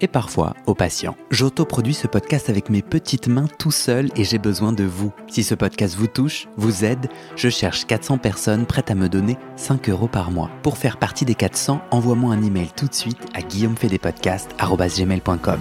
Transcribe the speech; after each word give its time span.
et 0.00 0.08
parfois 0.08 0.54
au 0.66 0.74
patient. 0.74 1.16
J'autoproduis 1.30 1.94
ce 1.94 2.06
podcast 2.06 2.50
avec 2.50 2.70
mes 2.70 2.82
petites 2.82 3.28
mains 3.28 3.48
tout 3.58 3.70
seul 3.70 4.10
et 4.16 4.24
j'ai 4.24 4.38
besoin 4.38 4.72
de 4.72 4.84
vous. 4.84 5.12
Si 5.28 5.42
ce 5.42 5.54
podcast 5.54 5.94
vous 5.96 6.06
touche, 6.06 6.48
vous 6.56 6.84
aide, 6.84 7.08
je 7.36 7.48
cherche 7.48 7.86
400 7.86 8.18
personnes 8.18 8.66
prêtes 8.66 8.90
à 8.90 8.94
me 8.94 9.08
donner 9.08 9.36
5 9.56 9.88
euros 9.88 10.08
par 10.08 10.30
mois. 10.30 10.50
Pour 10.62 10.78
faire 10.78 10.98
partie 10.98 11.24
des 11.24 11.34
400, 11.34 11.80
envoie-moi 11.90 12.34
un 12.34 12.42
email 12.42 12.68
tout 12.76 12.86
de 12.86 12.94
suite 12.94 13.18
à 13.34 13.42
guillaumefedepodcast.com. 13.42 15.60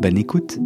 Bonne 0.00 0.16
écoute 0.16 0.58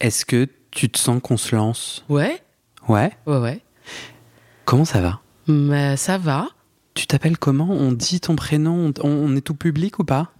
Est-ce 0.00 0.24
que 0.24 0.46
tu 0.70 0.88
te 0.88 0.98
sens 0.98 1.20
qu'on 1.22 1.36
se 1.36 1.56
lance? 1.56 2.04
Ouais, 2.08 2.40
Ouais? 2.88 3.10
Ouais, 3.26 3.38
ouais. 3.38 3.60
Comment 4.64 4.84
ça 4.84 5.00
va? 5.00 5.20
Mais 5.48 5.96
ça 5.96 6.18
va. 6.18 6.48
Tu 6.94 7.06
t'appelles 7.06 7.38
comment? 7.38 7.70
On 7.70 7.92
dit 7.92 8.20
ton 8.20 8.36
prénom? 8.36 8.92
On, 9.02 9.08
on 9.10 9.36
est 9.36 9.40
tout 9.40 9.54
public 9.54 9.98
ou 9.98 10.04
pas? 10.04 10.32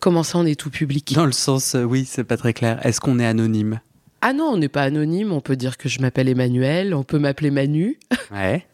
Comment 0.00 0.22
ça, 0.22 0.38
on 0.38 0.46
est 0.46 0.58
tout 0.58 0.70
public? 0.70 1.12
Dans 1.14 1.26
le 1.26 1.32
sens, 1.32 1.74
euh, 1.74 1.82
oui, 1.84 2.04
c'est 2.08 2.24
pas 2.24 2.36
très 2.36 2.52
clair. 2.54 2.84
Est-ce 2.86 3.00
qu'on 3.00 3.18
est 3.18 3.26
anonyme? 3.26 3.80
Ah 4.22 4.32
non, 4.32 4.44
on 4.44 4.56
n'est 4.56 4.68
pas 4.68 4.82
anonyme. 4.82 5.32
On 5.32 5.40
peut 5.40 5.56
dire 5.56 5.76
que 5.76 5.88
je 5.88 6.00
m'appelle 6.00 6.28
Emmanuel. 6.28 6.94
On 6.94 7.02
peut 7.02 7.18
m'appeler 7.18 7.50
Manu. 7.50 7.98
Ouais. 8.32 8.66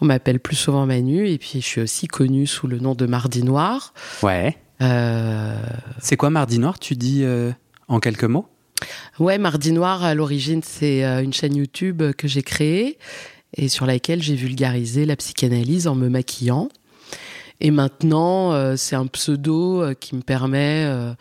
On 0.00 0.04
m'appelle 0.06 0.38
plus 0.38 0.54
souvent 0.56 0.86
Manu. 0.86 1.28
Et 1.28 1.38
puis, 1.38 1.54
je 1.60 1.66
suis 1.66 1.80
aussi 1.80 2.06
connue 2.06 2.46
sous 2.46 2.68
le 2.68 2.78
nom 2.78 2.94
de 2.94 3.06
Mardi 3.06 3.42
Noir. 3.42 3.92
Ouais. 4.22 4.56
Euh, 4.80 5.56
C'est 6.00 6.16
quoi 6.16 6.30
Mardi 6.30 6.58
Noir? 6.58 6.78
Tu 6.78 6.94
dis 6.94 7.24
euh, 7.24 7.50
en 7.88 7.98
quelques 7.98 8.24
mots? 8.24 8.46
Ouais, 9.18 9.38
Mardi 9.38 9.72
Noir, 9.72 10.04
à 10.04 10.14
l'origine, 10.14 10.62
c'est 10.62 11.02
une 11.22 11.32
chaîne 11.32 11.56
YouTube 11.56 12.02
que 12.16 12.26
j'ai 12.28 12.42
créée 12.42 12.98
et 13.54 13.68
sur 13.68 13.86
laquelle 13.86 14.22
j'ai 14.22 14.34
vulgarisé 14.34 15.04
la 15.04 15.16
psychanalyse 15.16 15.86
en 15.86 15.94
me 15.94 16.08
maquillant. 16.08 16.68
Et 17.60 17.70
maintenant, 17.70 18.52
euh, 18.52 18.74
c'est 18.76 18.96
un 18.96 19.06
pseudo 19.06 19.82
euh, 19.82 19.94
qui 19.94 20.16
me 20.16 20.22
permet 20.22 20.84
euh, 20.86 21.12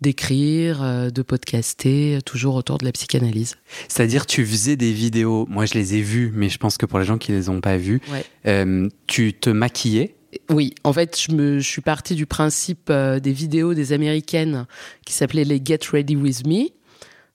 d'écrire, 0.00 0.82
euh, 0.82 1.10
de 1.10 1.20
podcaster, 1.20 2.20
toujours 2.24 2.54
autour 2.54 2.78
de 2.78 2.86
la 2.86 2.92
psychanalyse. 2.92 3.56
C'est-à-dire, 3.88 4.24
tu 4.24 4.46
faisais 4.46 4.76
des 4.76 4.92
vidéos. 4.92 5.46
Moi, 5.50 5.66
je 5.66 5.74
les 5.74 5.96
ai 5.96 6.00
vues, 6.00 6.32
mais 6.34 6.48
je 6.48 6.56
pense 6.58 6.78
que 6.78 6.86
pour 6.86 6.98
les 6.98 7.04
gens 7.04 7.18
qui 7.18 7.32
les 7.32 7.48
ont 7.50 7.60
pas 7.60 7.76
vues, 7.76 8.00
Ouais. 8.10 8.88
tu 9.06 9.34
te 9.34 9.50
maquillais? 9.50 10.14
Oui, 10.48 10.74
en 10.84 10.92
fait, 10.92 11.20
je, 11.20 11.32
me, 11.32 11.58
je 11.58 11.68
suis 11.68 11.82
partie 11.82 12.14
du 12.14 12.24
principe 12.24 12.90
des 12.90 13.32
vidéos 13.32 13.74
des 13.74 13.92
Américaines 13.92 14.66
qui 15.04 15.12
s'appelaient 15.12 15.44
les 15.44 15.60
Get 15.62 15.80
Ready 15.92 16.14
With 16.16 16.46
Me. 16.46 16.68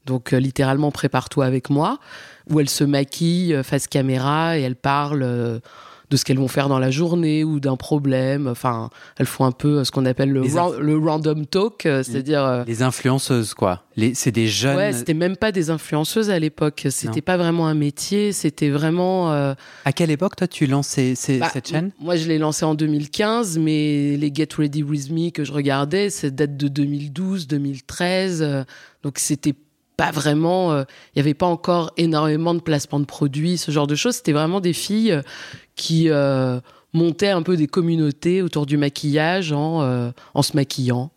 Donc, 0.06 0.32
littéralement, 0.32 0.92
prépare-toi 0.92 1.46
avec 1.46 1.70
moi, 1.70 2.00
où 2.50 2.60
elles 2.60 2.70
se 2.70 2.84
maquillent 2.84 3.54
euh, 3.54 3.64
face 3.64 3.88
caméra 3.88 4.58
et 4.58 4.62
elles 4.62 4.76
parlent 4.76 5.24
euh, 5.24 5.60
de 6.12 6.18
ce 6.18 6.24
qu'elles 6.24 6.38
vont 6.38 6.48
faire 6.48 6.70
dans 6.70 6.78
la 6.78 6.92
journée 6.92 7.44
ou 7.44 7.60
d'un 7.60 7.78
problème. 7.78 8.46
Enfin, 8.46 8.92
elles 9.18 9.26
font 9.26 9.44
un 9.44 9.52
peu 9.52 9.80
euh, 9.80 9.84
ce 9.84 9.90
qu'on 9.90 10.06
appelle 10.06 10.30
le, 10.32 10.98
random 11.00 11.48
talk, 11.48 11.88
euh, 11.88 12.04
c'est-à-dire. 12.04 12.64
Les 12.68 12.84
influenceuses, 12.84 13.56
quoi. 13.56 13.82
C'est 14.14 14.32
des 14.32 14.48
jeunes. 14.48 14.76
Ouais, 14.76 14.94
c'était 14.94 15.16
même 15.16 15.36
pas 15.36 15.52
des 15.52 15.72
influenceuses 15.72 16.30
à 16.30 16.38
l'époque. 16.38 16.86
C'était 16.92 17.22
pas 17.24 17.38
vraiment 17.38 17.66
un 17.68 17.74
métier. 17.74 18.34
C'était 18.34 18.70
vraiment. 18.70 19.32
euh, 19.34 19.56
à 19.84 19.94
quelle 19.94 20.12
époque, 20.12 20.36
toi, 20.36 20.48
tu 20.48 20.68
lances 20.68 20.90
ces- 20.90 21.16
ces- 21.16 21.40
Bah, 21.40 21.50
cette 21.52 21.70
chaîne? 21.70 21.92
Moi, 22.00 22.18
je 22.18 22.28
l'ai 22.28 22.38
lancé 22.38 22.66
en 22.66 22.76
2015, 22.76 23.58
mais 23.58 24.16
les 24.16 24.32
Get 24.32 24.50
Ready 24.56 24.84
With 24.84 25.10
Me 25.10 25.32
que 25.32 25.44
je 25.44 25.52
regardais, 25.54 26.12
ça 26.12 26.30
date 26.30 26.56
de 26.56 26.68
2012, 26.68 27.48
2013. 27.48 28.44
euh, 28.44 28.64
donc, 29.02 29.18
c'était 29.18 29.56
pas 29.98 30.12
vraiment. 30.12 30.72
euh, 30.72 30.84
Il 31.16 31.20
y 31.20 31.22
avait 31.22 31.34
pas 31.34 31.46
encore 31.46 31.92
énormément 31.98 32.54
de 32.54 32.60
placements 32.60 33.00
de 33.00 33.06
produits, 33.06 33.58
ce 33.58 33.72
genre 33.72 33.88
de 33.88 33.96
choses. 33.96 34.16
C'était 34.16 34.34
vraiment 34.34 34.60
des 34.60 34.74
filles 34.74 35.12
euh, 35.12 35.22
qui 35.76 36.10
euh, 36.10 36.60
montaient 36.94 37.30
un 37.30 37.42
peu 37.42 37.58
des 37.58 37.68
communautés 37.68 38.42
autour 38.42 38.66
du 38.66 38.78
maquillage 38.78 39.52
en, 39.52 39.82
euh, 39.82 40.12
en 40.34 40.42
se 40.42 40.56
maquillant. 40.56 41.12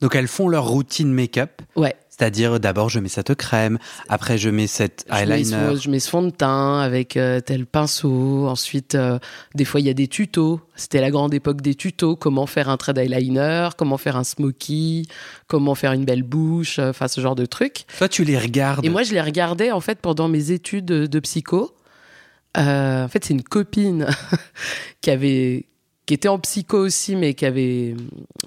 Donc, 0.00 0.14
elles 0.14 0.28
font 0.28 0.48
leur 0.48 0.66
routine 0.68 1.12
make-up. 1.12 1.60
Ouais. 1.74 1.96
C'est-à-dire, 2.18 2.58
d'abord, 2.58 2.88
je 2.88 2.98
mets 2.98 3.08
cette 3.08 3.34
crème. 3.36 3.78
Après, 4.08 4.38
je 4.38 4.50
mets 4.50 4.66
cette 4.66 5.04
Je 5.08 5.14
mets, 5.24 5.40
eyeliner. 5.40 5.76
ce, 5.76 5.80
je 5.82 5.88
mets 5.90 6.00
ce 6.00 6.10
fond 6.10 6.22
de 6.22 6.30
teint 6.30 6.80
avec 6.80 7.16
euh, 7.16 7.40
tel 7.40 7.64
pinceau. 7.64 8.48
Ensuite, 8.48 8.96
euh, 8.96 9.20
des 9.54 9.64
fois, 9.64 9.78
il 9.80 9.86
y 9.86 9.90
a 9.90 9.94
des 9.94 10.08
tutos. 10.08 10.60
C'était 10.74 11.00
la 11.00 11.10
grande 11.10 11.32
époque 11.32 11.60
des 11.60 11.76
tutos. 11.76 12.16
Comment 12.16 12.46
faire 12.46 12.68
un 12.70 12.76
trait 12.76 12.92
d'eyeliner, 12.92 13.68
comment 13.78 13.98
faire 13.98 14.16
un 14.16 14.24
smoky, 14.24 15.06
comment 15.46 15.76
faire 15.76 15.92
une 15.92 16.04
belle 16.04 16.24
bouche, 16.24 16.80
euh, 16.80 16.90
enfin, 16.90 17.06
ce 17.06 17.20
genre 17.20 17.36
de 17.36 17.46
trucs. 17.46 17.84
Toi, 17.98 18.08
tu 18.08 18.24
les 18.24 18.36
regardes. 18.38 18.84
Et 18.84 18.88
moi, 18.88 19.04
je 19.04 19.12
les 19.12 19.22
regardais, 19.22 19.70
en 19.70 19.80
fait, 19.80 20.00
pendant 20.00 20.26
mes 20.26 20.50
études 20.50 20.86
de, 20.86 21.06
de 21.06 21.20
psycho. 21.20 21.72
Euh, 22.56 23.04
en 23.04 23.08
fait, 23.08 23.24
c'est 23.24 23.34
une 23.34 23.44
copine 23.44 24.06
qui 25.00 25.10
avait 25.10 25.66
qui 26.08 26.14
était 26.14 26.28
en 26.28 26.38
psycho 26.38 26.78
aussi, 26.78 27.16
mais 27.16 27.34
qui 27.34 27.44
avait 27.44 27.94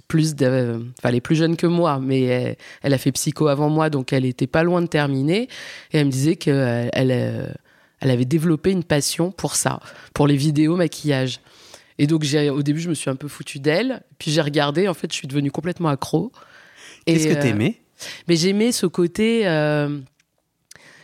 plus 0.07 0.33
de, 0.33 0.83
enfin, 0.97 1.09
elle 1.09 1.16
est 1.16 1.22
plus 1.22 1.35
jeune 1.35 1.55
que 1.55 1.67
moi, 1.67 1.99
mais 2.01 2.23
elle, 2.23 2.55
elle 2.81 2.94
a 2.95 2.97
fait 2.97 3.11
psycho 3.11 3.49
avant 3.49 3.69
moi, 3.69 3.91
donc 3.91 4.13
elle 4.13 4.25
était 4.25 4.47
pas 4.47 4.63
loin 4.63 4.81
de 4.81 4.88
terminer. 4.88 5.47
Et 5.91 6.00
elle 6.00 6.07
me 6.07 6.11
disait 6.11 6.38
qu'elle 6.38 6.89
elle, 6.91 7.11
euh, 7.11 7.45
elle 8.00 8.09
avait 8.09 8.25
développé 8.25 8.71
une 8.71 8.83
passion 8.83 9.29
pour 9.29 9.55
ça, 9.55 9.79
pour 10.16 10.25
les 10.25 10.38
vidéos 10.38 10.75
maquillage. 10.75 11.39
Et 12.00 12.07
donc, 12.07 12.23
j'ai, 12.23 12.50
au 12.50 12.63
début, 12.63 12.79
je 12.79 12.89
me 12.89 12.95
suis 12.95 13.11
un 13.11 13.16
peu 13.16 13.27
foutu 13.27 13.59
d'elle. 13.59 14.01
Puis 14.17 14.31
j'ai 14.31 14.41
regardé, 14.41 14.88
en 14.88 14.95
fait, 14.95 15.11
je 15.11 15.17
suis 15.17 15.27
devenue 15.27 15.51
complètement 15.51 15.89
accro. 15.89 16.31
Qu'est-ce 17.05 17.27
que 17.27 17.33
euh, 17.33 17.41
t'aimais? 17.44 17.75
mais 18.27 18.38
j'aimais 18.38 18.71
ce 18.71 18.88
côté. 18.88 19.47
euh, 19.47 20.00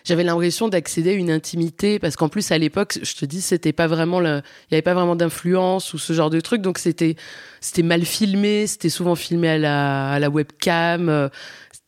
j'avais 0.08 0.24
l'impression 0.24 0.70
d'accéder 0.70 1.10
à 1.10 1.14
une 1.14 1.30
intimité 1.30 2.00
parce 2.00 2.16
qu'en 2.16 2.30
plus 2.30 2.52
à 2.52 2.58
l'époque, 2.58 2.98
je 3.04 3.14
te 3.14 3.26
dis, 3.26 3.42
c'était 3.42 3.74
pas 3.74 3.88
vraiment, 3.88 4.22
il 4.22 4.42
y 4.72 4.76
avait 4.76 4.82
pas 4.82 4.94
vraiment 4.94 5.18
d'influence 5.18 5.94
ou 5.94 5.98
ce 5.98 6.14
genre 6.14 6.30
de 6.30 6.40
truc, 6.40 6.62
donc 6.62 6.78
c'était, 6.78 7.18
c'était 7.60 7.84
mal 7.84 8.06
filmé, 8.06 8.68
c'était 8.68 8.90
souvent 8.90 9.16
filmé 9.16 9.50
à 9.50 10.20
la, 10.20 10.30
webcam. 10.30 11.30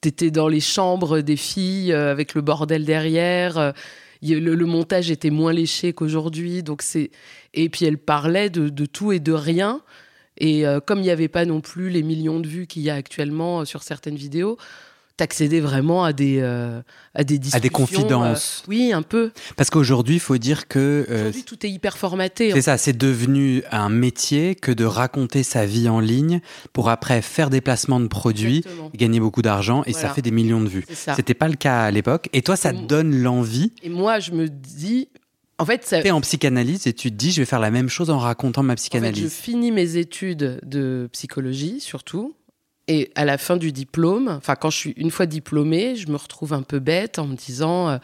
T'étais 0.01 0.31
dans 0.31 0.49
les 0.49 0.59
chambres 0.59 1.21
des 1.21 1.37
filles 1.37 1.93
euh, 1.93 2.11
avec 2.11 2.33
le 2.33 2.41
bordel 2.41 2.85
derrière. 2.85 3.57
euh, 3.57 3.71
le, 4.21 4.65
montage 4.65 5.11
était 5.11 5.29
moins 5.29 5.53
léché 5.53 5.93
qu'aujourd'hui, 5.93 6.61
donc 6.61 6.81
c'est. 6.81 7.11
Et 7.53 7.69
puis 7.69 7.85
elle 7.85 7.97
parlait 7.97 8.49
de, 8.49 8.85
tout 8.85 9.13
et 9.13 9.19
de 9.19 9.31
rien. 9.31 9.81
Et 10.37 10.67
euh, 10.67 10.79
comme 10.79 10.99
il 10.99 11.03
n'y 11.03 11.09
avait 11.09 11.29
pas 11.29 11.45
non 11.45 11.61
plus 11.61 11.89
les 11.89 12.03
millions 12.03 12.39
de 12.39 12.47
vues 12.47 12.67
qu'il 12.67 12.81
y 12.81 12.89
a 12.89 12.95
actuellement 12.95 13.65
sur 13.65 13.83
certaines 13.83 14.15
vidéos, 14.15 14.57
t'accédais 15.19 15.59
vraiment 15.59 16.03
à 16.03 16.13
des 16.13 16.39
euh, 16.41 16.81
à 17.13 17.23
des 17.23 17.37
discussions, 17.37 17.57
À 17.57 17.59
des 17.59 17.69
confidences. 17.69 18.63
euh, 18.65 18.69
oui, 18.69 18.91
un 18.93 19.01
peu. 19.01 19.31
Parce 19.57 19.69
qu'aujourd'hui, 19.69 20.15
il 20.15 20.19
faut 20.19 20.37
dire 20.37 20.67
que 20.67 21.05
euh, 21.09 21.19
Aujourd'hui, 21.21 21.43
tout 21.43 21.65
est 21.65 21.69
hyper 21.69 21.97
formaté. 21.97 22.51
c'est 22.51 22.61
ça, 22.61 22.77
c'est 22.77 22.97
devenu 22.97 23.61
un 23.71 23.89
métier 23.89 24.55
que 24.55 24.71
de 24.71 24.85
raconter 24.85 25.43
sa 25.43 25.65
vie 25.65 25.89
en 25.89 25.99
ligne 25.99 26.41
pour 26.73 26.89
après 26.89 27.21
faire 27.21 27.49
des 27.49 27.61
placements 27.61 27.99
de 27.99 28.07
produits, 28.07 28.57
Exactement. 28.59 28.91
gagner 28.95 29.19
beaucoup 29.19 29.41
d'argent 29.41 29.83
et 29.85 29.93
ça 29.93 30.09
fait 30.09 30.21
des 30.21 30.31
millions 30.31 30.61
de 30.61 30.69
vues. 30.69 30.85
C'était 31.15 31.33
pas 31.33 31.47
le 31.47 31.55
cas 31.55 31.81
à 31.83 31.91
l'époque. 31.91 32.29
Et 32.33 32.41
toi, 32.41 32.55
ça 32.55 32.71
te 32.73 32.81
donne 32.85 33.15
l'envie. 33.21 33.73
Et 33.83 33.89
moi, 33.89 34.19
je 34.19 34.31
me 34.31 34.47
dis, 34.49 35.09
en 35.57 35.65
fait, 35.65 35.85
ça, 35.85 36.01
T'es 36.01 36.11
en 36.11 36.21
psychanalyse 36.21 36.87
et 36.87 36.93
tu 36.93 37.11
te 37.11 37.15
dis, 37.17 37.31
je 37.31 37.41
vais 37.41 37.45
faire 37.45 37.59
la 37.59 37.69
même 37.71 37.89
chose 37.89 38.09
en 38.09 38.17
racontant 38.17 38.63
ma 38.63 38.73
En 38.73 38.75
fait, 38.75 38.79
je 38.79 38.81
psychanalyse. 38.83 39.33
finis 39.33 39.71
mes 39.73 39.97
études 39.97 40.61
de 40.65 41.09
psychologie, 41.11 41.81
surtout. 41.81 42.33
Et 42.91 43.11
à 43.13 43.23
la 43.23 43.37
fin 43.37 43.55
du 43.55 43.71
diplôme, 43.71 44.29
enfin, 44.29 44.55
quand 44.55 44.71
je 44.71 44.77
suis 44.77 44.93
une 44.97 45.11
fois 45.11 45.27
diplômée, 45.27 45.95
je 45.95 46.07
me 46.09 46.15
retrouve 46.15 46.53
un 46.53 46.63
peu 46.63 46.79
bête 46.79 47.19
en 47.19 47.27
me 47.27 47.35
disant, 47.35 47.87
euh, 47.89 47.97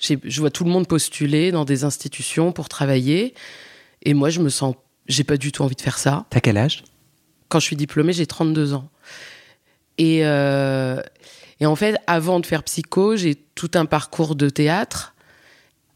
je 0.00 0.40
vois 0.40 0.50
tout 0.50 0.64
le 0.64 0.70
monde 0.70 0.88
postuler 0.88 1.52
dans 1.52 1.66
des 1.66 1.84
institutions 1.84 2.50
pour 2.50 2.70
travailler. 2.70 3.34
Et 4.02 4.14
moi, 4.14 4.30
je 4.30 4.40
me 4.40 4.48
sens, 4.48 4.76
j'ai 5.08 5.24
pas 5.24 5.36
du 5.36 5.52
tout 5.52 5.62
envie 5.62 5.76
de 5.76 5.80
faire 5.82 5.98
ça. 5.98 6.24
T'as 6.30 6.40
quel 6.40 6.56
âge? 6.56 6.84
Quand 7.50 7.60
je 7.60 7.66
suis 7.66 7.76
diplômée, 7.76 8.14
j'ai 8.14 8.26
32 8.26 8.72
ans. 8.72 8.88
Et, 9.98 10.20
euh, 10.24 11.00
et 11.60 11.66
en 11.66 11.76
fait, 11.76 11.96
avant 12.06 12.40
de 12.40 12.46
faire 12.46 12.62
psycho, 12.62 13.16
j'ai 13.16 13.34
tout 13.54 13.70
un 13.74 13.84
parcours 13.84 14.34
de 14.36 14.48
théâtre 14.48 15.14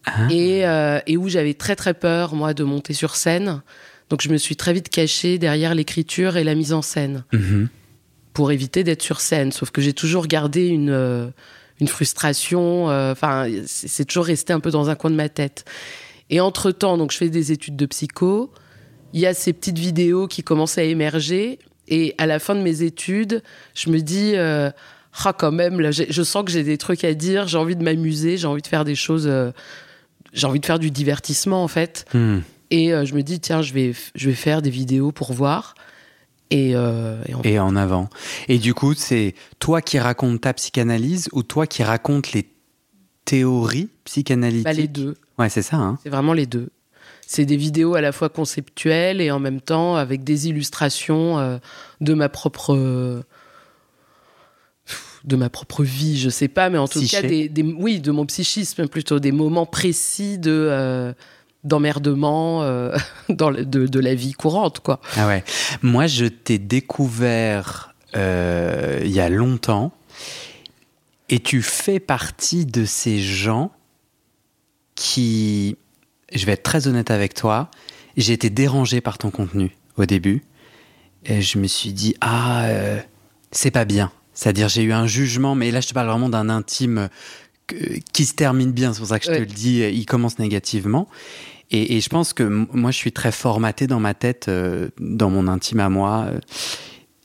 Ah. 0.05 0.29
et, 0.31 0.67
euh, 0.67 1.01
et 1.07 1.17
où 1.17 1.31
j'avais 1.31 1.55
très 1.55 1.77
très 1.77 1.95
peur, 1.95 2.35
moi, 2.35 2.53
de 2.53 2.63
monter 2.63 2.93
sur 2.93 3.17
scène. 3.17 3.63
Donc 4.11 4.21
je 4.23 4.29
me 4.29 4.37
suis 4.37 4.55
très 4.57 4.73
vite 4.75 4.91
cachée 4.91 5.39
derrière 5.39 5.75
l'écriture 5.75 6.37
et 6.37 6.45
la 6.45 6.55
mise 6.55 6.73
en 6.75 6.83
scène 6.83 7.25
Mhm. 7.33 7.69
Pour 8.38 8.52
éviter 8.52 8.85
d'être 8.85 9.02
sur 9.02 9.20
scène. 9.20 9.50
Sauf 9.50 9.73
que 9.73 9.81
j'ai 9.81 9.93
toujours 9.93 10.29
gardé 10.29 10.69
une, 10.69 10.90
euh, 10.90 11.26
une 11.81 11.88
frustration. 11.88 12.88
euh, 12.88 13.11
Enfin, 13.11 13.49
c'est 13.67 14.05
toujours 14.05 14.26
resté 14.26 14.52
un 14.52 14.61
peu 14.61 14.70
dans 14.70 14.90
un 14.90 14.94
coin 14.94 15.11
de 15.11 15.17
ma 15.17 15.29
tête. 15.29 15.64
Et 16.31 16.38
entre 16.38 16.70
temps, 16.70 16.96
donc 16.99 17.11
je 17.11 17.17
fais 17.17 17.31
des 17.31 17.50
études 17.50 17.75
de 17.75 17.85
psycho. 17.87 18.52
Il 19.12 19.19
y 19.19 19.26
a 19.26 19.35
ces 19.35 19.52
petites 19.52 19.81
vidéos 19.81 20.29
qui 20.29 20.44
commencent 20.44 20.79
à 20.79 20.85
émerger. 20.85 21.58
Et 21.88 22.14
à 22.17 22.26
la 22.26 22.38
fin 22.38 22.55
de 22.55 22.61
mes 22.61 22.82
études, 22.82 23.43
je 23.75 23.90
me 23.90 23.99
dis, 23.99 24.37
euh, 24.37 24.70
ah 25.25 25.32
quand 25.37 25.50
même, 25.50 25.81
là, 25.81 25.90
je 25.90 26.23
sens 26.23 26.44
que 26.44 26.52
j'ai 26.52 26.62
des 26.62 26.79
trucs 26.79 27.02
à 27.02 27.14
dire. 27.14 27.49
J'ai 27.49 27.58
envie 27.58 27.75
de 27.75 27.82
m'amuser. 27.82 28.37
J'ai 28.37 28.46
envie 28.46 28.62
de 28.62 28.69
faire 28.69 28.85
des 28.85 28.94
choses. 28.94 29.26
euh, 29.26 29.50
j'ai 30.32 30.46
envie 30.46 30.61
de 30.61 30.67
faire 30.67 30.79
du 30.79 30.93
divertissement 30.93 31.64
en 31.64 31.69
fait. 31.69 32.05
Hmm. 32.14 32.38
Et 32.70 32.93
euh, 32.93 33.05
je 33.05 33.17
me 33.17 33.23
dis, 33.25 33.40
tiens, 33.40 33.62
je 33.62 33.73
vais, 33.73 33.94
je 34.14 34.29
vais 34.29 34.37
faire 34.37 34.62
des 34.62 34.70
vidéos 34.70 35.11
pour 35.11 35.32
voir. 35.32 35.75
Et, 36.50 36.73
euh, 36.75 37.23
et 37.27 37.35
en 37.35 37.43
Et 37.43 37.59
en 37.59 37.77
avant. 37.77 38.09
Et 38.49 38.59
du 38.59 38.73
coup, 38.75 38.95
c'est 38.95 39.35
toi 39.59 39.83
qui 39.83 39.99
racontes 39.99 40.41
ta 40.41 40.55
psychanalyse 40.55 41.29
ou 41.33 41.43
toi 41.43 41.67
qui 41.67 41.83
racontes 41.83 42.33
les 42.33 42.49
théories 43.25 43.91
psychanalytiques 44.05 44.65
bah, 44.65 44.73
les 44.73 44.89
deux. 44.89 45.17
Ouais, 45.39 45.49
c'est 45.50 45.62
ça. 45.62 45.77
Hein 45.77 45.99
C'est 46.03 46.09
vraiment 46.09 46.33
les 46.33 46.47
deux. 46.47 46.71
C'est 47.27 47.45
des 47.45 47.59
vidéos 47.59 47.95
à 47.95 48.00
la 48.00 48.12
fois 48.12 48.31
conceptuelles 48.31 49.21
et 49.21 49.31
en 49.31 49.39
même 49.39 49.61
temps 49.61 49.97
avec 49.97 50.25
des 50.25 50.49
illustrations 50.49 51.39
euh, 51.39 51.59
de 52.00 52.15
ma 52.15 52.31
propre 52.31 53.23
de 55.25 55.37
ma 55.37 55.50
propre 55.50 55.83
vie, 55.85 56.17
je 56.19 56.31
sais 56.31 56.49
pas, 56.49 56.71
mais 56.71 56.79
en 56.79 56.89
tout 56.89 57.00
Psyché. 57.00 57.21
cas 57.23 57.29
des, 57.29 57.49
des- 57.49 57.62
oui 57.62 58.00
de 58.00 58.11
mon 58.12 58.25
psychisme 58.25 58.89
plutôt 58.89 59.19
des 59.21 59.33
moments 59.33 59.67
précis 59.67 60.39
de 60.39 60.50
euh, 60.71 61.12
d'emmerdement 61.69 62.62
euh, 62.62 62.97
de, 63.29 63.87
de 63.87 64.00
la 64.00 64.15
vie 64.15 64.32
courante 64.32 64.81
quoi. 64.81 65.00
Ah 65.17 65.26
ouais. 65.26 65.44
Moi, 65.82 66.06
je 66.06 66.26
t'ai 66.26 66.59
découvert 66.59 67.94
euh, 68.17 69.00
il 69.05 69.11
y 69.11 69.20
a 69.20 69.29
longtemps 69.29 69.93
et 71.29 71.41
tu 71.41 71.62
fais 71.62 72.00
partie 72.00 72.65
de 72.65 72.85
ces 72.85 73.20
gens 73.20 73.70
qui, 74.94 75.76
je 76.32 76.47
vais 76.47 76.53
être 76.53 76.62
très 76.62 76.88
honnête 76.88 77.11
avec 77.11 77.35
toi, 77.35 77.71
j'ai 78.17 78.32
été 78.32 78.50
dérangé 78.50 79.00
par 79.00 79.19
ton 79.19 79.31
contenu 79.31 79.76
au 79.97 80.06
début. 80.06 80.43
Et 81.25 81.43
je 81.43 81.59
me 81.59 81.67
suis 81.67 81.93
dit, 81.93 82.14
ah, 82.21 82.64
euh, 82.64 82.99
c'est 83.53 83.71
pas 83.71 83.85
bien. 83.85 84.11
C'est-à-dire, 84.32 84.69
j'ai 84.69 84.82
eu 84.82 84.93
un 84.93 85.06
jugement, 85.06 85.55
mais 85.55 85.71
là, 85.71 85.81
je 85.81 85.88
te 85.88 85.94
parle 85.94 86.09
vraiment 86.09 86.29
d'un 86.29 86.49
intime 86.49 87.09
qui 88.12 88.25
se 88.25 88.35
termine 88.35 88.73
bien. 88.73 88.93
C'est 88.93 89.00
pour 89.00 89.09
ça 89.09 89.19
que 89.19 89.26
je 89.26 89.32
te 89.32 89.38
le 89.38 89.47
dis, 89.47 89.81
il 89.81 90.06
commence 90.06 90.38
négativement. 90.38 91.09
Et, 91.70 91.97
et 91.97 92.00
je 92.00 92.09
pense 92.09 92.32
que 92.32 92.43
moi, 92.44 92.91
je 92.91 92.97
suis 92.97 93.12
très 93.12 93.32
formaté 93.32 93.87
dans 93.87 94.00
ma 94.00 94.15
tête, 94.15 94.47
euh, 94.49 94.88
dans 95.00 95.31
mon 95.31 95.49
intime 95.49 95.81
à 95.81 95.88
moi. 95.88 96.26
euh, 96.31 96.38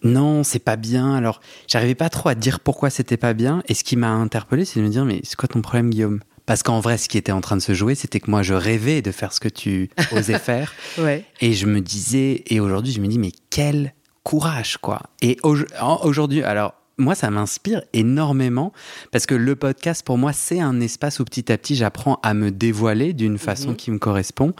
non, 0.04 0.44
c'est 0.44 0.60
pas 0.60 0.76
bien. 0.76 1.16
Alors, 1.16 1.40
j'arrivais 1.68 1.96
pas 1.96 2.10
trop 2.10 2.28
à 2.30 2.36
dire 2.36 2.60
pourquoi 2.60 2.90
c'était 2.90 3.16
pas 3.18 3.34
bien. 3.34 3.64
Et 3.70 3.74
ce 3.74 3.84
qui 3.86 3.96
m'a 3.96 4.10
interpellé, 4.10 4.66
c'est 4.66 4.80
de 4.82 4.86
me 4.86 4.90
dire, 4.90 5.06
mais 5.06 5.22
c'est 5.24 5.36
quoi 5.38 5.48
ton 5.48 5.62
problème, 5.62 5.90
Guillaume? 5.92 6.20
Parce 6.46 6.62
qu'en 6.62 6.82
vrai, 6.82 6.98
ce 6.98 7.08
qui 7.08 7.18
était 7.18 7.32
en 7.32 7.40
train 7.40 7.56
de 7.56 7.62
se 7.62 7.74
jouer, 7.74 7.96
c'était 7.96 8.20
que 8.20 8.30
moi, 8.30 8.44
je 8.44 8.54
rêvais 8.54 9.02
de 9.02 9.12
faire 9.14 9.32
ce 9.32 9.40
que 9.40 9.48
tu 9.48 9.90
osais 10.12 10.40
faire. 10.40 10.74
Ouais. 10.98 11.24
Et 11.40 11.54
je 11.54 11.66
me 11.68 11.80
disais, 11.80 12.44
et 12.48 12.60
aujourd'hui, 12.60 12.92
je 12.92 13.00
me 13.00 13.08
dis, 13.08 13.18
mais 13.18 13.32
quel 13.50 13.94
courage, 14.24 14.76
quoi. 14.78 15.04
Et 15.22 15.38
au- 15.44 15.56
aujourd'hui, 16.04 16.44
alors, 16.44 16.74
moi, 16.98 17.16
ça 17.16 17.30
m'inspire 17.32 17.82
énormément 17.94 18.72
parce 19.12 19.26
que 19.26 19.36
le 19.36 19.56
podcast, 19.56 20.04
pour 20.06 20.18
moi, 20.18 20.32
c'est 20.34 20.60
un 20.60 20.80
espace 20.80 21.20
où 21.20 21.26
petit 21.26 21.52
à 21.52 21.58
petit, 21.58 21.76
j'apprends 21.76 22.20
à 22.24 22.34
me 22.34 22.52
dévoiler 22.52 23.14
d'une 23.14 23.38
façon 23.38 23.70
Mhm. 23.72 23.76
qui 23.76 23.92
me 23.92 23.98
correspond. 24.00 24.54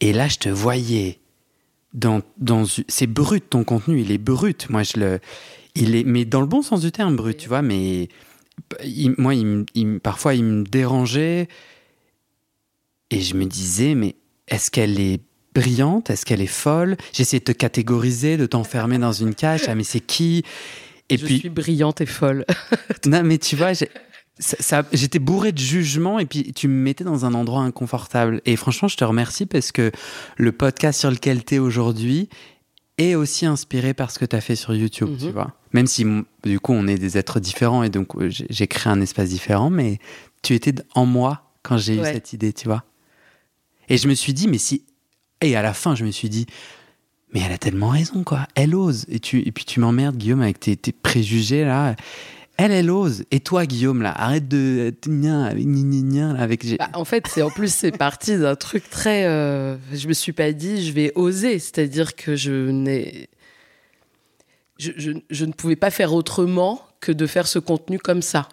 Et 0.00 0.12
là, 0.12 0.28
je 0.28 0.38
te 0.38 0.48
voyais 0.48 1.18
dans, 1.94 2.22
dans, 2.38 2.64
c'est 2.88 3.06
brut 3.06 3.48
ton 3.50 3.64
contenu, 3.64 4.00
il 4.00 4.10
est 4.12 4.18
brut. 4.18 4.68
Moi, 4.70 4.82
je 4.82 4.98
le, 4.98 5.18
il 5.74 5.94
est, 5.96 6.04
mais 6.04 6.24
dans 6.24 6.40
le 6.40 6.46
bon 6.46 6.62
sens 6.62 6.80
du 6.80 6.90
terme, 6.92 7.16
brut, 7.16 7.36
tu 7.36 7.48
vois. 7.48 7.62
Mais 7.62 8.08
il- 8.84 9.14
moi, 9.18 9.34
il, 9.34 10.00
parfois, 10.02 10.34
il 10.34 10.44
me 10.44 10.64
dérangeait 10.64 11.48
et 13.10 13.20
je 13.20 13.34
me 13.36 13.44
disais, 13.44 13.94
mais 13.94 14.14
est-ce 14.48 14.70
qu'elle 14.70 14.98
est 15.00 15.20
brillante? 15.54 16.08
Est-ce 16.10 16.24
qu'elle 16.24 16.40
est 16.40 16.46
folle? 16.46 16.96
J'essayais 17.12 17.40
de 17.40 17.44
te 17.44 17.52
catégoriser, 17.52 18.36
de 18.36 18.46
t'enfermer 18.46 18.98
dans 18.98 19.12
une 19.12 19.34
cage. 19.34 19.62
Ah, 19.68 19.74
mais 19.74 19.84
c'est 19.84 20.00
qui? 20.00 20.44
Et 21.12 21.18
je 21.18 21.24
puis, 21.26 21.38
suis 21.38 21.48
brillante 21.50 22.00
et 22.00 22.06
folle. 22.06 22.44
non, 23.06 23.22
mais 23.22 23.38
tu 23.38 23.56
vois, 23.56 23.72
j'ai- 23.72 23.90
ça- 24.38 24.56
ça- 24.60 24.82
j'étais 24.92 25.18
bourré 25.18 25.52
de 25.52 25.58
jugement 25.58 26.18
et 26.18 26.26
puis 26.26 26.52
tu 26.52 26.68
me 26.68 26.74
mettais 26.74 27.04
dans 27.04 27.24
un 27.24 27.34
endroit 27.34 27.62
inconfortable. 27.62 28.40
Et 28.46 28.56
franchement, 28.56 28.88
je 28.88 28.96
te 28.96 29.04
remercie 29.04 29.46
parce 29.46 29.72
que 29.72 29.92
le 30.36 30.52
podcast 30.52 31.00
sur 31.00 31.10
lequel 31.10 31.44
tu 31.44 31.56
es 31.56 31.58
aujourd'hui 31.58 32.28
est 32.98 33.14
aussi 33.14 33.46
inspiré 33.46 33.94
par 33.94 34.10
ce 34.10 34.18
que 34.18 34.24
tu 34.24 34.36
as 34.36 34.40
fait 34.40 34.56
sur 34.56 34.74
YouTube, 34.74 35.10
Mhm. 35.10 35.18
tu 35.18 35.30
vois. 35.30 35.52
Même 35.72 35.86
si, 35.86 36.04
du 36.44 36.60
coup, 36.60 36.72
on 36.72 36.86
est 36.86 36.98
des 36.98 37.16
êtres 37.18 37.40
différents 37.40 37.82
et 37.82 37.88
donc 37.88 38.14
euh, 38.16 38.28
j'ai 38.30 38.66
créé 38.66 38.92
un 38.92 39.00
espace 39.00 39.30
différent, 39.30 39.70
mais 39.70 39.98
tu 40.42 40.54
étais 40.54 40.74
en 40.94 41.06
moi 41.06 41.50
quand 41.62 41.78
j'ai 41.78 41.94
eu 41.96 42.02
cette 42.04 42.32
idée, 42.32 42.52
tu 42.52 42.66
vois. 42.68 42.84
Et 43.88 43.96
je 43.96 44.08
me 44.08 44.14
suis 44.14 44.34
dit, 44.34 44.48
mais 44.48 44.58
si. 44.58 44.84
Et 45.40 45.56
à 45.56 45.62
la 45.62 45.72
fin, 45.74 45.94
je 45.94 46.04
me 46.04 46.10
suis 46.10 46.28
dit, 46.28 46.46
mais 47.32 47.40
elle 47.44 47.52
a 47.52 47.58
tellement 47.58 47.88
raison, 47.88 48.24
quoi. 48.24 48.46
Elle 48.54 48.74
ose. 48.74 49.04
Et, 49.08 49.18
tu, 49.20 49.40
et 49.46 49.52
puis 49.52 49.64
tu 49.64 49.80
m'emmerdes, 49.80 50.16
Guillaume, 50.16 50.42
avec 50.42 50.60
tes, 50.60 50.76
tes 50.76 50.92
préjugés, 50.92 51.64
là. 51.64 51.94
Elle, 52.58 52.70
elle 52.70 52.90
ose. 52.90 53.24
Et 53.30 53.40
toi, 53.40 53.64
Guillaume, 53.64 54.02
là, 54.02 54.12
arrête 54.14 54.46
de. 54.46 54.92
Avec 56.38 56.76
Bah, 56.76 56.90
en 56.94 57.04
fait, 57.06 57.26
c'est 57.26 57.40
en 57.42 57.50
plus 57.50 57.72
c'est 57.72 57.90
parti 57.96 58.36
d'un 58.38 58.54
truc 58.56 58.88
très. 58.90 59.24
euh, 59.26 59.76
je 59.92 60.06
me 60.06 60.12
suis 60.12 60.32
pas 60.32 60.52
dit 60.52 60.84
je 60.86 60.92
vais 60.92 61.12
oser, 61.14 61.58
c'est-à-dire 61.58 62.14
que 62.14 62.36
je 62.36 62.70
n'ai, 62.70 63.28
je, 64.78 64.90
je- 64.96 65.12
je 65.30 65.44
ne 65.44 65.52
pouvais 65.52 65.76
pas 65.76 65.90
faire 65.90 66.12
autrement 66.12 66.82
que 67.00 67.10
de 67.12 67.26
faire 67.26 67.46
ce 67.46 67.58
contenu 67.58 67.98
comme 67.98 68.22
ça. 68.22 68.48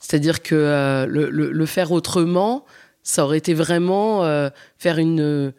C'est-à-dire 0.00 0.42
que 0.42 0.54
euh, 0.54 1.06
le, 1.06 1.30
le- 1.30 1.50
le 1.52 1.66
faire 1.66 1.92
autrement, 1.92 2.64
ça 3.02 3.24
aurait 3.24 3.38
été 3.38 3.54
vraiment 3.54 4.22
euh, 4.24 4.50
faire 4.78 4.98
une. 4.98 5.52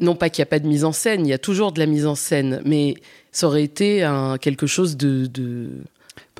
Non 0.00 0.14
pas 0.14 0.30
qu'il 0.30 0.42
n'y 0.42 0.48
a 0.48 0.50
pas 0.50 0.58
de 0.58 0.66
mise 0.68 0.84
en 0.84 0.92
scène, 0.92 1.26
il 1.26 1.30
y 1.30 1.32
a 1.32 1.38
toujours 1.38 1.72
de 1.72 1.78
la 1.80 1.86
mise 1.86 2.06
en 2.06 2.14
scène, 2.14 2.60
mais 2.64 2.94
ça 3.32 3.46
aurait 3.46 3.62
été 3.64 4.02
un, 4.04 4.38
quelque 4.38 4.66
chose 4.66 4.96
de, 4.96 5.26
de... 5.26 5.68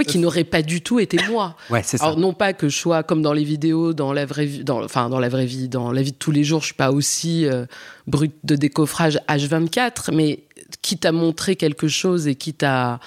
qui 0.07 0.19
n'aurait 0.19 0.45
pas 0.45 0.63
du 0.63 0.81
tout 0.81 1.01
été 1.01 1.19
moi. 1.29 1.57
Ouais, 1.71 1.83
c'est 1.85 1.99
ça. 1.99 2.05
Alors 2.05 2.19
non 2.19 2.33
pas 2.33 2.53
que 2.53 2.69
je 2.69 2.77
sois 2.77 3.03
comme 3.03 3.21
dans 3.23 3.33
les 3.33 3.45
vidéos, 3.45 3.93
dans 3.95 4.13
la 4.13 4.27
vraie 4.27 4.47
vie, 4.47 4.65
dans, 4.65 4.83
enfin 4.85 5.09
dans 5.09 5.19
la 5.19 5.29
vraie 5.29 5.47
vie, 5.47 5.69
dans 5.69 5.91
la 5.93 6.03
vie 6.03 6.13
de 6.13 6.17
tous 6.17 6.31
les 6.31 6.45
jours, 6.45 6.61
je 6.61 6.67
suis 6.67 6.75
pas 6.75 6.93
aussi 6.93 7.47
euh, 7.47 7.67
brute 8.07 8.37
de 8.45 8.55
décoffrage 8.57 9.19
H24, 9.29 10.15
mais 10.15 10.41
quitte 10.83 11.05
à 11.05 11.13
montrer 11.13 11.57
quelque 11.57 11.89
chose 11.89 12.29
et 12.29 12.35
quitte 12.37 12.63
à 12.63 13.01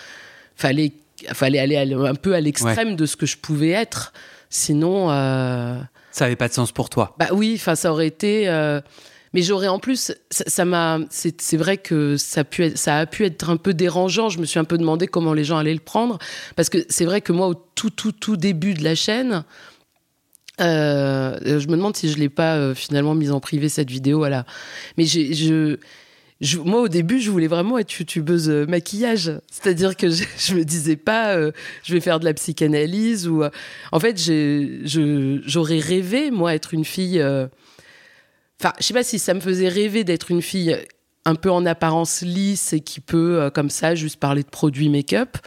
fallait 0.56 0.92
fallait 1.34 1.60
aller 1.60 1.78
un 1.78 2.16
peu 2.16 2.34
à 2.36 2.42
l'extrême 2.42 2.96
de 2.96 3.06
ce 3.06 3.16
que 3.16 3.26
je 3.28 3.38
pouvais 3.38 3.70
être, 3.70 4.12
sinon 4.50 5.12
euh, 5.12 5.80
Ça 6.12 6.26
avait 6.26 6.36
pas 6.36 6.48
de 6.48 6.54
sens 6.54 6.72
pour 6.72 6.90
toi. 6.90 7.16
bah 7.20 7.28
oui, 7.32 7.54
enfin 7.56 7.76
ça 7.76 7.92
aurait 7.92 8.08
été. 8.08 8.50
euh, 8.50 8.82
mais 9.34 9.42
j'aurais 9.42 9.70
en 9.70 9.80
plus, 9.80 10.14
ça 10.30 10.66
m'a. 10.66 11.00
C'est 11.10 11.58
vrai 11.58 11.78
que 11.78 12.18
ça 12.18 12.42
a, 12.42 13.06
pu 13.06 13.26
être, 13.26 13.50
un 13.50 13.58
peu 13.58 13.74
dérangeant. 13.74 14.30
Je 14.30 14.40
me 14.40 14.46
suis 14.46 14.60
un 14.60 14.66
peu 14.66 14.78
demandé 14.78 15.08
comment 15.08 15.34
les 15.34 15.46
gens 15.46 15.58
allaient 15.58 15.74
le 15.74 15.80
prendre. 15.80 16.20
Parce 16.56 16.70
que 16.70 16.80
c'est 16.90 17.06
vrai 17.06 17.22
que 17.22 17.32
moi, 17.32 17.48
au 17.48 17.54
tout, 17.54 17.90
tout, 17.90 18.12
tout 18.12 18.36
début 18.36 18.74
de 18.74 18.84
la 18.84 18.94
chaîne, 18.94 19.46
euh, 20.60 21.60
je 21.60 21.68
me 21.68 21.78
demande 21.78 21.96
si 21.96 22.10
je 22.10 22.18
l'ai 22.18 22.30
pas 22.30 22.56
euh, 22.56 22.76
finalement 22.76 23.16
mise 23.16 23.32
en 23.32 23.40
privé 23.40 23.70
cette 23.70 23.90
vidéo. 23.90 24.18
Voilà. 24.18 24.46
Mais 24.98 25.06
moi, 26.66 26.82
au 26.82 26.88
début, 26.90 27.22
je 27.22 27.32
voulais 27.32 27.48
vraiment 27.48 27.78
être 27.78 27.98
youtubeuse 27.98 28.50
euh, 28.50 28.66
maquillage. 28.66 29.32
C'est-à-dire 29.50 29.96
que 29.96 30.10
je, 30.10 30.26
je 30.38 30.56
me 30.56 30.66
disais 30.66 30.98
pas, 30.98 31.38
je 31.84 31.94
vais 31.94 32.02
faire 32.02 32.20
de 32.20 32.26
la 32.26 32.34
psychanalyse 32.34 33.30
ou. 33.30 33.44
en 33.94 34.00
fait, 34.02 34.20
j'aurais 34.84 35.80
rêvé, 35.80 36.32
moi, 36.32 36.54
être 36.54 36.74
une 36.74 36.84
fille. 36.84 37.24
Enfin, 38.62 38.74
je 38.80 38.86
sais 38.86 38.94
pas 38.94 39.04
si 39.04 39.18
ça 39.18 39.34
me 39.34 39.40
faisait 39.40 39.70
rêver 39.70 40.04
d'être 40.04 40.30
une 40.30 40.44
fille 40.44 40.78
un 41.26 41.34
peu 41.34 41.50
en 41.50 41.66
apparence 41.66 42.22
lisse 42.22 42.74
et 42.74 42.80
qui 42.80 43.00
peut, 43.00 43.42
euh, 43.42 43.50
comme 43.50 43.72
ça, 43.72 43.96
juste 43.96 44.20
parler 44.20 44.44
de 44.44 44.50
produits 44.50 44.88
make-up. 44.88 45.38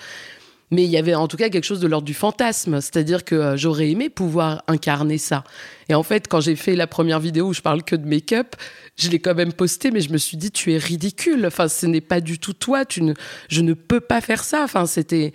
Mais 0.73 0.83
il 0.83 0.91
y 0.91 0.97
avait 0.97 1.15
en 1.15 1.29
tout 1.29 1.37
cas 1.37 1.49
quelque 1.49 1.63
chose 1.63 1.79
de 1.79 1.87
l'ordre 1.87 2.07
du 2.07 2.13
fantasme. 2.13 2.81
C'est-à-dire 2.81 3.25
que 3.25 3.37
euh, 3.37 3.57
j'aurais 3.57 3.89
aimé 3.89 4.09
pouvoir 4.11 4.65
incarner 4.67 5.19
ça. 5.19 5.45
Et 5.89 5.95
en 5.95 6.03
fait, 6.03 6.27
quand 6.27 6.41
j'ai 6.41 6.57
fait 6.57 6.75
la 6.75 6.89
première 6.89 7.21
vidéo 7.21 7.47
où 7.51 7.55
je 7.55 7.61
parle 7.61 7.85
que 7.85 7.95
de 7.95 8.05
make-up, 8.05 8.57
je 8.97 9.09
l'ai 9.11 9.21
quand 9.21 9.37
même 9.37 9.53
postée, 9.53 9.93
mais 9.93 10.01
je 10.01 10.11
me 10.11 10.19
suis 10.19 10.37
dit, 10.37 10.51
tu 10.51 10.73
es 10.73 10.79
ridicule. 10.79 11.47
Enfin, 11.47 11.69
ce 11.69 11.87
n'est 11.87 12.01
pas 12.01 12.21
du 12.21 12.41
tout 12.41 12.53
toi. 12.53 12.85
Tu 12.85 13.01
ne, 13.01 13.15
je 13.49 13.61
ne 13.61 13.75
peux 13.75 14.01
pas 14.01 14.21
faire 14.23 14.43
ça. 14.43 14.65
Enfin, 14.65 14.87
c'était. 14.87 15.35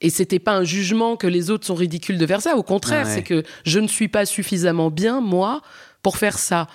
Et 0.00 0.10
c'était 0.10 0.40
pas 0.40 0.56
un 0.56 0.64
jugement 0.64 1.14
que 1.16 1.28
les 1.28 1.50
autres 1.50 1.66
sont 1.66 1.76
ridicules 1.76 2.18
de 2.18 2.26
faire 2.26 2.42
ça. 2.42 2.56
Au 2.56 2.64
contraire, 2.64 3.04
Ah 3.04 3.08
ouais. 3.08 3.14
c'est 3.14 3.22
que 3.22 3.44
je 3.64 3.78
ne 3.78 3.86
suis 3.86 4.08
pas 4.08 4.26
suffisamment 4.26 4.90
bien, 4.90 5.20
moi, 5.20 5.62
pour 6.02 6.16
faire 6.16 6.40
ça. 6.40 6.66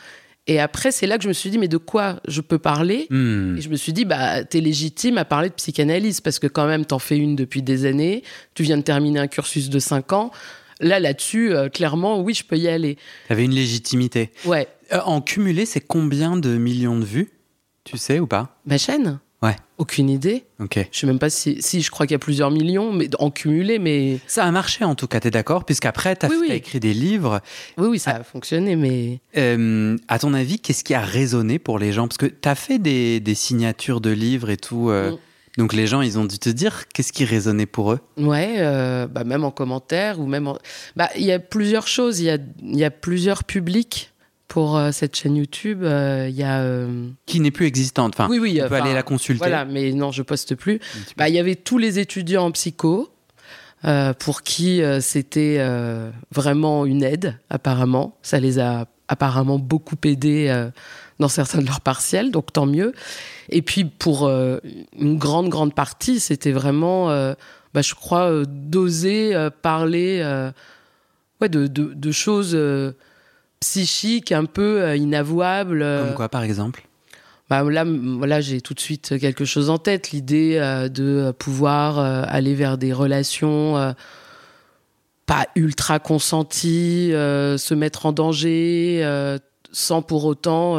Et 0.47 0.59
après, 0.59 0.91
c'est 0.91 1.07
là 1.07 1.17
que 1.17 1.23
je 1.23 1.27
me 1.27 1.33
suis 1.33 1.49
dit, 1.49 1.57
mais 1.57 1.67
de 1.67 1.77
quoi 1.77 2.19
je 2.27 2.41
peux 2.41 2.59
parler? 2.59 3.07
Hmm. 3.09 3.57
et 3.57 3.61
je 3.61 3.69
me 3.69 3.75
suis 3.75 3.93
dit, 3.93 4.05
bah, 4.05 4.43
t'es 4.43 4.61
légitime 4.61 5.17
à 5.17 5.25
parler 5.25 5.49
de 5.49 5.55
psychanalyse 5.55 6.21
parce 6.21 6.37
que 6.37 6.47
quand 6.47 6.67
même, 6.67 6.85
t'en 6.85 6.99
fais 6.99 7.17
une 7.17 7.35
depuis 7.35 7.63
des 7.63 7.85
années. 7.85 8.23
Tu 8.53 8.63
viens 8.63 8.77
de 8.77 8.83
terminer 8.83 9.19
un 9.19 9.27
cursus 9.27 9.69
de 9.69 9.79
5 9.79 10.13
ans. 10.13 10.31
Là, 10.81 10.99
là-dessus, 10.99 11.53
euh, 11.53 11.69
clairement, 11.69 12.19
oui, 12.21 12.33
je 12.33 12.43
peux 12.43 12.57
y 12.57 12.67
aller. 12.67 12.97
T'avais 13.27 13.45
une 13.45 13.55
légitimité. 13.55 14.31
Ouais. 14.45 14.67
Euh, 14.93 14.99
en 15.05 15.21
cumulé, 15.21 15.65
c'est 15.65 15.81
combien 15.81 16.37
de 16.37 16.57
millions 16.57 16.99
de 16.99 17.05
vues? 17.05 17.31
Tu 17.83 17.97
sais 17.97 18.19
ou 18.19 18.27
pas? 18.27 18.59
Ma 18.65 18.77
chaîne 18.77 19.19
Ouais. 19.45 19.55
Aucune 19.77 20.09
idée. 20.09 20.45
Ok. 20.59 20.79
Je 20.91 20.99
sais 20.99 21.05
même 21.07 21.19
pas 21.19 21.29
si, 21.29 21.61
si 21.61 21.81
je 21.81 21.91
crois 21.91 22.05
qu'il 22.07 22.13
y 22.13 22.15
a 22.15 22.19
plusieurs 22.19 22.49
millions, 22.51 22.91
mais 22.93 23.09
en 23.19 23.29
cumulé, 23.29 23.77
mais 23.79 24.19
Ça 24.27 24.45
a 24.45 24.51
marché 24.51 24.83
en 24.85 24.95
tout 24.95 25.07
cas, 25.07 25.19
t'es 25.19 25.31
d'accord 25.31 25.65
Puisqu'après, 25.65 26.15
t'as 26.15 26.29
Oui, 26.29 26.35
oui. 26.41 26.51
écrit 26.51 26.79
des 26.79 26.93
livres. 26.93 27.41
oui, 27.77 27.87
oui, 27.89 27.99
ça 27.99 28.11
a 28.11 28.23
fonctionné, 28.23 28.75
mais 28.75 29.19
Euh, 29.37 29.97
à 30.07 30.19
ton 30.19 30.33
avis, 30.33 30.59
qu'est-ce 30.59 30.83
qui 30.83 30.93
a 30.93 31.01
résonné 31.01 31.59
pour 31.59 31.77
les 31.79 31.91
gens? 31.91 32.07
Parce 32.07 32.17
que 32.17 32.25
t'as 32.25 32.55
fait 32.55 32.79
des, 32.79 33.19
des 33.19 33.35
signatures 33.35 34.01
de 34.01 34.09
livres 34.11 34.49
et 34.49 34.57
tout. 34.57 34.89
euh, 34.89 35.11
Mm. 35.11 35.17
Donc 35.57 35.71
les 35.71 35.87
gens, 35.87 36.01
ils 36.01 36.19
ont 36.19 36.25
dû 36.25 36.37
te 36.37 36.49
dire 36.49 36.85
qu'est-ce 36.93 37.13
qui 37.13 37.23
résonnait 37.23 37.65
pour 37.65 37.93
eux? 37.93 37.99
Ouais, 38.17 38.55
euh, 38.57 39.07
bah, 39.07 39.23
même 39.23 39.45
en 39.45 39.51
commentaire 39.51 40.19
ou 40.19 40.25
même, 40.25 40.47
en- 40.49 40.57
bah, 40.97 41.09
il 41.15 41.23
y 41.23 41.31
a 41.31 41.39
plusieurs 41.39 41.87
choses. 41.87 42.19
Il 42.19 42.25
y 42.25 42.29
a, 42.29 42.37
il 42.61 42.75
y 42.77 42.83
a 42.83 42.91
plusieurs 42.91 43.45
publics 43.45 44.11
pour 44.47 44.77
euh, 44.77 44.91
cette 44.91 45.15
chaîne 45.15 45.35
YouTube. 45.35 45.83
Euh, 45.83 46.27
Il 46.29 46.35
y 46.35 46.43
a, 46.43 46.61
euh, 46.61 47.09
Qui 47.25 47.39
n'est 47.39 47.51
plus 47.51 47.65
existante. 47.65 48.13
Enfin, 48.15 48.27
oui, 48.29 48.39
oui, 48.39 48.59
on 48.63 48.67
peut 48.67 48.75
aller 48.75 48.93
la 48.93 49.03
consulter. 49.03 49.39
Voilà, 49.39 49.65
mais 49.65 49.91
non, 49.91 50.11
je 50.11 50.23
poste 50.23 50.55
plus. 50.55 50.79
Bah, 51.17 51.29
il 51.29 51.35
y 51.35 51.39
avait 51.39 51.55
tous 51.55 51.77
les 51.77 51.99
étudiants 51.99 52.45
en 52.45 52.51
psycho. 52.51 53.09
pour 54.19 54.41
qui 54.41 54.81
c'était 55.01 55.59
vraiment 56.31 56.85
une 56.85 57.03
aide, 57.03 57.37
apparemment. 57.49 58.17
Ça 58.21 58.39
les 58.39 58.59
a 58.59 58.87
apparemment 59.07 59.59
beaucoup 59.59 59.95
aidés 60.03 60.69
dans 61.19 61.27
certains 61.27 61.61
de 61.61 61.67
leurs 61.67 61.81
partiels, 61.81 62.31
donc 62.31 62.51
tant 62.51 62.65
mieux. 62.65 62.93
Et 63.49 63.61
puis 63.61 63.85
pour 63.85 64.27
une 64.27 65.17
grande, 65.17 65.49
grande 65.49 65.73
partie, 65.75 66.19
c'était 66.19 66.51
vraiment, 66.51 67.07
bah, 67.73 67.81
je 67.81 67.93
crois, 67.93 68.43
d'oser 68.47 69.49
parler 69.61 70.23
ouais, 71.41 71.49
de, 71.49 71.67
de, 71.67 71.93
de 71.93 72.11
choses 72.11 72.57
psychiques 73.59 74.31
un 74.31 74.45
peu 74.45 74.81
euh, 74.81 74.95
inavouables. 74.95 75.81
euh, 75.81 76.05
Comme 76.05 76.15
quoi, 76.15 76.29
par 76.29 76.43
exemple? 76.43 76.85
Bah 77.49 77.63
là, 77.63 78.41
j'ai 78.41 78.59
tout 78.59 78.73
de 78.73 78.79
suite 78.79 79.19
quelque 79.19 79.45
chose 79.45 79.69
en 79.69 79.77
tête, 79.77 80.09
l'idée 80.11 80.57
euh, 80.59 80.89
de 80.89 81.31
pouvoir 81.37 81.99
euh, 81.99 82.23
aller 82.27 82.55
vers 82.55 82.79
des 82.79 82.91
relations 82.91 83.77
euh, 83.77 83.91
pas 85.27 85.45
ultra 85.55 85.99
consenties, 85.99 87.09
se 87.11 87.73
mettre 87.73 88.05
en 88.05 88.11
danger, 88.11 89.03
sans 89.71 90.03
pour 90.03 90.25
autant 90.25 90.77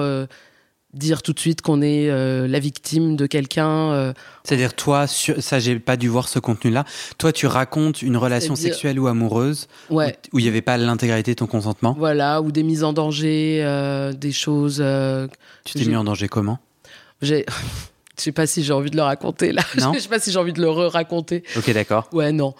dire 0.96 1.22
tout 1.22 1.32
de 1.32 1.38
suite 1.38 1.62
qu'on 1.62 1.82
est 1.82 2.08
euh, 2.10 2.46
la 2.48 2.58
victime 2.58 3.16
de 3.16 3.26
quelqu'un. 3.26 3.92
euh. 3.92 4.12
C'est-à-dire, 4.44 4.74
toi, 4.74 5.06
sur- 5.06 5.42
ça, 5.42 5.58
j'ai 5.58 5.78
pas 5.78 5.96
dû 5.96 6.08
voir 6.08 6.28
ce 6.28 6.38
contenu-là. 6.38 6.84
Toi, 7.18 7.32
tu 7.32 7.46
racontes 7.46 8.02
une 8.02 8.16
relation 8.16 8.56
sexuelle 8.56 8.98
ou 8.98 9.06
amoureuse 9.06 9.68
ouais, 9.90 10.16
où 10.32 10.38
il 10.38 10.42
n'y 10.42 10.48
avait 10.48 10.62
pas 10.62 10.76
l'intégralité 10.76 11.32
de 11.32 11.36
ton 11.36 11.46
consentement. 11.46 11.94
voilà, 11.98 12.40
ou 12.42 12.50
des 12.52 12.62
mises 12.62 12.84
en 12.84 12.92
danger, 12.92 13.60
euh, 13.62 14.12
des 14.12 14.32
choses. 14.32 14.84
Tu 15.64 15.74
t'es 15.78 15.84
mis 15.84 15.96
en 15.96 16.04
danger 16.04 16.28
comment? 16.28 16.58
J'ai, 17.22 17.44
je 18.18 18.22
sais 18.22 18.32
pas 18.32 18.46
si 18.46 18.62
j'ai 18.62 18.72
envie 18.72 18.90
de 18.90 18.96
le 18.96 19.02
raconter 19.02 19.52
là. 19.52 19.62
Je 19.94 19.98
sais 20.00 20.08
pas 20.08 20.18
si 20.18 20.30
j'ai 20.32 20.38
envie 20.38 20.52
de 20.52 20.60
le 20.60 20.68
re-raconter. 20.70 21.42
Ok, 21.56 21.70
d'accord. 21.72 22.08
Ouais, 22.12 22.32
non. 22.32 22.54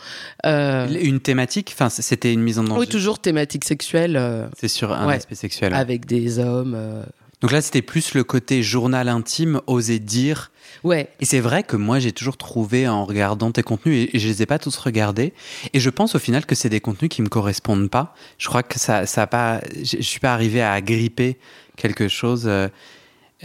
Euh, 0.45 0.87
Une 1.01 1.21
thématique? 1.21 1.71
Enfin, 1.75 1.89
c'était 1.89 2.33
une 2.33 2.41
mise 2.43 2.59
en 2.59 2.65
danger? 2.65 2.81
Oui, 2.81 2.87
toujours 2.89 3.19
thématique 3.19 3.65
sexuelle 3.65 4.21
C'est 4.59 4.69
sur 4.69 4.93
un 4.93 5.07
Ouais. 5.07 5.15
aspect 5.15 5.35
sexuel. 5.35 5.73
avec 5.75 6.07
des 6.07 6.39
hommes. 6.39 6.75
euh. 6.77 7.03
Donc 7.41 7.53
là, 7.53 7.61
c'était 7.61 7.83
plus 7.83 8.15
le 8.15 8.25
côté 8.25 8.63
journal 8.63 9.09
intime, 9.09 9.61
oser 9.67 9.99
dire. 9.99 10.51
Ouais, 10.85 11.09
Et 11.21 11.25
c'est 11.25 11.41
vrai 11.41 11.63
que 11.63 11.77
moi, 11.77 11.99
j'ai 11.99 12.13
toujours 12.13 12.37
trouvé 12.37 12.89
en 12.89 13.05
regardant 13.05 13.53
tes 13.53 13.63
contenus, 13.63 14.09
et, 14.13 14.19
je 14.19 14.27
les 14.29 14.43
ai 14.43 14.47
pas 14.47 14.59
tous 14.59 14.77
regardés, 14.77 15.33
et 15.73 15.81
je 15.81 15.91
pense 15.91 16.15
au 16.15 16.19
final 16.19 16.45
que 16.47 16.55
c'est 16.55 16.69
des 16.69 16.81
contenus 16.81 17.09
qui 17.09 17.23
me 17.23 17.29
correspondent 17.29 17.91
pas. 17.91 18.15
Je 18.39 18.49
crois 18.49 18.63
que 18.63 18.79
ça, 18.79 19.07
ça 19.07 19.23
a 19.23 19.27
pas, 19.27 19.61
je 19.77 20.01
suis 20.01 20.21
pas 20.21 20.33
arrivé 20.33 20.63
à 20.63 20.73
agripper 20.73 21.39
quelque 21.77 22.09
chose. 22.09 22.45
euh, 22.47 22.69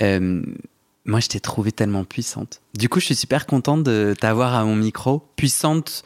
euh, 0.02 0.42
moi, 1.06 1.20
je 1.20 1.28
t'ai 1.28 1.40
trouvé 1.40 1.72
tellement 1.72 2.04
puissante. 2.04 2.62
Du 2.76 2.88
coup, 2.88 3.00
je 3.00 3.06
suis 3.06 3.16
super 3.16 3.46
contente 3.46 3.84
de 3.84 4.16
t'avoir 4.20 4.54
à 4.54 4.64
mon 4.64 4.76
micro. 4.76 5.24
Puissante 5.36 6.04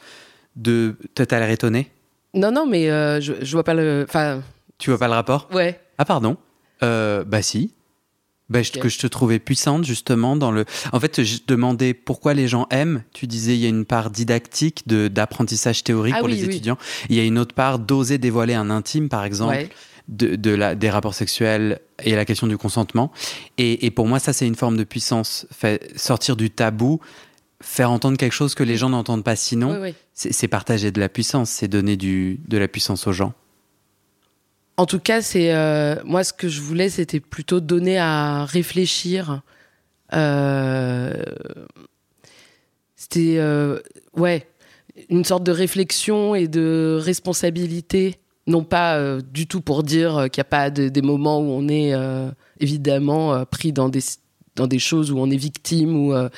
de. 0.56 0.96
Toi, 1.14 1.26
t'as 1.26 1.38
l'air 1.38 1.50
étonné 1.50 1.90
non, 2.34 2.50
non, 2.52 2.66
mais 2.66 2.90
euh, 2.90 3.18
je, 3.20 3.32
je 3.40 3.52
vois 3.52 3.64
pas 3.64 3.72
le. 3.72 4.04
Enfin, 4.06 4.42
Tu 4.78 4.90
vois 4.90 4.98
pas 4.98 5.06
le 5.08 5.14
rapport? 5.14 5.48
Ouais. 5.52 5.80
Ah 5.96 6.04
pardon. 6.04 6.36
Euh, 6.82 7.24
bah 7.24 7.42
si. 7.42 7.72
Bah, 8.48 8.62
je- 8.62 8.70
que 8.70 8.88
je 8.88 8.98
te 8.98 9.08
trouvais 9.08 9.40
puissante 9.40 9.84
justement 9.84 10.36
dans 10.36 10.52
le. 10.52 10.64
En 10.92 11.00
fait, 11.00 11.24
je 11.24 11.38
demandais 11.48 11.94
pourquoi 11.94 12.32
les 12.32 12.46
gens 12.46 12.66
aiment. 12.70 13.02
Tu 13.12 13.26
disais 13.26 13.54
il 13.56 13.60
y 13.60 13.66
a 13.66 13.68
une 13.68 13.84
part 13.84 14.10
didactique 14.10 14.86
de 14.86 15.08
d'apprentissage 15.08 15.82
théorique 15.82 16.14
Ah 16.16 16.20
pour 16.20 16.28
oui, 16.28 16.36
les 16.36 16.42
oui. 16.46 16.50
étudiants. 16.54 16.78
Il 17.08 17.16
y 17.16 17.20
a 17.20 17.24
une 17.24 17.38
autre 17.38 17.54
part 17.56 17.78
d'oser 17.80 18.18
dévoiler 18.18 18.54
un 18.54 18.70
intime, 18.70 19.08
par 19.08 19.24
exemple, 19.24 19.54
ouais. 19.54 19.68
de, 20.06 20.36
de 20.36 20.50
la 20.52 20.76
des 20.76 20.90
rapports 20.90 21.14
sexuels 21.14 21.80
et 22.04 22.14
la 22.14 22.24
question 22.24 22.46
du 22.46 22.56
consentement. 22.56 23.10
Et, 23.58 23.84
et 23.84 23.90
pour 23.90 24.06
moi, 24.06 24.20
ça 24.20 24.32
c'est 24.32 24.46
une 24.46 24.54
forme 24.54 24.76
de 24.76 24.84
puissance. 24.84 25.46
Fait 25.50 25.90
sortir 25.98 26.36
du 26.36 26.48
tabou, 26.50 27.00
faire 27.60 27.90
entendre 27.90 28.16
quelque 28.16 28.32
chose 28.34 28.54
que 28.54 28.62
les 28.62 28.76
gens 28.76 28.90
n'entendent 28.90 29.24
pas 29.24 29.34
sinon. 29.34 29.82
C'est 30.14 30.46
partager 30.48 30.92
de 30.92 31.00
la 31.00 31.08
puissance, 31.08 31.50
c'est 31.50 31.66
donner 31.68 31.96
du 31.96 32.38
de 32.46 32.58
la 32.58 32.68
puissance 32.68 33.08
aux 33.08 33.12
gens. 33.12 33.34
En 34.76 34.84
tout 34.86 34.98
cas, 35.00 35.22
c'est 35.22 35.54
euh, 35.54 35.96
moi 36.04 36.22
ce 36.22 36.32
que 36.32 36.48
je 36.48 36.60
voulais, 36.60 36.90
c'était 36.90 37.20
plutôt 37.20 37.60
donner 37.60 37.98
à 37.98 38.44
réfléchir. 38.44 39.42
Euh, 40.12 41.14
c'était 42.94 43.36
euh, 43.38 43.78
ouais 44.14 44.46
une 45.10 45.24
sorte 45.24 45.44
de 45.44 45.52
réflexion 45.52 46.34
et 46.34 46.48
de 46.48 46.98
responsabilité, 47.02 48.16
non 48.46 48.64
pas 48.64 49.18
du 49.20 49.46
tout 49.46 49.60
pour 49.60 49.82
dire 49.82 50.28
qu'il 50.32 50.40
n'y 50.40 50.46
a 50.46 50.50
pas 50.50 50.70
de- 50.70 50.88
des 50.88 51.02
moments 51.02 51.38
où 51.40 51.50
on 51.50 51.68
est 51.68 51.92
évidemment 52.60 53.44
pris 53.44 53.72
dans 53.74 53.90
des 53.90 54.00
dans 54.56 54.66
des 54.66 54.78
choses 54.78 55.10
où 55.12 55.18
on 55.18 55.30
est 55.30 55.36
victime 55.36 55.96
ou 55.96 56.12
euh, 56.14 56.28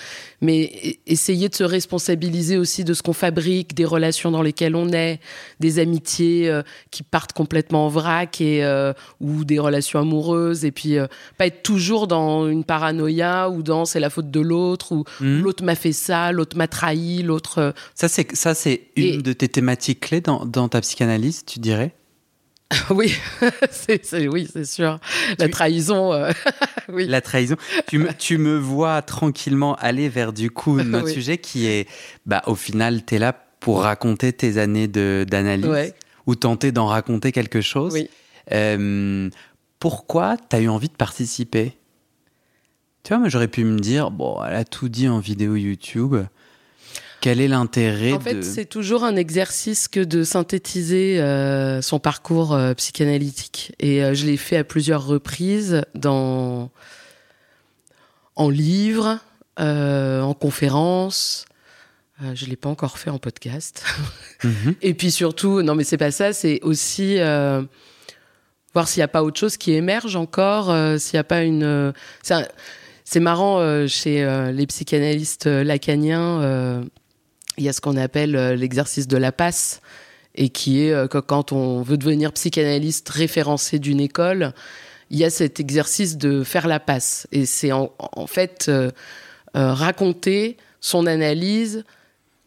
mais 0.41 0.99
essayer 1.07 1.49
de 1.49 1.55
se 1.55 1.65
responsabiliser 1.65 2.57
aussi 2.59 2.85
de 2.85 2.93
ce 2.95 3.03
qu'on 3.03 3.13
fabrique, 3.13 3.75
des 3.75 3.85
relations 3.85 4.31
dans 4.31 4.43
lesquelles 4.43 4.77
on 4.77 4.89
est, 4.91 5.21
des 5.61 5.79
amitiés 5.79 6.49
euh, 6.51 6.63
qui 6.91 7.03
partent 7.03 7.33
complètement 7.33 7.87
en 7.87 7.89
vrac 7.89 8.41
et 8.41 8.65
euh, 8.65 8.93
ou 9.21 9.45
des 9.45 9.59
relations 9.59 10.01
amoureuses 10.01 10.65
et 10.65 10.71
puis 10.73 10.97
pas 11.39 11.47
être 11.47 11.63
toujours 11.63 12.07
dans 12.07 12.49
une 12.49 12.65
paranoïa 12.65 13.49
ou 13.49 13.63
dans 13.63 13.85
c'est 13.85 14.01
la 14.01 14.11
faute 14.11 14.31
de 14.31 14.41
l'autre 14.41 14.93
ou 14.93 15.05
Mhm. 15.21 15.43
l'autre 15.43 15.65
m'a 15.65 15.75
fait 15.75 15.93
ça, 15.93 16.33
l'autre 16.33 16.57
m'a 16.57 16.69
trahi, 16.69 17.23
l'autre 17.23 17.73
Ça, 17.95 18.09
c'est 18.09 18.35
ça, 18.37 18.55
c'est 18.55 18.83
une 18.97 19.05
Et- 19.21 19.23
de 19.23 19.33
tes 19.33 19.49
thématiques 19.49 20.01
clés 20.01 20.21
dans, 20.21 20.45
dans 20.45 20.69
ta 20.69 20.81
psychanalyse, 20.81 21.45
tu 21.47 21.59
dirais? 21.61 21.93
oui, 22.91 23.15
c'est 23.71 24.05
c'est- 24.05 24.29
oui, 24.29 24.49
c'est 24.53 24.65
sûr. 24.67 24.99
La 25.39 25.47
Tu- 25.47 25.51
trahison 25.53 26.13
euh, 26.13 26.31
oui. 26.89 27.07
La 27.07 27.21
trahison. 27.21 27.57
tu, 27.87 27.99
me, 27.99 28.13
tu 28.13 28.37
me 28.39 28.59
vois 28.59 29.01
tranquillement 29.03 29.75
aller 29.77 30.09
vers 30.09 30.33
du 30.33 30.51
coup 30.51 30.77
notre 30.83 31.07
Oui. 31.07 31.13
sujet 31.15 31.39
qui 31.39 31.67
est, 31.67 31.89
bah, 32.27 32.43
au 32.47 32.55
final, 32.55 33.05
tu 33.05 33.15
es 33.15 33.19
là 33.19 33.33
pour 33.61 33.83
raconter 33.83 34.33
tes 34.33 34.59
années 34.59 34.87
de- 34.87 35.25
d'analyse 35.29 35.67
Ouais. 35.67 35.95
ou 36.27 36.35
tenter 36.35 36.71
d'en 36.73 36.87
raconter 36.87 37.33
quelque 37.33 37.61
chose. 37.63 37.93
Oui. 37.95 38.09
Euh, 38.53 39.31
pourquoi 39.79 40.37
tu 40.37 40.57
as 40.57 40.61
eu 40.61 40.69
envie 40.69 40.89
de 40.89 40.95
participer? 40.95 41.73
Tu 43.03 43.09
vois, 43.11 43.19
moi 43.19 43.29
j'aurais 43.31 43.49
pu 43.49 43.65
me 43.65 43.79
dire, 43.79 44.11
bon, 44.11 44.43
elle 44.45 44.57
a 44.57 44.65
tout 44.65 44.89
dit 44.91 45.09
en 45.09 45.19
vidéo 45.21 45.57
YouTube. 45.57 46.17
Quel 47.21 47.41
est 47.41 47.49
l'intérêt 47.49 48.13
En 48.13 48.21
fait, 48.21 48.43
c'est 48.43 48.67
toujours 48.67 49.05
un 49.05 49.17
exercice 49.17 49.89
que 49.89 50.01
de 50.01 50.23
synthétiser 50.23 51.21
euh, 51.21 51.83
son 51.83 51.99
parcours 51.99 52.55
euh, 52.55 52.75
psychanalytique. 52.75 53.73
Et 53.81 54.05
euh, 54.05 54.15
je 54.15 54.27
l'ai 54.27 54.37
fait 54.37 54.57
à 54.57 54.65
plusieurs 54.65 55.05
reprises 55.07 55.83
dans 55.95 56.71
en 58.37 58.51
livre, 58.51 59.19
en 59.59 60.35
conférence. 60.35 61.45
Je 62.35 62.47
l'ai 62.47 62.57
pas 62.57 62.69
encore 62.69 62.99
fait 62.99 63.11
en 63.11 63.19
podcast. 63.19 63.85
Mhm. 64.45 64.77
Et 64.83 64.95
puis 64.95 65.11
surtout, 65.11 65.63
non 65.63 65.75
mais 65.75 65.83
c'est 65.83 65.97
pas 65.97 66.13
ça, 66.13 66.33
c'est 66.33 66.61
aussi 66.63 67.17
voir 68.73 68.87
s'il 68.87 69.01
n'y 69.01 69.05
a 69.05 69.09
pas 69.09 69.25
autre 69.25 69.41
chose 69.41 69.57
qui 69.57 69.73
émerge 69.73 70.15
encore, 70.15 70.67
s'il 71.01 71.17
n'y 71.17 71.19
a 71.19 71.25
pas 71.25 71.43
une. 71.43 71.93
c'est 73.05 73.21
marrant 73.21 73.59
euh, 73.59 73.87
chez 73.87 74.23
euh, 74.23 74.53
les 74.53 74.67
psychanalystes 74.67 75.47
lacaniens, 75.47 76.41
euh, 76.43 76.85
il 77.59 77.65
y 77.65 77.69
a 77.69 77.73
ce 77.73 77.81
qu'on 77.81 77.97
appelle 77.97 78.37
euh, 78.37 78.55
l'exercice 78.55 79.09
de 79.09 79.17
la 79.17 79.33
passe 79.33 79.81
et 80.35 80.49
qui 80.49 80.85
est 80.85 80.93
euh, 80.93 81.09
que 81.09 81.19
quand 81.19 81.53
on 81.53 81.83
veut 81.83 81.97
devenir 81.97 82.33
psychanalyste 82.33 83.09
référencé 83.09 83.79
d'une 83.79 84.01
école, 84.01 84.53
il 85.11 85.19
y 85.19 85.25
a 85.25 85.31
cet 85.31 85.59
exercice 85.59 86.17
de 86.17 86.45
faire 86.45 86.69
la 86.69 86.81
passe 86.81 87.27
et 87.33 87.47
c'est 87.47 87.73
en, 87.73 87.91
fait 88.27 88.69
euh, 88.69 88.91
raconter 89.55 90.57
son 90.81 91.07
analyse 91.07 91.85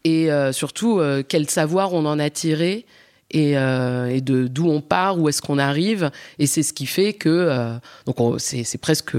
et 0.03 0.29
surtout 0.51 0.99
quel 1.27 1.47
savoir 1.49 1.93
on 1.93 2.05
en 2.05 2.17
a 2.17 2.29
tiré 2.31 2.85
et, 3.29 3.53
de 3.53 4.47
d'où 4.47 4.67
on 4.67 4.81
part, 4.81 5.19
où 5.19 5.27
est-ce 5.29 5.41
qu'on 5.43 5.59
arrive. 5.59 6.09
Et 6.39 6.47
c'est 6.47 6.63
ce 6.63 6.73
qui 6.73 6.85
fait 6.87 7.13
que 7.13 7.77
donc 8.05 8.19
on- 8.19 8.39
c'est 8.39 8.63
c'est 8.63 8.79
presque 8.79 9.15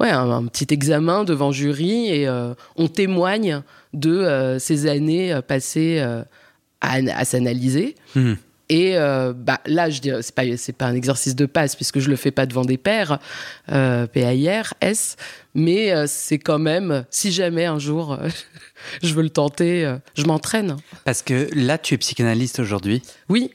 ouais 0.00 0.10
un, 0.10 0.30
un 0.30 0.46
petit 0.46 0.66
examen 0.70 1.24
devant 1.24 1.52
jury 1.52 2.08
et 2.08 2.26
euh, 2.28 2.54
on 2.76 2.88
témoigne 2.88 3.62
de 3.92 4.10
euh, 4.10 4.58
ces 4.58 4.86
années 4.86 5.32
euh, 5.32 5.42
passées 5.42 5.98
euh, 6.00 6.22
à, 6.80 6.94
à 6.94 7.24
s'analyser. 7.24 7.94
Mhm. 8.14 8.36
Et 8.68 8.94
bah, 8.96 9.60
là, 9.66 9.90
je 9.90 10.00
dirais, 10.00 10.22
c'est 10.22 10.34
pas, 10.34 10.44
c'est 10.56 10.72
pas 10.72 10.86
un 10.86 10.94
exercice 10.94 11.36
de 11.36 11.44
passe 11.44 11.76
puisque 11.76 11.98
je 11.98 12.08
le 12.08 12.16
fais 12.16 12.30
pas 12.30 12.46
devant 12.46 12.64
des 12.64 12.78
pairs, 12.78 13.18
euh, 13.70 14.06
PAIR, 14.06 14.72
S, 14.80 15.16
mais 15.54 15.92
c'est 16.06 16.38
quand 16.38 16.58
même, 16.58 17.04
si 17.10 17.32
jamais 17.32 17.66
un 17.66 17.78
jour 17.78 18.18
je 19.02 19.12
veux 19.12 19.22
le 19.22 19.28
tenter, 19.28 19.94
je 20.14 20.24
m'entraîne. 20.24 20.78
Parce 21.04 21.20
que 21.20 21.50
là, 21.54 21.76
tu 21.76 21.92
es 21.92 21.98
psychanalyste 21.98 22.60
aujourd'hui. 22.60 23.02
Oui, 23.28 23.50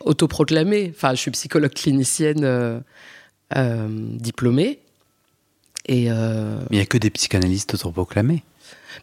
autoproclamée. 0.00 0.92
Enfin, 0.94 1.12
je 1.14 1.20
suis 1.20 1.30
psychologue 1.30 1.72
clinicienne 1.72 2.82
diplômée. 4.18 4.80
Et 5.90 6.06
euh, 6.08 6.60
Mais 6.70 6.76
il 6.76 6.78
n'y 6.78 6.82
a 6.82 6.86
que 6.86 6.98
des 6.98 7.10
psychanalystes 7.10 7.74
autoproclamés. 7.74 8.44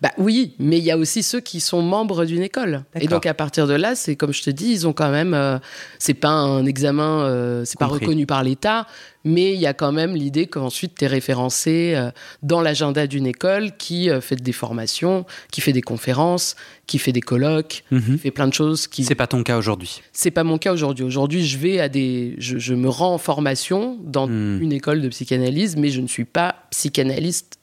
Bah 0.02 0.12
oui, 0.18 0.54
mais 0.60 0.78
il 0.78 0.84
y 0.84 0.92
a 0.92 0.98
aussi 0.98 1.24
ceux 1.24 1.40
qui 1.40 1.60
sont 1.60 1.82
membres 1.82 2.26
d'une 2.26 2.42
école. 2.44 2.84
Et 3.00 3.08
donc 3.08 3.26
à 3.26 3.34
partir 3.34 3.68
de 3.68 3.74
là, 3.74 3.96
c'est 3.96 4.16
comme 4.16 4.34
je 4.34 4.44
te 4.44 4.50
dis, 4.50 4.72
ils 4.72 4.88
ont 4.88 4.94
quand 4.94 5.12
même, 5.12 5.34
euh, 5.34 5.58
c'est 6.00 6.14
pas 6.14 6.30
un 6.30 6.66
examen, 6.66 7.22
euh, 7.22 7.64
c'est 7.66 7.80
pas 7.80 7.86
reconnu 7.88 8.26
par 8.26 8.44
l'État, 8.44 8.88
mais 9.24 9.54
il 9.54 9.60
y 9.60 9.66
a 9.68 9.74
quand 9.74 9.92
même 9.92 10.16
l'idée 10.16 10.48
qu'ensuite 10.48 10.96
tu 10.98 11.04
es 11.06 11.08
référencé 11.08 11.94
euh, 11.96 12.12
dans 12.44 12.62
l'agenda 12.62 13.08
d'une 13.08 13.28
école 13.28 13.72
qui 13.78 14.10
euh, 14.10 14.22
fait 14.22 14.36
des 14.38 14.52
formations, 14.54 15.26
qui 15.52 15.60
fait 15.62 15.74
des 15.74 15.82
conférences, 15.82 16.56
qui 16.86 16.98
fait 17.00 17.12
des 17.12 17.22
colloques, 17.22 17.84
qui 17.90 18.18
fait 18.18 18.32
plein 18.32 18.48
de 18.48 18.54
choses. 18.54 18.88
Qui 18.88 19.04
C'est 19.04 19.16
pas 19.16 19.28
ton 19.28 19.44
cas 19.44 19.58
aujourd'hui. 19.58 20.02
c'est 20.14 20.32
pas 20.32 20.44
mon 20.46 20.58
cas 20.58 20.72
aujourd'hui. 20.74 21.04
Aujourd'hui, 21.04 21.46
je 21.46 21.58
vais 21.58 21.80
à 21.80 21.90
des, 21.90 22.36
je, 22.38 22.58
je 22.58 22.74
me 22.74 22.88
rends 22.90 23.14
en 23.14 23.18
formation 23.18 23.98
dans 24.04 24.28
Hmm. 24.28 24.62
une 24.62 24.74
école 24.74 25.02
de 25.02 25.08
psychanalyse, 25.10 25.76
mais 25.78 25.90
je 25.90 26.02
ne 26.02 26.08
suis 26.08 26.26
pas 26.26 26.56
psychanalyste 26.72 27.58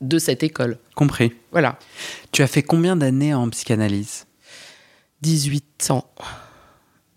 de 0.00 0.18
cette 0.18 0.42
école. 0.42 0.78
Compris. 0.94 1.32
Voilà. 1.52 1.78
Tu 2.32 2.42
as 2.42 2.46
fait 2.46 2.62
combien 2.62 2.96
d'années 2.96 3.34
en 3.34 3.48
psychanalyse? 3.50 4.26
18 5.22 5.90
ans. 5.90 6.10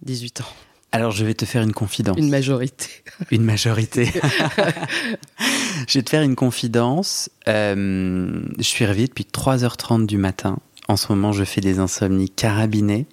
18 0.02 0.42
ans. 0.42 0.54
Alors, 0.92 1.12
je 1.12 1.26
vais 1.26 1.34
te 1.34 1.46
faire 1.46 1.64
une 1.64 1.74
confidence. 1.74 2.18
Une 2.18 2.30
majorité. 2.30 2.88
Une 3.32 3.44
majorité. 3.44 4.06
je 5.88 5.98
vais 5.98 6.04
te 6.04 6.10
faire 6.10 6.22
une 6.22 6.36
confidence. 6.36 7.32
Euh, 7.48 8.44
je 8.58 8.64
suis 8.64 8.86
réveillé 8.86 9.08
depuis 9.08 9.26
3h30 9.26 10.06
du 10.06 10.18
matin. 10.18 10.60
En 10.88 10.96
ce 10.96 11.12
moment, 11.12 11.32
je 11.32 11.44
fais 11.46 11.62
des 11.62 11.80
insomnies 11.80 12.30
carabinées. 12.30 13.08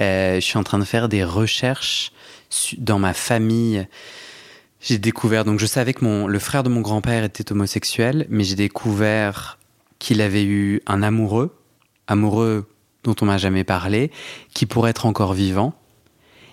Euh, 0.00 0.36
je 0.36 0.40
suis 0.40 0.58
en 0.58 0.62
train 0.62 0.78
de 0.78 0.84
faire 0.84 1.08
des 1.08 1.24
recherches 1.24 2.12
dans 2.76 2.98
ma 2.98 3.14
famille. 3.14 3.86
J'ai 4.80 4.98
découvert, 4.98 5.44
donc 5.44 5.58
je 5.58 5.66
savais 5.66 5.94
que 5.94 6.04
mon, 6.04 6.26
le 6.26 6.38
frère 6.38 6.62
de 6.62 6.68
mon 6.68 6.80
grand-père 6.80 7.24
était 7.24 7.50
homosexuel, 7.50 8.26
mais 8.28 8.44
j'ai 8.44 8.54
découvert 8.54 9.58
qu'il 9.98 10.20
avait 10.20 10.44
eu 10.44 10.80
un 10.86 11.02
amoureux, 11.02 11.56
amoureux 12.06 12.68
dont 13.02 13.14
on 13.20 13.24
m'a 13.24 13.38
jamais 13.38 13.64
parlé, 13.64 14.10
qui 14.52 14.66
pourrait 14.66 14.90
être 14.90 15.06
encore 15.06 15.32
vivant. 15.32 15.74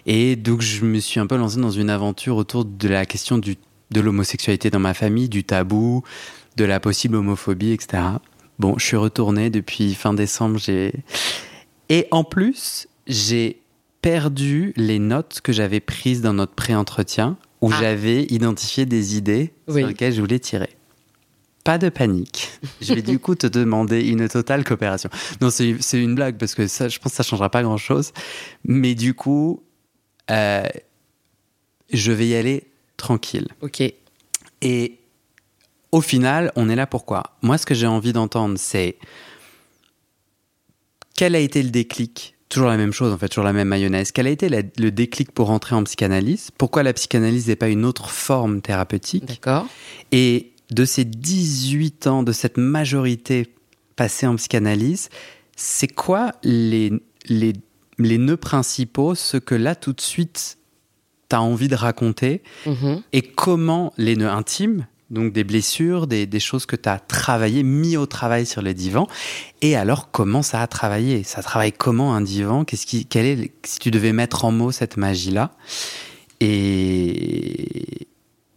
Et 0.06 0.36
donc, 0.36 0.62
je 0.62 0.84
me 0.86 1.00
suis 1.00 1.20
un 1.20 1.28
peu 1.28 1.38
lancé 1.38 1.60
dans 1.60 1.72
une 1.72 1.90
aventure 1.90 2.38
autour 2.38 2.66
de 2.66 2.88
la 2.88 3.06
question 3.06 3.38
du, 3.38 3.58
de 3.92 4.02
l'homosexualité 4.02 4.70
dans 4.70 4.80
ma 4.80 4.94
famille, 4.94 5.30
du 5.30 5.44
tabou, 5.44 6.04
de 6.58 6.66
la 6.66 6.80
possible 6.80 7.16
homophobie, 7.16 7.72
etc. 7.72 8.04
Bon, 8.60 8.76
je 8.78 8.86
suis 8.86 8.98
retourné 8.98 9.50
depuis 9.50 9.96
fin 9.96 10.14
décembre. 10.14 10.58
J'ai 10.60 10.94
et 11.90 12.08
en 12.12 12.24
plus, 12.24 12.88
j'ai 13.08 13.62
perdu 14.02 14.74
les 14.76 15.00
notes 15.00 15.42
que 15.42 15.52
j'avais 15.52 15.80
prises 15.80 16.22
dans 16.22 16.34
notre 16.34 16.54
pré-entretien 16.54 17.38
où 17.64 17.70
Ah. 17.72 17.78
j'avais 17.80 18.24
identifié 18.26 18.86
des 18.86 19.16
idées 19.16 19.54
Oui. 19.68 19.80
sur 19.82 19.88
lesquelles 19.88 20.14
je 20.14 20.20
voulais 20.22 20.40
tirer. 20.40 20.70
Pas 21.64 21.78
de 21.78 21.88
panique. 21.88 22.50
Je 22.82 22.94
vais 22.94 23.02
du 23.02 23.20
coup 23.20 23.36
te 23.36 23.48
demander 23.48 24.02
une 24.06 24.28
totale 24.28 24.66
coopération. 24.66 25.10
Non, 25.40 25.50
c'est 25.50 25.78
une 25.94 26.14
blague 26.14 26.38
parce 26.38 26.56
que 26.56 26.68
ça, 26.68 26.90
je 26.90 27.00
pense 27.00 27.14
que 27.14 27.16
ça 27.16 27.24
changera 27.24 27.50
pas 27.50 27.64
grand-chose. 27.64 28.12
Mais 28.66 28.96
du 28.96 29.14
coup, 29.14 29.64
euh, 30.30 30.68
je 31.94 32.12
vais 32.12 32.28
y 32.28 32.36
aller 32.36 32.68
tranquille. 32.98 33.48
Ok. 33.62 33.82
Et 34.62 35.00
au 35.94 36.02
final, 36.02 36.52
on 36.58 36.68
est 36.68 36.76
là 36.76 36.86
pourquoi? 36.86 37.24
Moi, 37.42 37.58
ce 37.58 37.66
que 37.66 37.74
j'ai 37.76 37.88
envie 37.88 38.12
d'entendre, 38.12 38.56
c'est 38.58 38.98
quel 41.16 41.34
a 41.36 41.40
été 41.40 41.64
le 41.64 41.70
déclic 41.70 42.36
Toujours 42.54 42.70
la 42.70 42.78
même 42.78 42.94
chose, 42.94 43.12
en 43.12 43.18
fait, 43.18 43.30
toujours 43.30 43.44
la 43.46 43.54
même 43.54 43.68
mayonnaise. 43.68 44.12
Quel 44.12 44.28
a 44.28 44.30
été 44.30 44.48
la- 44.48 44.62
le 44.78 44.92
déclic 44.92 45.32
pour 45.32 45.50
entrer 45.50 45.76
en 45.76 45.84
psychanalyse? 45.84 46.50
Pourquoi 46.58 46.84
la 46.84 46.94
psychanalyse 46.94 47.48
n'est 47.48 47.56
pas 47.56 47.70
une 47.70 47.84
autre 47.84 48.10
forme 48.12 48.62
thérapeutique? 48.62 49.26
D'accord. 49.26 49.68
Et 50.12 50.52
de 50.72 50.86
ces 50.86 51.04
18 51.04 52.06
ans, 52.08 52.22
de 52.24 52.32
cette 52.32 52.58
majorité 52.58 53.48
passée 53.96 54.28
en 54.28 54.36
psychanalyse, 54.36 55.10
c'est 55.56 55.88
quoi 55.88 56.32
les, 56.44 56.92
les, 57.28 57.54
les 57.98 58.18
nœuds 58.18 58.38
principaux, 58.38 59.16
ce 59.16 59.38
que 59.38 59.56
là, 59.56 59.76
tout 59.76 59.94
de 59.94 60.02
suite, 60.02 60.58
tu 61.30 61.36
as 61.36 61.42
envie 61.42 61.68
de 61.68 61.76
raconter? 61.76 62.44
Mhm. 62.68 63.02
et 63.14 63.22
comment 63.24 63.94
les 63.98 64.16
nœuds 64.16 64.30
intimes, 64.30 64.86
donc 65.10 65.32
des 65.34 65.44
blessures, 65.44 66.08
des, 66.08 66.26
des 66.26 66.40
choses 66.40 66.66
que 66.66 66.76
tu 66.76 66.90
as 66.90 67.00
travaillées, 67.00 67.64
mis 67.64 67.98
au 67.98 68.06
travail 68.06 68.46
sur 68.46 68.62
le 68.62 68.74
divan, 68.74 69.08
et 69.62 69.76
alors 69.76 70.10
comment 70.12 70.42
ça 70.42 70.62
a 70.62 70.68
travaillé? 70.68 71.24
Ça 71.24 71.42
travaille 71.44 71.72
comment 71.74 72.16
un 72.16 72.22
divan? 72.22 72.66
Qu'est-ce 72.66 72.86
qui, 72.86 73.06
quel 73.06 73.26
est, 73.26 73.52
Si 73.66 73.80
tu 73.80 73.92
devais 73.92 74.14
mettre 74.14 74.46
en 74.46 74.52
mots 74.52 74.72
cette 74.72 74.98
magie-là, 74.98 75.52
et, 76.74 78.08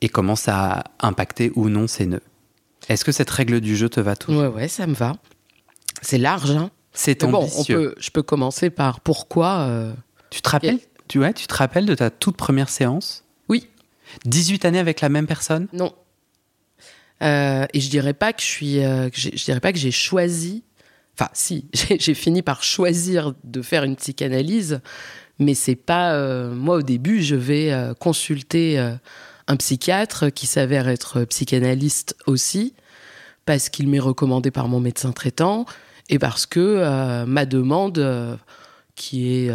et 0.00 0.08
comment 0.08 0.36
ça 0.36 0.84
a 1.00 1.06
impacté 1.06 1.52
ou 1.54 1.68
non 1.68 1.86
ces 1.86 2.06
nœuds? 2.06 2.22
Est-ce 2.88 3.04
que 3.04 3.12
cette 3.12 3.30
règle 3.30 3.60
du 3.60 3.76
jeu 3.76 3.88
te 3.88 4.00
va 4.00 4.16
tout 4.16 4.32
Ouais, 4.32 4.46
ouais, 4.46 4.68
ça 4.68 4.86
me 4.86 4.94
va. 4.94 5.16
C'est 6.02 6.18
large, 6.18 6.50
hein. 6.52 6.70
C'est 6.92 7.22
Mais 7.22 7.30
bon, 7.30 7.38
on 7.38 7.42
ambitieux. 7.42 7.76
peut, 7.76 7.94
je 7.98 8.10
peux 8.10 8.22
commencer 8.22 8.70
par 8.70 9.00
pourquoi. 9.00 9.58
euh, 9.68 9.92
Tu 10.30 10.40
te 10.40 10.48
rappelles 10.48 10.78
tu, 11.08 11.20
ouais, 11.20 11.32
tu 11.32 11.46
te 11.46 11.54
rappelles 11.54 11.86
de 11.86 11.94
ta 11.94 12.10
toute 12.10 12.36
première 12.36 12.68
séance? 12.68 13.24
Oui. 13.48 13.68
18 14.24 14.64
années 14.64 14.78
avec 14.80 15.00
la 15.00 15.08
même 15.08 15.26
personne? 15.26 15.68
Non. 15.72 15.92
Euh, 17.22 17.66
et 17.72 17.80
je 17.80 17.88
dirais 17.88 18.14
pas 18.14 18.32
que 18.32 18.42
je 18.42 18.46
suis, 18.46 18.84
euh, 18.84 19.08
je 19.12 19.44
dirais 19.44 19.60
pas 19.60 19.72
que 19.72 19.78
j'ai 19.78 19.90
choisi. 19.90 20.64
Enfin, 21.18 21.30
si, 21.32 21.66
j'ai 21.98 22.14
fini 22.14 22.42
par 22.42 22.62
choisir 22.62 23.34
de 23.44 23.62
faire 23.62 23.84
une 23.84 23.96
psychanalyse, 23.96 24.80
mais 25.38 25.54
c'est 25.54 25.76
pas. 25.76 26.14
euh, 26.14 26.54
moi, 26.54 26.76
au 26.76 26.82
début, 26.82 27.22
je 27.22 27.36
vais 27.36 27.72
consulter 28.00 28.78
un 29.48 29.56
psychiatre 29.56 30.30
qui 30.30 30.46
s'avère 30.46 30.88
être 30.88 31.24
psychanalyste 31.24 32.16
aussi, 32.26 32.74
parce 33.44 33.68
qu'il 33.68 33.88
m'est 33.88 34.00
recommandé 34.00 34.50
par 34.50 34.68
mon 34.68 34.80
médecin 34.80 35.12
traitant 35.12 35.66
et 36.08 36.18
parce 36.18 36.46
que 36.46 37.24
ma 37.24 37.46
demande, 37.46 38.38
qui 38.94 39.28
est 39.28 39.50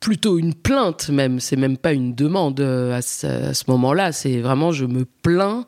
plutôt 0.00 0.38
une 0.38 0.54
plainte 0.54 1.10
même, 1.10 1.38
c'est 1.40 1.56
même 1.56 1.76
pas 1.76 1.92
une 1.92 2.14
demande 2.14 2.60
euh, 2.60 2.96
à 2.96 3.02
ce, 3.02 3.70
moment-là, 3.70 4.12
c'est 4.12 4.40
vraiment 4.40 4.72
je 4.72 4.86
me 4.86 5.04
plains 5.04 5.66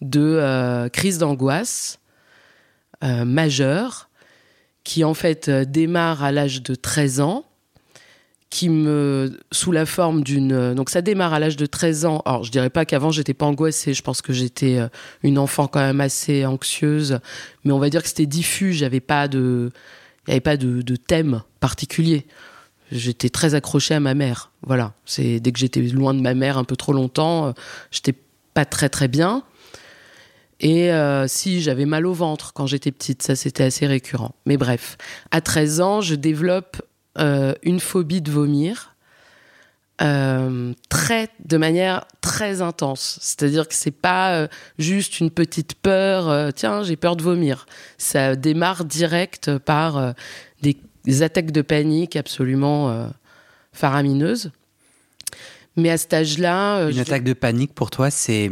de 0.00 0.20
euh, 0.20 0.88
crise 0.88 1.18
d'angoisse 1.18 2.00
euh, 3.04 3.24
majeure 3.24 4.08
qui 4.82 5.04
en 5.04 5.14
fait 5.14 5.48
euh, 5.48 5.64
démarre 5.64 6.24
à 6.24 6.32
l'âge 6.32 6.62
de 6.62 6.74
13 6.74 7.20
ans 7.20 7.44
qui 8.48 8.68
me 8.68 9.38
sous 9.50 9.72
la 9.72 9.84
forme 9.84 10.22
d'une 10.22 10.72
donc 10.72 10.88
ça 10.88 11.02
démarre 11.02 11.34
à 11.34 11.40
l'âge 11.40 11.56
de 11.56 11.66
13 11.66 12.04
ans. 12.06 12.22
Alors 12.24 12.44
je 12.44 12.52
dirais 12.52 12.70
pas 12.70 12.84
qu'avant 12.84 13.10
j'étais 13.10 13.34
pas 13.34 13.44
angoissée, 13.44 13.92
je 13.92 14.02
pense 14.02 14.22
que 14.22 14.32
j'étais 14.32 14.78
une 15.24 15.36
enfant 15.36 15.66
quand 15.66 15.80
même 15.80 16.00
assez 16.00 16.46
anxieuse, 16.46 17.18
mais 17.64 17.72
on 17.72 17.80
va 17.80 17.90
dire 17.90 18.02
que 18.02 18.08
c'était 18.08 18.24
diffus, 18.24 18.72
j'avais 18.72 19.00
pas 19.00 19.26
de 19.26 19.72
il 20.26 20.30
n'y 20.30 20.34
avait 20.34 20.40
pas 20.40 20.56
de 20.56 20.96
thème 20.96 21.42
particulier. 21.58 22.24
J'étais 22.92 23.30
très 23.30 23.54
accrochée 23.54 23.94
à 23.94 24.00
ma 24.00 24.14
mère. 24.14 24.52
Voilà. 24.62 24.92
C'est 25.04 25.40
dès 25.40 25.52
que 25.52 25.58
j'étais 25.58 25.80
loin 25.82 26.14
de 26.14 26.20
ma 26.20 26.34
mère 26.34 26.58
un 26.58 26.64
peu 26.64 26.76
trop 26.76 26.92
longtemps, 26.92 27.46
euh, 27.46 27.52
j'étais 27.90 28.14
pas 28.54 28.64
très 28.64 28.88
très 28.88 29.08
bien. 29.08 29.42
Et 30.60 30.90
euh, 30.92 31.26
si 31.28 31.60
j'avais 31.60 31.84
mal 31.84 32.06
au 32.06 32.14
ventre 32.14 32.52
quand 32.54 32.66
j'étais 32.66 32.92
petite, 32.92 33.22
ça 33.22 33.36
c'était 33.36 33.64
assez 33.64 33.86
récurrent. 33.86 34.34
Mais 34.46 34.56
bref, 34.56 34.96
à 35.30 35.40
13 35.40 35.80
ans, 35.80 36.00
je 36.00 36.14
développe 36.14 36.80
euh, 37.18 37.54
une 37.62 37.80
phobie 37.80 38.22
de 38.22 38.30
vomir. 38.30 38.94
très 39.98 41.28
de 41.44 41.56
manière 41.56 42.04
très 42.20 42.60
intense 42.60 43.18
c'est-à-dire 43.22 43.66
que 43.66 43.74
c'est 43.74 43.98
pas 44.10 44.46
juste 44.78 45.20
une 45.20 45.30
petite 45.30 45.72
peur 45.74 46.52
tiens 46.52 46.82
j'ai 46.82 46.96
peur 46.96 47.16
de 47.16 47.22
vomir 47.22 47.64
ça 47.96 48.36
démarre 48.36 48.84
direct 48.84 49.56
par 49.56 50.12
des, 50.60 50.76
des 51.06 51.22
attaques 51.22 51.50
de 51.52 51.62
panique 51.62 52.16
absolument 52.16 52.90
euh, 52.90 53.06
faramineuses 53.72 54.50
mais 55.76 55.90
à 55.90 55.98
cet 55.98 56.14
âge-là 56.14 56.78
euh, 56.78 56.90
Une 56.90 56.98
attaque 56.98 57.24
de 57.24 57.34
panique 57.34 57.74
pour 57.74 57.90
toi, 57.90 58.10
c'est 58.10 58.50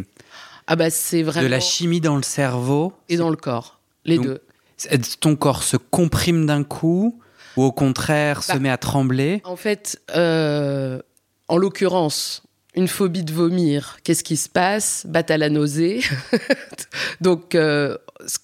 ah 0.66 0.76
bah 0.76 0.90
c'est 0.90 1.22
vraiment 1.22 1.44
de 1.44 1.50
la 1.50 1.60
chimie 1.60 2.00
dans 2.00 2.16
le 2.16 2.22
cerveau 2.22 2.92
et 3.08 3.16
dans 3.16 3.30
le 3.30 3.36
corps 3.36 3.80
les 4.04 4.16
Donc, 4.16 4.26
deux 4.26 4.40
C'est- 4.76 5.20
Ton 5.20 5.36
corps 5.36 5.62
se 5.62 5.76
comprime 5.76 6.46
d'un 6.46 6.64
coup 6.64 7.20
ou 7.56 7.62
au 7.62 7.72
contraire 7.72 8.42
se 8.42 8.52
Bah. 8.52 8.58
met 8.58 8.70
à 8.70 8.76
trembler? 8.78 9.40
En 9.44 9.56
fait, 9.56 10.00
euh, 10.16 11.00
en 11.48 11.56
l'occurrence, 11.56 12.42
une 12.74 12.88
phobie 12.88 13.22
de 13.24 13.32
vomir, 13.32 13.98
qu'est-ce 14.02 14.24
qui 14.24 14.36
se 14.36 14.48
passe? 14.48 15.06
Bah, 15.08 15.22
t'as 15.22 15.36
la 15.36 15.48
nausée. 15.48 16.00
Donc, 17.20 17.54
euh, 17.54 17.96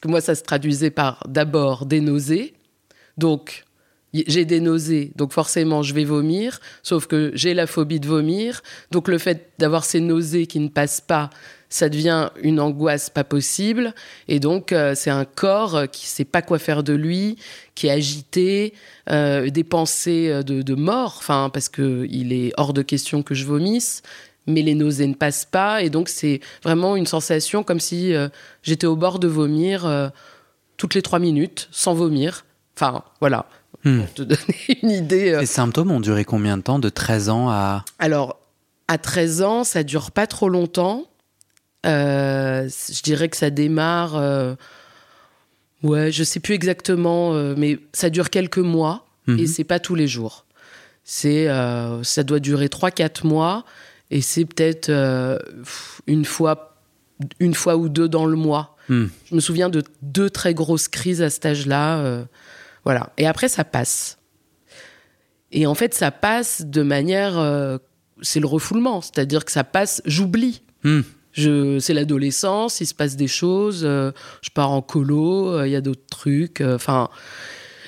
moi, 0.04 0.20
ça 0.20 0.34
se 0.36 0.42
traduisait 0.42 0.90
par 0.92 1.24
d'abord 1.28 1.84
des 1.86 2.00
nausées. 2.00 2.54
Donc, 3.18 3.64
j'ai 4.12 4.44
des 4.44 4.60
nausées, 4.60 5.12
donc 5.16 5.32
forcément 5.32 5.82
je 5.82 5.94
vais 5.94 6.04
vomir, 6.04 6.60
sauf 6.82 7.06
que 7.06 7.30
j'ai 7.34 7.54
la 7.54 7.66
phobie 7.66 8.00
de 8.00 8.06
vomir, 8.06 8.62
donc 8.90 9.08
le 9.08 9.18
fait 9.18 9.52
d'avoir 9.58 9.84
ces 9.84 10.00
nausées 10.00 10.46
qui 10.46 10.60
ne 10.60 10.68
passent 10.68 11.00
pas, 11.00 11.30
ça 11.68 11.88
devient 11.88 12.30
une 12.42 12.58
angoisse 12.58 13.10
pas 13.10 13.22
possible, 13.22 13.94
et 14.26 14.40
donc 14.40 14.72
euh, 14.72 14.94
c'est 14.96 15.10
un 15.10 15.24
corps 15.24 15.88
qui 15.92 16.06
sait 16.06 16.24
pas 16.24 16.42
quoi 16.42 16.58
faire 16.58 16.82
de 16.82 16.92
lui, 16.92 17.36
qui 17.74 17.86
est 17.86 17.90
agité, 17.92 18.74
euh, 19.10 19.48
des 19.50 19.64
pensées 19.64 20.42
de, 20.44 20.62
de 20.62 20.74
mort, 20.74 21.16
enfin 21.18 21.50
parce 21.52 21.68
que 21.68 22.06
il 22.10 22.32
est 22.32 22.52
hors 22.56 22.72
de 22.72 22.82
question 22.82 23.22
que 23.22 23.34
je 23.34 23.44
vomisse, 23.44 24.02
mais 24.46 24.62
les 24.62 24.74
nausées 24.74 25.06
ne 25.06 25.14
passent 25.14 25.44
pas, 25.44 25.82
et 25.82 25.90
donc 25.90 26.08
c'est 26.08 26.40
vraiment 26.62 26.96
une 26.96 27.06
sensation 27.06 27.62
comme 27.62 27.80
si 27.80 28.14
euh, 28.14 28.28
j'étais 28.62 28.86
au 28.86 28.96
bord 28.96 29.18
de 29.18 29.28
vomir 29.28 29.86
euh, 29.86 30.08
toutes 30.76 30.94
les 30.94 31.02
trois 31.02 31.18
minutes, 31.18 31.68
sans 31.70 31.94
vomir. 31.94 32.44
Enfin, 32.76 33.04
voilà. 33.20 33.46
Hmm. 33.84 34.00
Pour 34.00 34.14
te 34.14 34.22
donner 34.30 34.78
une 34.82 34.90
idée. 34.90 35.32
euh. 35.32 35.40
Ces 35.40 35.46
symptômes 35.46 35.90
ont 35.90 36.00
duré 36.00 36.24
combien 36.24 36.56
de 36.56 36.62
temps 36.62 36.78
De 36.78 36.88
13 36.88 37.28
ans 37.30 37.48
à. 37.50 37.84
Alors, 37.98 38.38
à 38.88 38.98
13 38.98 39.42
ans, 39.42 39.64
ça 39.64 39.82
dure 39.82 40.10
pas 40.10 40.26
trop 40.26 40.48
longtemps. 40.48 41.06
Euh, 41.86 42.68
je 42.92 43.02
dirais 43.02 43.28
que 43.28 43.36
ça 43.36 43.48
démarre. 43.50 44.16
euh, 44.16 44.54
ouais, 45.82 46.12
je 46.12 46.24
sais 46.24 46.40
plus 46.40 46.54
exactement, 46.54 47.32
euh, 47.34 47.54
mais 47.56 47.78
ça 47.92 48.10
dure 48.10 48.30
quelques 48.30 48.58
mois 48.58 49.06
Mhm. 49.26 49.38
et 49.38 49.46
c'est 49.46 49.64
pas 49.64 49.78
tous 49.78 49.94
les 49.94 50.08
jours. 50.08 50.44
C'est, 51.04 51.48
ça 52.02 52.22
doit 52.22 52.40
durer 52.40 52.68
3-4 52.68 53.26
mois 53.26 53.64
et 54.10 54.20
c'est 54.20 54.44
peut-être 54.44 54.90
une 56.06 56.24
fois, 56.24 56.76
une 57.40 57.54
fois 57.54 57.76
ou 57.76 57.88
deux 57.88 58.08
dans 58.08 58.26
le 58.26 58.36
mois. 58.36 58.76
Hmm. 58.88 59.06
Je 59.28 59.34
me 59.34 59.40
souviens 59.40 59.68
de 59.70 59.82
deux 60.02 60.30
très 60.30 60.52
grosses 60.54 60.88
crises 60.88 61.20
à 61.22 61.30
cet 61.30 61.46
âge-là. 61.46 62.24
Voilà. 62.84 63.12
Et 63.18 63.26
après, 63.26 63.48
ça 63.48 63.64
passe. 63.64 64.18
Et 65.52 65.66
en 65.66 65.74
fait, 65.74 65.94
ça 65.94 66.10
passe 66.10 66.62
de 66.66 66.82
manière. 66.82 67.38
euh, 67.38 67.78
c'est 68.22 68.40
le 68.40 68.46
refoulement. 68.46 69.00
C'est-à-dire 69.00 69.44
que 69.44 69.52
ça 69.52 69.64
passe, 69.64 70.02
j'oublie. 70.04 70.62
Hmm. 70.84 71.00
Je, 71.32 71.78
c'est 71.78 71.94
l'adolescence, 71.94 72.80
il 72.80 72.86
se 72.86 72.94
passe 72.94 73.16
des 73.16 73.28
choses, 73.28 73.82
euh, 73.84 74.10
je 74.42 74.50
pars 74.50 74.72
en 74.72 74.82
colo, 74.82 75.48
euh, 75.48 75.68
il 75.68 75.70
y 75.70 75.76
a 75.76 75.80
d'autres 75.80 76.06
trucs. 76.10 76.60
Enfin. 76.60 77.08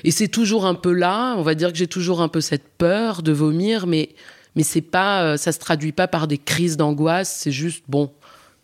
et 0.04 0.10
c'est 0.12 0.28
toujours 0.28 0.64
un 0.64 0.74
peu 0.74 0.92
là. 0.92 1.34
On 1.36 1.42
va 1.42 1.54
dire 1.54 1.72
que 1.72 1.78
j'ai 1.78 1.88
toujours 1.88 2.22
un 2.22 2.28
peu 2.28 2.40
cette 2.40 2.68
peur 2.78 3.22
de 3.22 3.32
vomir, 3.32 3.86
mais, 3.86 4.10
mais 4.56 4.62
c'est 4.62 4.80
pas, 4.80 5.36
ça 5.36 5.52
se 5.52 5.58
traduit 5.58 5.92
pas 5.92 6.08
par 6.08 6.28
des 6.28 6.38
crises 6.38 6.76
d'angoisse. 6.76 7.36
C'est 7.40 7.52
juste, 7.52 7.84
bon, 7.88 8.12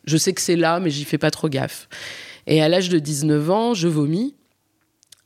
je 0.04 0.16
sais 0.16 0.32
que 0.32 0.40
c'est 0.40 0.56
là, 0.56 0.80
mais 0.80 0.90
j'y 0.90 1.04
fais 1.04 1.18
pas 1.18 1.30
trop 1.30 1.48
gaffe. 1.48 1.88
Et 2.46 2.62
à 2.62 2.68
l'âge 2.68 2.88
de 2.88 2.98
19 2.98 3.50
ans, 3.50 3.74
je 3.74 3.88
vomis. 3.88 4.34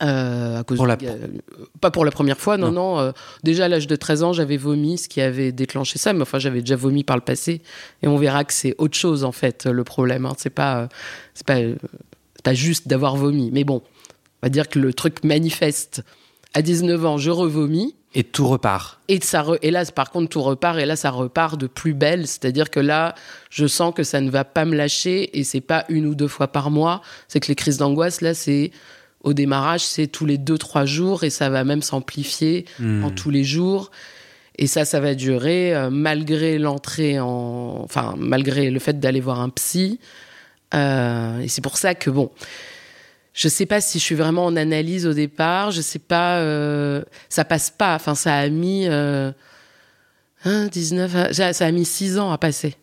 Euh, 0.03 0.59
à 0.59 0.63
cause 0.63 0.77
Pour 0.77 0.87
la 0.87 0.95
du- 0.95 1.07
euh, 1.07 1.27
pas 1.81 1.91
pour 1.91 2.03
la 2.05 2.11
première 2.11 2.39
fois, 2.39 2.57
non, 2.57 2.71
non. 2.71 2.99
euh, 2.99 3.11
déjà 3.43 3.65
à 3.65 3.67
l'âge 3.67 3.87
de 3.87 3.95
13 3.95 4.23
ans, 4.23 4.33
j'avais 4.33 4.57
vomi, 4.57 4.97
ce 4.97 5.07
qui 5.07 5.21
avait 5.21 5.51
déclenché 5.51 5.97
ça, 5.99 6.13
mais 6.13 6.21
enfin, 6.23 6.39
j'avais 6.39 6.59
déjà 6.61 6.75
vomi 6.75 7.03
par 7.03 7.15
le 7.15 7.21
passé. 7.23 7.61
Et 8.01 8.07
on 8.07 8.17
verra 8.17 8.43
que 8.43 8.53
c'est 8.53 8.75
autre 8.77 8.97
chose, 8.97 9.23
en 9.23 9.31
fait, 9.31 9.65
le 9.65 9.83
problème. 9.83 10.25
hein. 10.25 10.33
C'est 10.37 10.49
pas, 10.49 10.89
c'est 11.33 11.45
pas, 11.47 11.59
pas 12.43 12.53
juste 12.53 12.87
d'avoir 12.87 13.15
vomi. 13.15 13.49
Mais 13.51 13.63
bon, 13.63 13.81
on 14.41 14.45
va 14.47 14.49
dire 14.49 14.67
que 14.69 14.79
le 14.79 14.93
truc 14.93 15.23
manifeste. 15.23 16.03
À 16.55 16.61
19 16.61 17.03
ans, 17.05 17.17
je 17.17 17.31
revomis. 17.31 17.95
Et 18.13 18.23
tout 18.23 18.47
repart. 18.47 18.99
Et, 19.07 19.19
ça 19.21 19.41
re- 19.41 19.57
et 19.63 19.71
là, 19.71 19.83
par 19.85 20.11
contre, 20.11 20.29
tout 20.29 20.41
repart. 20.43 20.77
Et 20.77 20.85
là, 20.85 20.95
ça 20.95 21.09
repart 21.09 21.59
de 21.59 21.65
plus 21.65 21.95
belle. 21.95 22.27
C'est-à-dire 22.27 22.69
que 22.69 22.79
là, 22.79 23.15
je 23.49 23.65
sens 23.65 23.91
que 23.95 24.03
ça 24.03 24.21
ne 24.21 24.29
va 24.29 24.43
pas 24.43 24.63
me 24.65 24.75
lâcher. 24.75 25.39
Et 25.39 25.43
c'est 25.43 25.61
pas 25.61 25.83
une 25.89 26.05
ou 26.05 26.13
deux 26.13 26.27
fois 26.27 26.47
par 26.49 26.69
mois. 26.69 27.01
C'est 27.27 27.39
que 27.39 27.47
les 27.47 27.55
crises 27.55 27.77
d'angoisse, 27.79 28.21
là, 28.21 28.35
c'est 28.35 28.69
au 29.23 29.33
démarrage, 29.33 29.81
c'est 29.85 30.07
tous 30.07 30.25
les 30.25 30.37
deux, 30.37 30.57
trois 30.57 30.85
jours. 30.85 31.23
Et 31.23 31.29
ça 31.29 31.49
va 31.49 31.63
même 31.63 31.81
s'amplifier 31.81 32.65
Hmm. 32.79 33.03
en 33.05 33.09
tous 33.11 33.29
les 33.29 33.43
jours. 33.43 33.89
Et 34.57 34.67
ça, 34.67 34.85
ça 34.85 34.99
va 34.99 35.15
durer 35.15 35.73
euh, 35.75 35.89
malgré 35.89 36.59
l'entrée 36.59 37.19
en. 37.19 37.81
Enfin, 37.83 38.13
malgré 38.17 38.69
le 38.69 38.79
fait 38.79 38.99
d'aller 38.99 39.19
voir 39.21 39.39
un 39.41 39.49
psy. 39.49 39.99
Euh, 40.75 41.39
et 41.39 41.47
c'est 41.47 41.61
pour 41.61 41.77
ça 41.77 41.95
que, 41.95 42.09
bon. 42.09 42.29
Je 43.35 43.47
sais 43.47 43.65
pas 43.65 43.81
si 43.81 43.97
je 43.97 44.03
suis 44.03 44.13
vraiment 44.15 44.45
en 44.45 44.55
analyse 44.55 45.07
au 45.07 45.13
départ. 45.13 45.71
Je 45.71 45.81
sais 45.81 45.97
pas. 45.99 46.37
euh, 46.37 47.03
ça 47.29 47.43
passe 47.45 47.71
pas. 47.71 47.95
Enfin, 47.95 48.13
ça 48.13 48.35
a 48.35 48.47
mis. 48.49 48.85
euh, 48.87 49.31
hein, 50.45 50.67
19. 50.67 51.15
euh, 51.15 51.33
ça 51.33 51.51
ça 51.53 51.65
a 51.65 51.71
mis 51.71 51.85
6 51.85 52.19
ans 52.19 52.31
à 52.31 52.37
passer. 52.37 52.75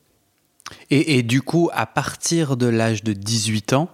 Et, 0.91 1.19
et 1.19 1.23
du 1.23 1.41
coup, 1.43 1.71
à 1.73 1.87
partir 1.87 2.57
de 2.57 2.67
l'âge 2.67 3.05
de 3.05 3.13
18 3.13 3.75
ans, 3.75 3.89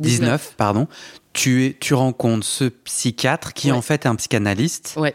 19, 0.00 0.54
pardon, 0.56 0.88
tu, 1.32 1.66
es, 1.66 1.76
tu 1.78 1.94
rencontres 1.94 2.46
ce 2.46 2.64
psychiatre 2.64 3.52
qui 3.52 3.68
Ouais. 3.70 3.76
en 3.76 3.82
fait 3.82 4.04
est 4.04 4.08
un 4.08 4.16
psychanalyste 4.16 4.94
Ouais. 4.96 5.14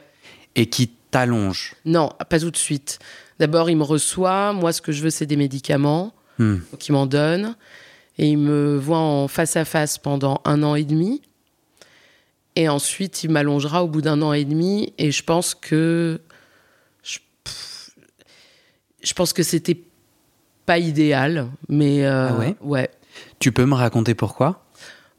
et 0.56 0.68
qui 0.68 0.88
t'allonge. 1.12 1.76
Non, 1.86 2.12
pas 2.30 2.40
tout 2.40 2.52
de 2.52 2.58
suite. 2.58 3.00
D'abord, 3.40 3.70
il 3.70 3.78
me 3.78 3.84
reçoit. 3.84 4.54
Moi, 4.54 4.72
ce 4.74 4.82
que 4.82 4.92
je 4.92 5.02
veux, 5.04 5.10
c'est 5.10 5.26
des 5.26 5.38
médicaments. 5.38 6.14
Hmm. 6.38 6.58
Donc, 6.72 6.88
il 6.88 6.92
m'en 6.92 7.06
donne. 7.06 7.56
Et 8.18 8.28
il 8.28 8.38
me 8.38 8.78
voit 8.78 8.98
en 9.00 9.28
face 9.30 9.56
à 9.56 9.64
face 9.66 9.98
pendant 9.98 10.42
un 10.46 10.62
an 10.64 10.76
et 10.76 10.84
demi. 10.84 11.22
Et 12.56 12.68
ensuite, 12.68 13.24
il 13.24 13.32
m'allongera 13.32 13.84
au 13.84 13.88
bout 13.88 14.02
d'un 14.02 14.22
an 14.22 14.34
et 14.34 14.44
demi. 14.44 14.94
Et 14.98 15.12
je 15.12 15.24
pense 15.24 15.56
que. 15.56 16.20
Je, 17.02 17.20
pff, 17.46 17.92
je 19.02 19.14
pense 19.14 19.32
que 19.34 19.42
c'était 19.44 19.82
pas 20.66 20.78
idéal. 20.80 21.48
Mais. 21.70 22.06
euh, 22.06 22.28
Ah 22.30 22.38
ouais? 22.38 22.56
Ouais. 22.62 22.90
Tu 23.40 23.52
peux 23.54 23.66
me 23.66 23.76
raconter 23.76 24.16
pourquoi? 24.16 24.66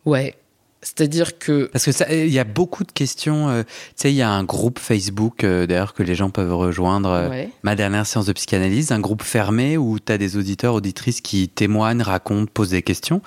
Ouais. 0.04 0.34
C'est-à-dire 0.82 1.38
que. 1.38 1.68
Parce 1.72 1.84
que 1.84 1.92
ça- 1.92 2.10
il 2.10 2.30
y 2.30 2.38
a 2.38 2.44
beaucoup 2.44 2.84
de 2.84 2.92
questions. 2.92 3.50
euh, 3.50 3.64
tu 3.64 3.68
sais, 3.96 4.12
il 4.12 4.16
y 4.16 4.22
a 4.22 4.30
un 4.30 4.44
groupe 4.44 4.78
Facebook, 4.78 5.44
euh, 5.44 5.66
d'ailleurs, 5.66 5.92
que 5.92 6.02
les 6.02 6.14
gens 6.14 6.30
peuvent 6.30 6.54
rejoindre. 6.54 7.10
euh, 7.10 7.28
Ouais. 7.28 7.50
Ma 7.62 7.76
dernière 7.76 8.06
séance 8.06 8.24
de 8.24 8.32
psychanalyse, 8.32 8.90
un 8.90 8.98
groupe 9.00 9.22
fermé 9.22 9.76
où 9.76 9.98
tu 9.98 10.10
as 10.10 10.16
des 10.16 10.38
auditeurs, 10.38 10.72
auditrices 10.74 11.20
qui 11.20 11.50
témoignent, 11.50 12.00
racontent, 12.00 12.50
posent 12.52 12.70
des 12.70 12.80
questions. 12.82 13.20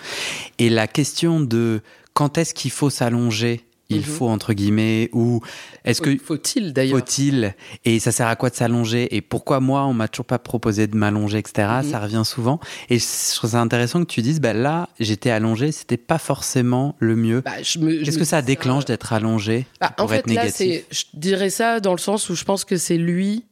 Et 0.58 0.72
la 0.72 0.88
question 0.88 1.40
de 1.42 1.82
quand 2.16 2.40
est-ce 2.40 2.56
qu'il 2.56 2.72
faut 2.72 2.90
s'allonger, 2.90 3.64
il 3.96 4.06
faut 4.06 4.28
entre 4.30 4.54
guillemets, 4.54 5.10
ou 5.14 5.42
est-ce 5.86 6.02
que 6.02 6.18
Faut-il 6.18 6.74
d'ailleurs 6.74 7.00
faut-il 7.00 7.56
et 7.86 8.00
ça 8.00 8.12
sert 8.12 8.28
à 8.28 8.36
quoi 8.36 8.50
de 8.50 8.56
s'allonger 8.56 9.16
et 9.16 9.22
pourquoi 9.22 9.60
moi 9.60 9.86
on 9.86 9.94
m'a 9.94 10.08
toujours 10.08 10.26
pas 10.26 10.40
proposé 10.40 10.88
de 10.88 10.96
m'allonger 10.96 11.38
etc 11.40 11.68
Mhm. 11.84 11.92
ça 11.92 12.00
revient 12.00 12.24
souvent 12.26 12.60
et 12.90 13.00
je 13.00 13.36
trouve 13.36 13.50
ça 13.50 13.62
intéressant 13.62 14.00
que 14.02 14.10
tu 14.12 14.22
dises 14.22 14.40
bah 14.40 14.54
là 14.54 14.90
j'étais 15.00 15.30
allongé 15.30 15.72
c'était 15.72 15.98
pas 15.98 16.18
forcément 16.18 16.96
le 17.00 17.16
mieux 17.16 17.42
Bah, 17.42 17.62
je 17.62 17.80
me- 17.80 18.00
je 18.00 18.04
qu'est-ce 18.06 18.18
que 18.18 18.24
ça 18.26 18.42
déclenche 18.42 18.86
d'être 18.86 19.14
allongé 19.14 19.66
Bah, 19.82 19.94
qui 19.96 20.04
en 20.04 20.08
fait, 20.08 20.18
être 20.20 20.28
négatif 20.28 20.54
c'est, 20.56 20.86
je 20.92 21.04
dirais 21.14 21.50
ça 21.50 21.80
dans 21.80 21.94
le 21.94 21.98
sens 22.00 22.30
où 22.30 22.36
je 22.36 22.44
pense 22.44 22.66
que 22.66 22.78
c'est 22.78 22.98
lui. 22.98 23.46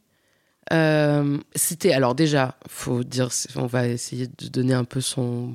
Euh, 0.72 1.38
c'était 1.54 1.92
alors 1.92 2.14
déjà, 2.14 2.54
faut 2.68 3.02
dire, 3.02 3.28
on 3.56 3.66
va 3.66 3.88
essayer 3.88 4.26
de 4.28 4.48
donner 4.48 4.74
un 4.74 4.84
peu 4.84 5.00
son 5.00 5.52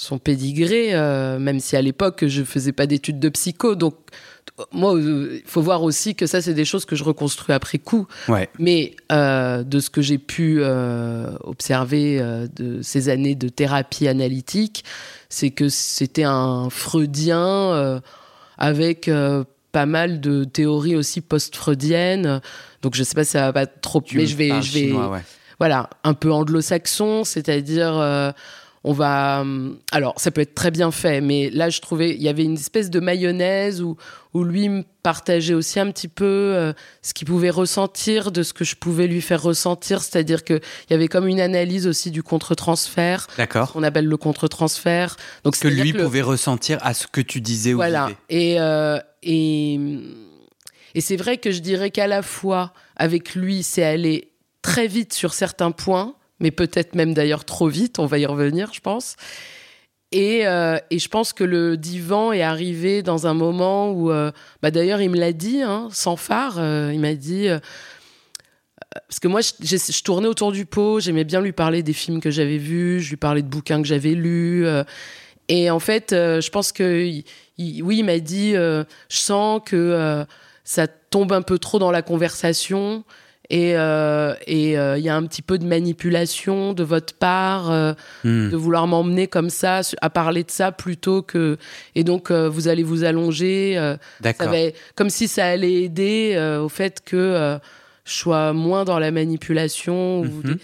son 0.00 0.18
pédigré, 0.18 0.94
euh, 0.94 1.38
même 1.38 1.60
si 1.60 1.76
à 1.76 1.82
l'époque 1.82 2.24
je 2.26 2.42
faisais 2.42 2.72
pas 2.72 2.86
d'études 2.86 3.20
de 3.20 3.28
psycho, 3.28 3.74
donc 3.74 3.94
moi, 4.72 4.94
euh, 4.94 5.40
il 5.44 5.48
faut 5.48 5.60
voir 5.60 5.82
aussi 5.82 6.14
que 6.14 6.26
ça, 6.26 6.40
c'est 6.40 6.54
des 6.54 6.64
choses 6.64 6.86
que 6.86 6.96
je 6.96 7.04
reconstruis 7.04 7.54
après 7.54 7.76
coup. 7.76 8.06
ouais 8.28 8.48
Mais 8.58 8.96
euh, 9.12 9.62
de 9.62 9.78
ce 9.78 9.90
que 9.90 10.00
j'ai 10.00 10.16
pu 10.16 10.58
euh, 10.60 11.32
observer 11.42 12.18
euh, 12.18 12.46
de 12.56 12.80
ces 12.80 13.10
années 13.10 13.34
de 13.34 13.48
thérapie 13.50 14.08
analytique, 14.08 14.84
c'est 15.28 15.50
que 15.50 15.68
c'était 15.68 16.24
un 16.24 16.70
freudien 16.70 18.00
avec 18.56 19.10
pas 19.70 19.86
mal 19.86 20.20
de 20.20 20.44
théories 20.44 20.96
aussi 20.96 21.20
post-freudiennes. 21.20 22.40
Donc 22.80 22.94
je 22.94 23.02
sais 23.02 23.14
pas 23.14 23.24
si 23.24 23.32
ça 23.32 23.42
va 23.42 23.52
pas 23.52 23.66
trop, 23.66 24.00
Tu 24.00 24.16
mais 24.16 24.26
je 24.26 24.36
vais, 24.36 24.48
je 24.62 24.72
vais, 24.72 24.86
chinois, 24.88 25.10
ouais. 25.10 25.22
voilà, 25.58 25.90
un 26.04 26.14
peu 26.14 26.32
anglo-saxon, 26.32 27.24
c'est-à-dire 27.24 28.34
on 28.82 28.92
va, 28.94 29.40
hum, 29.42 29.78
alors 29.92 30.14
ça 30.16 30.30
peut 30.30 30.40
être 30.40 30.54
très 30.54 30.70
bien 30.70 30.90
fait, 30.90 31.20
mais 31.20 31.50
là 31.50 31.68
je 31.68 31.80
trouvais 31.80 32.14
il 32.14 32.22
y 32.22 32.28
avait 32.28 32.44
une 32.44 32.54
espèce 32.54 32.88
de 32.88 32.98
mayonnaise 33.00 33.82
où 33.82 33.96
où 34.32 34.42
lui 34.44 34.68
me 34.68 34.84
partageait 35.02 35.52
aussi 35.54 35.80
un 35.80 35.90
petit 35.90 36.08
peu 36.08 36.24
euh, 36.24 36.72
ce 37.02 37.12
qu'il 37.12 37.26
pouvait 37.26 37.50
ressentir 37.50 38.32
de 38.32 38.42
ce 38.42 38.52
que 38.54 38.64
je 38.64 38.76
pouvais 38.76 39.06
lui 39.06 39.20
faire 39.20 39.42
ressentir, 39.42 40.00
c'est-à-dire 40.02 40.44
que 40.44 40.54
il 40.54 40.92
y 40.92 40.94
avait 40.94 41.08
comme 41.08 41.26
une 41.26 41.40
analyse 41.40 41.86
aussi 41.86 42.10
du 42.10 42.22
contre-transfert, 42.22 43.26
ce 43.30 43.36
d'accord 43.36 43.72
qu'on 43.72 43.82
appelle 43.82 44.06
le 44.06 44.16
contre-transfert. 44.16 45.16
Donc 45.44 45.54
que 45.54 45.58
c'est-à-dire 45.58 45.84
lui 45.84 45.92
le- 45.92 46.04
pouvait 46.04 46.22
ressentir 46.22 46.78
à 46.82 46.94
ce 46.94 47.06
que 47.06 47.20
tu 47.20 47.40
disais 47.40 47.74
ou 47.74 47.76
voilà. 47.76 48.06
vivais. 48.06 48.18
Et, 48.30 48.60
euh, 48.60 48.98
et, 49.22 49.78
et 50.94 51.00
c'est 51.00 51.16
vrai 51.16 51.38
que 51.38 51.50
je 51.50 51.60
dirais 51.60 51.90
qu'à 51.90 52.06
la 52.06 52.22
fois, 52.22 52.72
avec 52.96 53.34
lui, 53.34 53.62
c'est 53.62 53.84
aller 53.84 54.30
très 54.62 54.86
vite 54.86 55.12
sur 55.12 55.34
certains 55.34 55.70
points, 55.70 56.14
mais 56.40 56.50
peut-être 56.50 56.94
même 56.94 57.14
d'ailleurs 57.14 57.44
trop 57.44 57.68
vite, 57.68 57.98
on 57.98 58.06
va 58.06 58.18
y 58.18 58.26
revenir, 58.26 58.72
je 58.72 58.80
pense. 58.80 59.16
Et, 60.12 60.46
euh, 60.46 60.76
je 60.90 61.08
pense 61.08 61.32
que 61.32 61.44
le 61.44 61.76
divan 61.76 62.32
est 62.32 62.42
arrivé 62.42 63.02
dans 63.02 63.26
un 63.26 63.34
moment 63.34 63.92
où, 63.92 64.10
euh, 64.10 64.32
bah 64.60 64.70
d'ailleurs, 64.70 65.00
il 65.00 65.10
me 65.10 65.16
l'a 65.16 65.32
dit, 65.32 65.62
hein, 65.62 65.88
sans 65.92 66.16
phare, 66.16 66.56
euh, 66.58 66.90
il 66.92 67.00
m'a 67.00 67.14
dit. 67.14 67.48
parce 68.92 69.20
que 69.20 69.28
moi, 69.28 69.40
je, 69.40 70.02
tournais 70.02 70.26
autour 70.26 70.50
du 70.50 70.66
pot, 70.66 70.98
j'aimais 71.00 71.24
bien 71.24 71.40
lui 71.40 71.52
parler 71.52 71.82
des 71.82 71.92
films 71.92 72.20
que 72.20 72.30
j'avais 72.30 72.58
vus, 72.58 73.00
je 73.00 73.10
lui 73.10 73.16
parlais 73.16 73.42
de 73.42 73.48
bouquins 73.48 73.80
que 73.80 73.86
j'avais 73.86 74.14
lus. 74.14 74.66
et 75.48 75.70
en 75.70 75.78
fait, 75.78 76.10
je 76.10 76.50
pense 76.50 76.72
que, 76.72 77.22
oui, 77.58 77.98
il 77.98 78.04
m'a 78.04 78.18
dit, 78.18 78.52
je 78.54 78.84
sens 79.08 79.60
que 79.64 80.24
ça, 80.64 80.86
tombe 81.10 81.32
un 81.32 81.42
peu 81.42 81.58
trop 81.58 81.80
dans 81.80 81.90
la 81.90 82.02
conversation 82.02 83.04
et 83.50 83.76
euh, 83.76 84.34
et 84.46 84.78
euh, 84.78 84.96
il 84.96 85.04
y 85.04 85.08
a 85.08 85.16
un 85.16 85.24
petit 85.26 85.42
peu 85.42 85.58
de 85.58 85.66
manipulation 85.66 86.72
de 86.72 86.82
votre 86.84 87.14
part 87.14 87.70
euh, 87.70 87.92
Hmm. 88.24 88.48
de 88.50 88.56
vouloir 88.56 88.86
m'emmener 88.86 89.26
comme 89.28 89.50
ça 89.50 89.80
à 90.00 90.10
parler 90.10 90.44
de 90.44 90.50
ça 90.50 90.72
plutôt 90.72 91.22
que 91.22 91.56
et 91.94 92.04
donc 92.04 92.30
euh, 92.30 92.48
vous 92.48 92.68
allez 92.68 92.82
vous 92.82 93.04
allonger 93.04 93.76
euh, 93.76 93.96
ça 93.96 94.00
D'accord. 94.20 94.52
va, 94.52 94.58
comme 94.94 95.10
si 95.10 95.26
ça 95.28 95.46
allait 95.46 95.82
aider 95.82 96.32
euh, 96.36 96.62
au 96.62 96.68
fait 96.68 97.00
que 97.04 97.16
euh, 97.16 97.58
je 98.04 98.12
sois 98.14 98.52
moins 98.52 98.84
dans 98.84 98.98
la 98.98 99.10
manipulation 99.10 100.20
ou 100.20 100.24
Mhm. 100.26 100.42
des- 100.44 100.60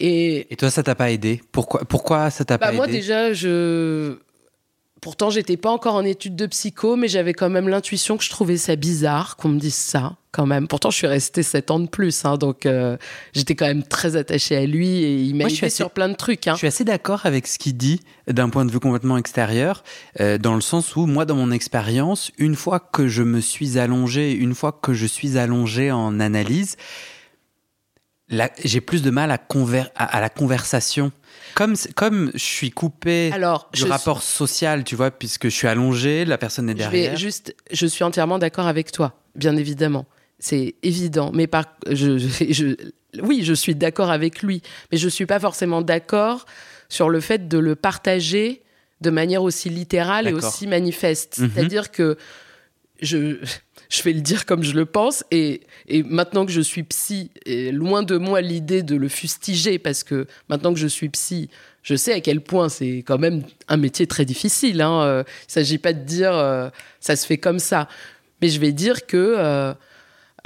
et 0.00 0.52
Et 0.52 0.56
toi, 0.56 0.70
ça 0.70 0.82
t'a 0.82 0.94
pas 0.96 1.10
aidé? 1.12 1.40
Pourquoi 1.52 1.80
Pourquoi 1.88 2.30
ça 2.30 2.44
t'a 2.44 2.58
bah, 2.58 2.66
pas 2.68 2.72
moi 2.72 2.86
aidé? 2.86 2.98
déjà 2.98 3.32
je 3.32 4.16
pourtant 5.04 5.28
j'étais 5.28 5.58
pas 5.58 5.68
encore 5.70 5.96
en 5.96 6.04
études 6.04 6.34
de 6.34 6.46
psycho 6.46 6.96
mais 6.96 7.08
j'avais 7.08 7.34
quand 7.34 7.50
même 7.50 7.68
l'intuition 7.68 8.16
que 8.16 8.24
je 8.24 8.30
trouvais 8.30 8.56
ça 8.56 8.74
bizarre 8.74 9.36
qu'on 9.36 9.50
me 9.50 9.60
dise 9.60 9.74
ça 9.74 10.16
quand 10.32 10.46
même 10.46 10.66
pourtant 10.66 10.90
je 10.90 10.96
suis 10.96 11.06
restée 11.06 11.42
sept 11.42 11.70
ans 11.70 11.78
de 11.78 11.86
plus 11.88 12.24
hein, 12.24 12.38
donc 12.38 12.64
euh, 12.64 12.96
j'étais 13.34 13.54
quand 13.54 13.66
même 13.66 13.82
très 13.82 14.16
attachée 14.16 14.56
à 14.56 14.64
lui 14.64 14.88
et 14.88 15.16
il 15.20 15.34
m'a 15.34 15.44
assez- 15.44 15.68
sur 15.68 15.90
plein 15.90 16.08
de 16.08 16.14
trucs 16.14 16.48
hein. 16.48 16.54
Je 16.54 16.58
suis 16.58 16.66
assez 16.66 16.84
d'accord 16.84 17.20
avec 17.26 17.46
ce 17.46 17.58
qu'il 17.58 17.76
dit 17.76 18.00
d'un 18.26 18.48
point 18.48 18.64
de 18.64 18.72
vue 18.72 18.80
complètement 18.80 19.18
extérieur, 19.18 19.84
euh, 20.20 20.38
dans 20.38 20.54
le 20.54 20.62
sens 20.62 20.96
où 20.96 21.04
moi, 21.04 21.26
dans 21.26 21.34
mon 21.36 21.50
expérience, 21.50 22.32
une 22.38 22.54
fois 22.56 22.80
que 22.80 23.06
je 23.06 23.22
me 23.22 23.40
suis 23.40 23.78
allongé, 23.78 24.32
une 24.32 24.54
fois 24.54 24.72
que 24.72 24.94
je 24.94 25.04
suis 25.04 25.36
allongé 25.36 25.92
en 25.92 26.18
analyse, 26.18 26.76
j'ai 28.28 28.80
plus 28.80 29.02
de 29.02 29.10
mal 29.10 29.30
à, 29.30 29.36
conver- 29.38 29.88
à, 29.94 30.04
à 30.16 30.20
la 30.20 30.28
conversation. 30.28 31.12
Comme, 31.54 31.74
comme 31.94 32.30
je 32.34 32.38
suis 32.44 32.70
coupé 32.70 33.30
alors 33.32 33.68
du 33.72 33.80
je 33.80 33.86
rapport 33.86 34.22
social, 34.22 34.82
tu 34.82 34.96
vois, 34.96 35.10
puisque 35.12 35.44
je 35.44 35.54
suis 35.54 35.68
allongé, 35.68 36.24
la 36.24 36.38
personne 36.38 36.68
est 36.68 36.72
Je 36.72 36.78
derrière. 36.78 37.12
vais 37.12 37.16
juste, 37.16 37.54
je 37.70 37.86
suis 37.86 38.02
entièrement 38.02 38.38
d'accord 38.38 38.66
avec 38.66 38.90
toi, 38.90 39.20
bien 39.36 39.56
évidemment. 39.56 40.06
C'est 40.40 40.74
évident. 40.82 41.30
Mais 41.32 41.46
par, 41.46 41.64
je, 41.88 42.18
je- 42.18 42.52
je- 42.52 43.20
oui, 43.22 43.42
je 43.44 43.54
suis 43.54 43.74
d'accord 43.76 44.10
avec 44.10 44.42
lui, 44.42 44.62
mais 44.90 44.98
je 44.98 45.08
suis 45.08 45.26
pas 45.26 45.38
forcément 45.38 45.80
d'accord 45.82 46.46
sur 46.88 47.08
le 47.08 47.20
fait 47.20 47.46
de 47.46 47.58
le 47.58 47.76
partager 47.76 48.62
de 49.00 49.10
manière 49.10 49.42
aussi 49.42 49.70
littérale 49.70 50.26
et 50.26 50.32
aussi 50.32 50.66
manifeste. 50.66 51.38
Mhm. 51.38 51.50
C'est-à-dire 51.54 51.90
que 51.92 52.16
je, 53.00 53.36
je 53.88 54.02
vais 54.02 54.12
le 54.12 54.20
dire 54.20 54.46
comme 54.46 54.62
je 54.62 54.72
le 54.74 54.86
pense, 54.86 55.24
et, 55.30 55.60
et 55.88 56.02
maintenant 56.02 56.46
que 56.46 56.52
je 56.52 56.60
suis 56.60 56.82
psy, 56.84 57.30
et 57.46 57.72
loin 57.72 58.02
de 58.02 58.16
moi 58.16 58.40
l'idée 58.40 58.82
de 58.82 58.96
le 58.96 59.08
fustiger, 59.08 59.78
parce 59.78 60.04
que 60.04 60.26
maintenant 60.48 60.72
que 60.72 60.78
je 60.80 60.86
suis 60.86 61.08
psy, 61.10 61.48
je 61.82 61.94
sais 61.96 62.12
à 62.14 62.20
quel 62.20 62.40
point 62.40 62.68
c'est 62.68 62.98
quand 63.06 63.18
même 63.18 63.42
un 63.68 63.76
métier 63.76 64.06
très 64.06 64.24
difficile. 64.24 64.80
Hein. 64.80 65.02
Euh, 65.02 65.22
Il 65.48 65.52
s'agit 65.52 65.78
pas 65.78 65.92
de 65.92 66.00
dire 66.00 66.34
euh, 66.34 66.70
ça 67.00 67.14
se 67.16 67.26
fait 67.26 67.38
comme 67.38 67.58
ça, 67.58 67.88
mais 68.40 68.48
je 68.48 68.58
vais 68.58 68.72
dire 68.72 69.06
que 69.06 69.16
euh, 69.16 69.74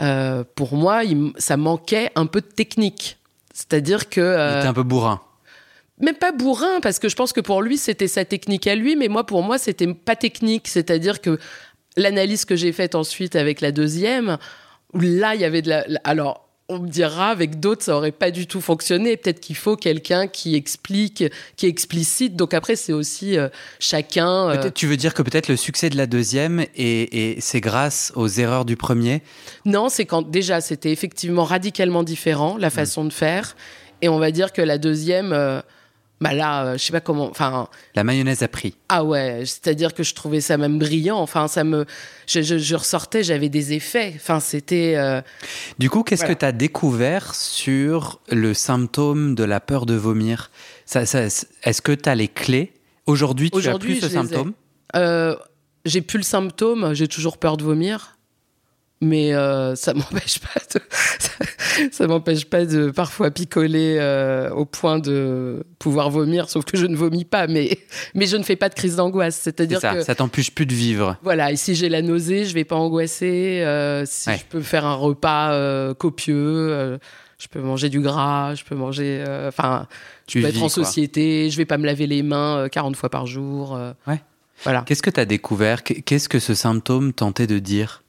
euh, 0.01 0.45
pour 0.55 0.75
moi, 0.77 1.05
il 1.05 1.33
ça 1.39 1.57
manquait 1.57 2.11
un 2.17 2.27
peu 2.27 2.41
de 2.41 2.47
technique. 2.47 3.19
C'est-à-dire 3.55 4.09
que 4.09 4.21
Il 4.21 4.59
était 4.59 4.69
un 4.69 4.73
peu 4.75 4.83
bourrin. 4.85 5.21
même 6.01 6.15
pas 6.15 6.31
bourrin 6.33 6.81
parce 6.81 6.99
que 7.01 7.09
je 7.09 7.17
pense 7.17 7.33
que 7.33 7.41
pour 7.41 7.61
lui 7.63 7.77
c'était 7.77 8.07
sa 8.07 8.25
technique 8.25 8.69
à 8.69 8.77
lui 8.77 8.95
mais 8.95 9.09
moi 9.09 9.25
pour 9.27 9.43
moi 9.43 9.59
c'était 9.59 9.93
pas 9.93 10.15
technique 10.15 10.69
c'est-à-dire 10.69 11.21
que 11.21 11.41
l'analyse 11.99 12.45
que 12.45 12.57
j'ai 12.57 12.73
faite 12.73 12.95
ensuite 12.95 13.37
avec 13.37 13.61
la 13.61 13.73
deuxième 13.73 14.39
où 14.95 15.01
là 15.01 15.35
il 15.35 15.41
y 15.41 15.45
avait 15.45 15.63
de 15.63 15.69
la 15.69 15.85
alors 16.05 16.49
on 16.71 16.81
me 16.81 16.89
dira 16.89 17.31
avec 17.31 17.61
d'autres 17.61 17.83
ça 17.83 17.97
aurait 17.97 18.13
pas 18.13 18.31
du 18.31 18.47
tout 18.47 18.61
fonctionné. 18.61 19.17
Peut-être 19.17 19.41
qu'il 19.41 19.57
faut 19.57 19.77
quelqu'un 19.77 20.27
qui 20.27 20.55
explique 20.55 21.25
qui 21.57 21.67
explicite. 21.67 22.37
Donc 22.37 22.53
après 22.53 22.77
c'est 22.77 22.93
aussi 22.93 23.39
euh, 23.39 23.49
chacun 23.81 24.51
euh, 24.51 24.71
tu 24.71 24.87
veux 24.87 24.99
dire 24.99 25.15
que 25.15 25.23
peut-être 25.23 25.49
le 25.49 25.57
succès 25.57 25.89
de 25.89 25.97
la 25.97 26.07
deuxième, 26.07 26.61
et, 26.77 27.33
et 27.37 27.41
c'est 27.41 27.61
grâce 27.61 28.13
aux 28.17 28.29
erreurs 28.29 28.67
du 28.67 28.77
premier? 28.77 29.23
Non 29.65 29.89
c'est 29.89 30.05
quand 30.05 30.29
déjà 30.29 30.61
c'était 30.61 30.93
effectivement 30.93 31.45
radicalement 31.45 32.03
différent 32.03 32.59
la 32.59 32.71
façon 32.71 33.05
de 33.05 33.13
faire. 33.13 33.57
Et 34.01 34.09
on 34.09 34.19
va 34.19 34.31
dire 34.31 34.53
que 34.53 34.63
la 34.63 34.79
deuxième 34.79 35.33
euh, 35.33 35.61
bah 36.21 36.33
là 36.33 36.65
euh, 36.65 36.73
je 36.79 36.85
sais 36.85 36.93
pas 36.93 37.01
comment 37.01 37.29
enfin 37.31 37.69
La 37.95 38.03
mayonnaise 38.05 38.43
a 38.43 38.49
pris. 38.49 38.75
Ah 38.89 39.05
ouais, 39.05 39.43
c'est-à-dire 39.45 39.95
que 39.95 40.03
je 40.03 40.15
trouvais 40.15 40.41
ça 40.41 40.57
même 40.57 40.79
brillant. 40.79 41.19
Enfin, 41.19 41.47
ça 41.49 41.63
me, 41.65 41.85
je, 42.27 42.43
je- 42.43 42.59
je 42.59 42.75
ressortais, 42.75 43.23
j'avais 43.23 43.49
des 43.49 43.73
effets. 43.73 44.13
Enfin, 44.17 44.41
c'était. 44.41 44.95
euh, 44.97 45.21
Du 45.79 45.91
coup, 45.91 46.03
qu'est-ce 46.03 46.23
Voilà. 46.23 46.35
que 46.35 46.41
tu 46.41 46.45
as 46.47 46.53
découvert 46.53 47.35
sur 47.35 48.21
le 48.31 48.53
symptôme 48.55 49.35
de 49.35 49.45
la 49.45 49.61
peur 49.61 49.87
de 49.87 49.95
vomir? 49.95 50.51
Ça, 50.87 51.07
ça- 51.07 51.23
Est-ce 51.63 51.83
que 51.83 51.93
tu 51.93 52.09
as 52.09 52.15
les 52.15 52.29
clés? 52.29 52.73
Aujourd'hui, 53.07 53.51
tu 53.51 53.57
as 53.57 53.59
Aujourd'hui, 53.59 53.93
plus 53.95 54.01
ce 54.01 54.09
symptôme? 54.09 54.53
Euh, 54.97 55.37
j'ai 55.85 56.03
plus 56.03 56.19
le 56.19 56.25
symptôme, 56.25 56.93
j'ai 56.95 57.09
toujours 57.09 57.39
peur 57.39 57.57
de 57.57 57.65
vomir, 57.65 58.18
mais 59.01 59.33
euh, 59.35 59.75
ça 59.77 59.95
m'empêche 59.95 60.39
pas 60.41 60.61
de, 60.75 60.81
ça, 60.91 61.31
ça 61.93 62.07
m'empêche 62.07 62.45
pas 62.47 62.65
de 62.65 62.91
parfois 62.91 63.31
picoler 63.31 63.97
euh, 63.99 64.51
au 64.51 64.65
point 64.65 64.99
de 64.99 65.65
pouvoir 65.79 66.11
vomir. 66.11 66.49
Sauf 66.51 66.65
que 66.65 66.77
je 66.77 66.87
ne 66.87 66.97
vomis 66.97 67.25
pas, 67.25 67.47
mais 67.47 67.79
mais 68.15 68.27
je 68.27 68.37
ne 68.37 68.43
fais 68.43 68.57
pas 68.57 68.69
de 68.69 68.75
crise 68.75 68.97
d'angoisse. 68.97 69.37
C'est 69.37 69.57
C'est-à-dire 69.57 69.81
ça, 69.81 69.95
que 69.95 70.03
ça 70.03 70.15
t'empêche 70.15 70.51
plus 70.53 70.67
de 70.67 70.75
vivre. 70.75 71.17
Voilà, 71.23 71.53
et 71.53 71.57
si 71.57 71.75
j'ai 71.75 71.89
la 71.89 72.03
nausée, 72.03 72.45
je 72.45 72.55
vais 72.55 72.65
pas 72.65 72.77
angoisser. 72.77 73.61
euh, 73.65 74.05
si 74.07 74.29
Ouais. 74.31 74.39
je 74.39 74.45
peux 74.45 74.61
faire 74.63 74.85
un 74.87 74.95
repas 74.95 75.95
copieux, 75.95 76.99
je 77.39 77.47
peux 77.49 77.61
manger 77.61 77.89
du 77.89 78.01
gras, 78.01 78.55
je 78.55 78.65
peux 78.65 78.75
manger. 78.75 79.23
Enfin, 79.47 79.87
je 80.29 80.41
peux 80.41 80.47
être 80.47 80.57
en 80.59 80.61
quoi. 80.63 80.69
société, 80.71 81.51
je 81.51 81.57
vais 81.57 81.65
pas 81.67 81.79
me 81.79 81.87
laver 81.87 82.07
les 82.07 82.23
mains 82.23 82.59
euh, 82.65 82.69
40 82.69 82.97
fois 82.97 83.11
par 83.11 83.27
jour. 83.27 83.79
Ouais. 84.07 84.21
Voilà. 84.65 84.83
Qu'est-ce 84.87 85.03
que 85.03 85.11
tu 85.11 85.21
as 85.21 85.25
découvert? 85.25 85.85
Qu'est- 85.85 86.03
Qu'est-ce 86.03 86.29
que 86.29 86.41
ce 86.41 86.53
symptôme 86.55 87.13
tentait 87.13 87.47
de 87.47 87.61
dire? 87.61 88.03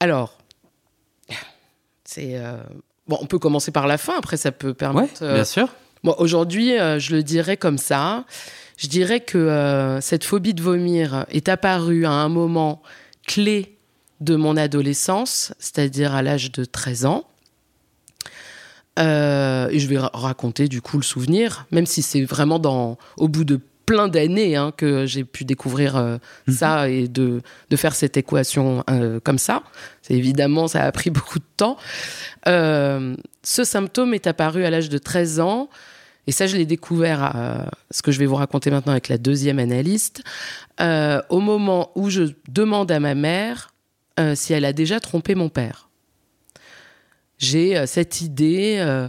Alors, 0.00 0.36
c'est. 2.04 2.36
euh, 2.36 2.56
Bon, 3.08 3.18
on 3.20 3.26
peut 3.26 3.38
commencer 3.40 3.72
par 3.72 3.88
la 3.88 3.98
fin, 3.98 4.16
après 4.18 4.36
ça 4.36 4.52
peut 4.52 4.72
permettre. 4.72 5.22
euh, 5.22 5.34
bien 5.34 5.44
sûr. 5.44 5.68
Bon, 6.04 6.14
aujourd'hui, 6.18 6.78
euh, 6.78 7.00
je 7.00 7.14
le 7.16 7.22
dirais 7.24 7.56
comme 7.56 7.76
ça. 7.78 8.24
Je 8.76 8.86
dirais 8.86 9.18
que 9.20 9.36
euh, 9.36 10.00
cette 10.00 10.22
phobie 10.24 10.54
de 10.54 10.62
vomir 10.62 11.26
est 11.28 11.48
apparue 11.48 12.04
à 12.06 12.12
un 12.12 12.28
moment 12.28 12.82
clé 13.26 13.76
de 14.20 14.36
mon 14.36 14.56
adolescence, 14.56 15.52
c'est-à-dire 15.58 16.14
à 16.14 16.22
l'âge 16.22 16.52
de 16.52 16.64
13 16.64 17.04
ans. 17.04 17.24
Euh, 18.98 19.68
et 19.70 19.78
je 19.80 19.86
vais 19.88 19.98
ra- 19.98 20.10
raconter 20.14 20.68
du 20.68 20.80
coup 20.82 20.96
le 20.98 21.02
souvenir, 21.02 21.66
même 21.72 21.86
si 21.86 22.00
c'est 22.02 22.22
vraiment 22.22 22.58
dans, 22.58 22.96
au 23.16 23.28
bout 23.28 23.44
de 23.44 23.60
plein 23.90 24.06
d'années 24.06 24.54
hein, 24.54 24.72
que 24.76 25.04
j'ai 25.04 25.24
pu 25.24 25.44
découvrir 25.44 25.96
euh, 25.96 26.18
ça 26.46 26.88
et 26.88 27.08
de, 27.08 27.42
de 27.70 27.76
faire 27.76 27.96
cette 27.96 28.16
équation 28.16 28.84
euh, 28.88 29.18
comme 29.18 29.36
ça. 29.36 29.64
C'est 30.00 30.14
évidemment, 30.14 30.68
ça 30.68 30.84
a 30.84 30.92
pris 30.92 31.10
beaucoup 31.10 31.40
de 31.40 31.44
temps. 31.56 31.76
Euh, 32.46 33.16
ce 33.42 33.64
symptôme 33.64 34.14
est 34.14 34.28
apparu 34.28 34.64
à 34.64 34.70
l'âge 34.70 34.90
de 34.90 34.98
13 34.98 35.40
ans. 35.40 35.68
Et 36.28 36.30
ça, 36.30 36.46
je 36.46 36.56
l'ai 36.56 36.66
découvert, 36.66 37.20
à, 37.20 37.68
ce 37.90 38.02
que 38.02 38.12
je 38.12 38.20
vais 38.20 38.26
vous 38.26 38.36
raconter 38.36 38.70
maintenant 38.70 38.92
avec 38.92 39.08
la 39.08 39.18
deuxième 39.18 39.58
analyste, 39.58 40.22
au 40.78 41.40
moment 41.40 41.90
où 41.96 42.10
je 42.10 42.22
demande 42.48 42.92
à 42.92 43.00
ma 43.00 43.16
mère 43.16 43.74
si 44.34 44.52
elle 44.52 44.66
a 44.66 44.72
déjà 44.72 45.00
trompé 45.00 45.34
mon 45.34 45.48
père. 45.48 45.88
J'ai 47.38 47.84
cette 47.86 48.20
idée, 48.20 49.08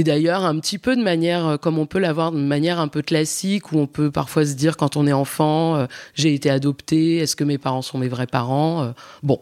et 0.00 0.02
d'ailleurs 0.02 0.46
un 0.46 0.58
petit 0.58 0.78
peu 0.78 0.96
de 0.96 1.02
manière, 1.02 1.46
euh, 1.46 1.56
comme 1.58 1.78
on 1.78 1.84
peut 1.84 1.98
l'avoir 1.98 2.32
de 2.32 2.38
manière 2.38 2.80
un 2.80 2.88
peu 2.88 3.02
classique, 3.02 3.70
où 3.70 3.78
on 3.78 3.86
peut 3.86 4.10
parfois 4.10 4.46
se 4.46 4.54
dire 4.54 4.78
quand 4.78 4.96
on 4.96 5.06
est 5.06 5.12
enfant, 5.12 5.76
euh, 5.76 5.86
j'ai 6.14 6.32
été 6.32 6.48
adopté, 6.48 7.18
est-ce 7.18 7.36
que 7.36 7.44
mes 7.44 7.58
parents 7.58 7.82
sont 7.82 7.98
mes 7.98 8.08
vrais 8.08 8.26
parents 8.26 8.82
Euh, 8.82 8.92
Bon. 9.22 9.38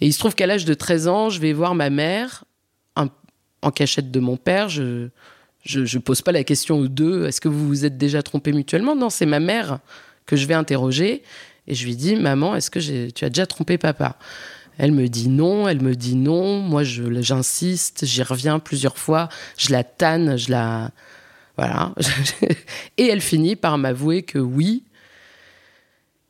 Et 0.00 0.06
il 0.06 0.14
se 0.14 0.18
trouve 0.18 0.34
qu'à 0.34 0.46
l'âge 0.46 0.64
de 0.64 0.72
13 0.72 1.06
ans, 1.06 1.28
je 1.28 1.38
vais 1.38 1.52
voir 1.52 1.74
ma 1.74 1.90
mère, 1.90 2.44
en 3.62 3.70
cachette 3.70 4.10
de 4.10 4.20
mon 4.20 4.38
père, 4.38 4.70
je, 4.70 5.08
je, 5.64 5.98
pose 5.98 6.22
pas 6.22 6.32
la 6.32 6.44
question 6.44 6.78
aux 6.78 6.88
deux, 6.88 7.26
est-ce 7.26 7.42
que 7.42 7.48
vous 7.48 7.68
vous 7.68 7.84
êtes 7.84 7.98
déjà 7.98 8.22
trompés 8.22 8.52
mutuellement? 8.52 8.96
Non, 8.96 9.10
c'est 9.10 9.26
ma 9.26 9.38
mère 9.38 9.80
que 10.24 10.34
je 10.34 10.46
vais 10.46 10.54
interroger. 10.54 11.22
Et 11.66 11.74
je 11.74 11.84
lui 11.84 11.94
dis, 11.94 12.16
maman, 12.16 12.56
est-ce 12.56 12.70
que 12.70 13.10
tu 13.10 13.22
as 13.22 13.28
déjà 13.28 13.44
trompé 13.44 13.76
papa? 13.76 14.16
Elle 14.82 14.92
me 14.92 15.08
dit 15.08 15.28
non, 15.28 15.68
elle 15.68 15.82
me 15.82 15.94
dit 15.94 16.14
non. 16.16 16.60
Moi, 16.60 16.84
je- 16.84 17.20
j'insiste, 17.20 18.06
j'y 18.06 18.22
reviens 18.22 18.58
plusieurs 18.58 18.96
fois, 18.96 19.28
je 19.58 19.72
la 19.72 19.84
tanne, 19.84 20.38
je 20.38 20.50
la. 20.50 20.90
Voilà. 21.58 21.92
Et 22.96 23.06
elle 23.08 23.20
finit 23.20 23.56
par 23.56 23.76
m'avouer 23.76 24.22
que 24.22 24.38
oui. 24.38 24.84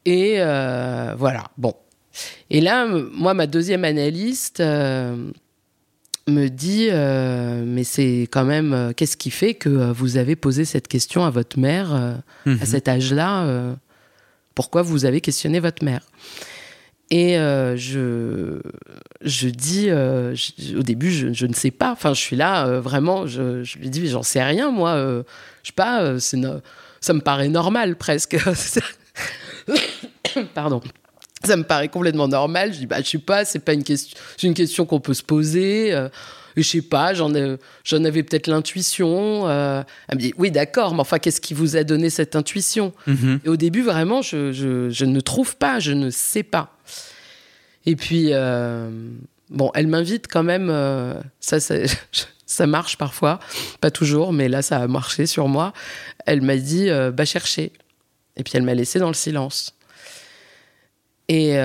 Et 0.05 0.37
euh, 0.39 1.15
voilà, 1.17 1.45
bon. 1.59 1.75
Et 2.51 2.61
là, 2.61 2.87
moi, 2.87 3.35
ma 3.35 3.47
deuxième 3.47 3.85
analyste 3.85 4.59
euh, 4.59 5.15
me 6.27 6.49
dit, 6.49 6.89
euh, 6.91 7.63
mais 7.65 7.85
c'est 7.85 8.23
quand 8.33 8.45
même, 8.45 8.93
qu'est-ce 8.97 9.17
qui 9.17 9.31
fait 9.31 9.55
que 9.55 9.93
vous 9.93 10.17
avez 10.17 10.35
posé 10.35 10.65
cette 10.65 10.89
question 10.89 11.25
à 11.25 11.31
votre 11.31 11.57
mère 11.59 11.93
à 12.47 12.67
cet 12.67 12.89
âge-là 12.89 13.77
Pourquoi 14.57 14.83
vous 14.83 15.05
avez 15.05 15.21
questionné 15.21 15.61
votre 15.61 15.85
mère? 15.85 16.03
Et 17.11 17.39
euh, 17.39 17.77
je, 17.77 18.61
je 19.21 19.49
dis, 19.49 19.91
euh, 19.91 20.37
au 20.77 20.83
début, 20.83 21.11
je, 21.11 21.33
je 21.33 21.47
ne 21.47 21.55
sais 21.55 21.73
pas. 21.73 21.91
Enfin, 21.91 22.15
je 22.15 22.21
suis 22.21 22.37
là, 22.37 22.67
euh, 22.67 22.81
vraiment, 22.81 23.27
je, 23.27 23.65
je 23.65 23.79
lui 23.79 23.91
dis, 23.91 24.07
j'en 24.09 24.23
sais 24.23 24.43
rien, 24.43 24.71
moi. 24.71 24.95
je 24.97 25.69
sais 25.69 25.75
pas, 25.75 26.21
ça 26.21 27.13
me 27.13 27.21
paraît 27.21 27.49
normal 27.49 27.97
presque. 27.97 28.39
Pardon. 30.55 30.81
Ça 31.43 31.57
me 31.57 31.65
paraît 31.65 31.89
complètement 31.89 32.29
normal. 32.29 32.73
Je 32.73 32.79
dis, 32.79 32.87
bah, 32.87 33.01
je 33.03 33.09
sais 33.09 33.19
pas, 33.19 33.45
c'est 33.45 33.61
pas 33.61 33.73
une 33.73 33.83
question, 33.83 34.17
c'est 34.37 34.47
une 34.47 34.55
question 34.55 34.87
qu'on 34.87 35.01
peut 35.01 35.15
se 35.15 35.25
poser. 35.25 35.93
Je 36.57 36.63
sais 36.63 36.83
pas, 36.83 37.15
j'en, 37.15 37.33
j'en 37.85 38.05
avais 38.05 38.23
peut-être 38.23 38.47
l'intuition. 38.47 39.49
Euh. 39.49 39.83
elle 40.09 40.17
me 40.17 40.21
dit, 40.21 40.35
oui, 40.39 40.51
d'accord, 40.51 40.95
mais 40.95 41.01
enfin, 41.01 41.19
qu'est-ce 41.19 41.41
qui 41.41 41.55
vous 41.55 41.77
a 41.77 41.85
donné 41.85 42.11
cette 42.11 42.37
intuition? 42.37 42.93
Mhm. 43.07 43.41
Et 43.45 43.49
au 43.49 43.57
début, 43.57 43.83
vraiment, 43.83 44.23
je, 44.23 44.53
je, 44.53 44.91
je 44.91 45.05
ne 45.05 45.21
trouve 45.21 45.57
pas, 45.57 45.79
je 45.81 45.93
ne 45.93 46.11
sais 46.11 46.43
pas. 46.43 46.77
Et 47.87 47.97
puis, 47.97 48.29
euh, 48.31 48.91
bon, 49.49 49.71
elle 49.75 49.87
m'invite 49.87 50.27
quand 50.29 50.43
même, 50.43 50.69
euh, 50.71 51.15
ça, 51.41 51.61
ça, 51.61 51.77
ça 52.47 52.67
marche 52.67 52.97
parfois, 52.99 53.41
pas 53.81 53.91
toujours, 53.91 54.33
mais 54.33 54.49
là, 54.49 54.63
ça 54.63 54.79
a 54.79 54.87
marché 54.87 55.27
sur 55.27 55.49
moi. 55.49 55.73
Elle 56.27 56.43
m'a 56.43 56.57
dit, 56.57 56.89
bah, 57.13 57.25
chercher. 57.25 57.73
Et 58.37 58.43
puis, 58.43 58.53
elle 58.57 58.63
m'a 58.63 58.75
laissé 58.75 58.99
dans 58.99 59.09
le 59.09 59.15
silence. 59.15 59.75
Et 61.29 61.57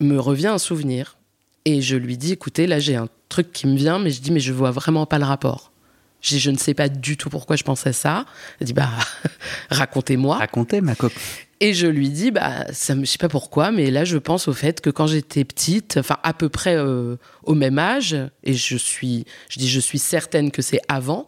me 0.00 0.18
revient 0.18 0.48
un 0.48 0.58
souvenir. 0.58 1.16
Et 1.64 1.82
je 1.82 1.96
lui 1.96 2.16
dis, 2.16 2.32
écoutez, 2.32 2.66
là, 2.66 2.78
j'ai 2.78 2.96
un 2.96 3.08
truc 3.30 3.52
qui 3.52 3.66
me 3.66 3.76
vient, 3.76 3.98
mais 3.98 4.10
je 4.10 4.20
dis, 4.20 4.30
mais 4.30 4.40
je 4.40 4.52
vois 4.52 4.70
vraiment 4.70 5.06
pas 5.06 5.18
le 5.18 5.24
rapport. 5.24 5.72
Je 6.20 6.34
dis, 6.34 6.40
je 6.40 6.50
ne 6.50 6.58
sais 6.58 6.74
pas 6.74 6.90
du 6.90 7.16
tout 7.16 7.30
pourquoi 7.30 7.56
je 7.56 7.64
pensais 7.64 7.94
ça. 7.94 8.26
Elle 8.60 8.66
dit, 8.66 8.72
bah, 8.74 8.90
racontez-moi. 9.70 10.36
Racontez, 10.36 10.82
ma 10.82 10.94
copine. 10.94 11.18
Et 11.60 11.74
je 11.74 11.86
lui 11.86 12.08
dis, 12.08 12.30
bah, 12.30 12.66
ça 12.72 12.94
je 12.98 13.04
sais 13.04 13.18
pas 13.18 13.28
pourquoi, 13.28 13.70
mais 13.70 13.90
là, 13.90 14.04
je 14.04 14.16
pense 14.16 14.48
au 14.48 14.54
fait 14.54 14.80
que 14.80 14.88
quand 14.90 15.06
j'étais 15.06 15.44
petite, 15.44 15.98
enfin, 15.98 16.16
à 16.22 16.32
peu 16.32 16.48
près 16.48 16.76
euh, 16.76 17.16
au 17.44 17.54
même 17.54 17.78
âge, 17.78 18.16
et 18.44 18.54
je 18.54 18.76
suis, 18.76 19.26
je 19.48 19.58
dis, 19.58 19.68
je 19.68 19.80
suis 19.80 19.98
certaine 19.98 20.50
que 20.50 20.62
c'est 20.62 20.80
avant, 20.88 21.26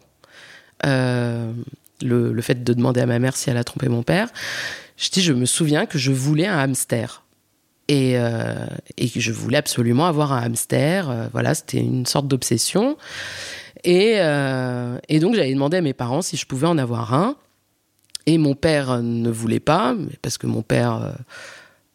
euh, 0.85 1.51
le, 2.01 2.33
le 2.33 2.41
fait 2.41 2.63
de 2.63 2.73
demander 2.73 3.01
à 3.01 3.05
ma 3.05 3.19
mère 3.19 3.35
si 3.35 3.49
elle 3.51 3.57
a 3.57 3.63
trompé 3.63 3.89
mon 3.89 4.01
père, 4.01 4.29
je 4.97 5.09
dis, 5.09 5.21
je 5.21 5.33
me 5.33 5.45
souviens 5.45 5.85
que 5.85 5.97
je 5.97 6.11
voulais 6.11 6.47
un 6.47 6.57
hamster. 6.57 7.22
Et, 7.89 8.13
euh, 8.17 8.65
et 8.97 9.07
je 9.07 9.31
voulais 9.31 9.57
absolument 9.57 10.05
avoir 10.05 10.31
un 10.33 10.41
hamster. 10.41 11.09
euh, 11.09 11.27
voilà, 11.33 11.53
c'était 11.53 11.79
une 11.79 12.05
sorte 12.05 12.27
d'obsession. 12.27 12.97
Et, 13.83 14.13
euh, 14.17 14.97
et 15.09 15.19
donc, 15.19 15.35
j'avais 15.35 15.53
demandé 15.53 15.77
à 15.77 15.81
mes 15.81 15.93
parents 15.93 16.21
si 16.21 16.37
je 16.37 16.45
pouvais 16.45 16.67
en 16.67 16.77
avoir 16.77 17.13
un. 17.13 17.35
Et 18.25 18.37
mon 18.37 18.55
père 18.55 18.89
euh, 18.91 19.01
ne 19.01 19.29
voulait 19.29 19.59
pas, 19.59 19.95
parce 20.21 20.37
que 20.37 20.47
mon 20.47 20.61
père 20.61 21.13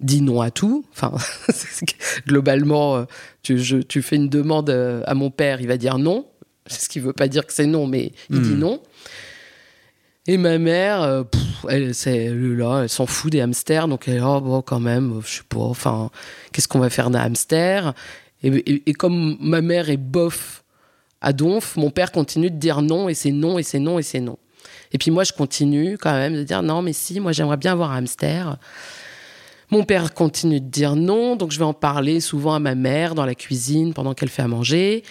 dit 0.00 0.20
non 0.20 0.42
à 0.42 0.50
tout. 0.50 0.84
Enfin, 0.92 1.12
globalement, 2.26 3.06
tu, 3.42 3.58
je- 3.58 3.78
tu 3.78 4.02
fais 4.02 4.16
une 4.16 4.28
demande 4.28 4.70
à 5.06 5.14
mon 5.14 5.30
père, 5.30 5.60
il 5.60 5.68
va 5.68 5.76
dire 5.76 5.98
non. 5.98 6.26
Ce 6.66 6.88
qui 6.88 7.00
veut 7.00 7.14
pas 7.14 7.28
dire 7.28 7.46
que 7.46 7.52
c'est 7.52 7.66
non, 7.66 7.86
mais 7.86 8.12
il 8.30 8.40
Hmm. 8.40 8.42
dit 8.42 8.54
non. 8.54 8.80
Et 10.30 10.36
ma 10.36 10.58
mère, 10.58 11.02
euh, 11.02 11.24
elle, 11.70 11.94
s'en 11.94 13.06
fout 13.06 13.32
des 13.32 13.40
hamsters, 13.40 13.88
donc 13.88 14.06
elle 14.08 14.16
est 14.16 14.20
oh, 14.20 14.42
bon, 14.42 14.60
quand 14.60 14.78
même, 14.78 15.22
je 15.24 15.38
sais 15.38 15.42
pas, 15.48 15.60
enfin, 15.60 16.10
qu'est-ce 16.52 16.68
qu'on 16.68 16.80
va 16.80 16.90
faire 16.90 17.08
d'un 17.08 17.20
hamster? 17.20 17.94
Et, 18.42 18.48
et- 18.90 18.92
comme 18.92 19.38
ma 19.40 19.62
mère 19.62 19.88
est 19.88 19.96
bof 19.96 20.64
à 21.22 21.32
donf, 21.32 21.76
mon 21.76 21.90
père 21.90 22.12
continue 22.12 22.50
de 22.50 22.56
dire 22.56 22.82
non, 22.82 23.08
et 23.08 23.14
c'est 23.14 23.32
non, 23.32 23.58
et 23.58 23.62
c'est 23.62 23.78
non, 23.78 23.98
et 23.98 24.02
c'est 24.02 24.20
non. 24.20 24.36
Et 24.92 24.98
puis 24.98 25.10
moi, 25.10 25.24
je 25.24 25.32
continue 25.32 25.96
quand 25.96 26.12
même 26.12 26.34
de 26.34 26.42
dire 26.42 26.62
non, 26.62 26.82
mais 26.82 26.92
si, 26.92 27.20
moi 27.20 27.32
j'aimerais 27.32 27.56
bien 27.56 27.72
avoir 27.72 27.92
un 27.92 27.96
hamster. 27.96 28.58
Mon 29.70 29.84
père 29.84 30.12
continue 30.12 30.60
de 30.60 30.68
dire 30.68 30.94
non, 30.94 31.36
donc 31.36 31.52
je 31.52 31.58
vais 31.58 31.64
en 31.64 31.72
parler 31.72 32.20
souvent 32.20 32.52
à 32.52 32.58
ma 32.58 32.74
mère 32.74 33.14
dans 33.14 33.24
la 33.24 33.34
cuisine 33.34 33.94
pendant 33.94 34.12
qu'elle 34.12 34.28
fait 34.28 34.42
à 34.42 34.48
manger. 34.48 35.04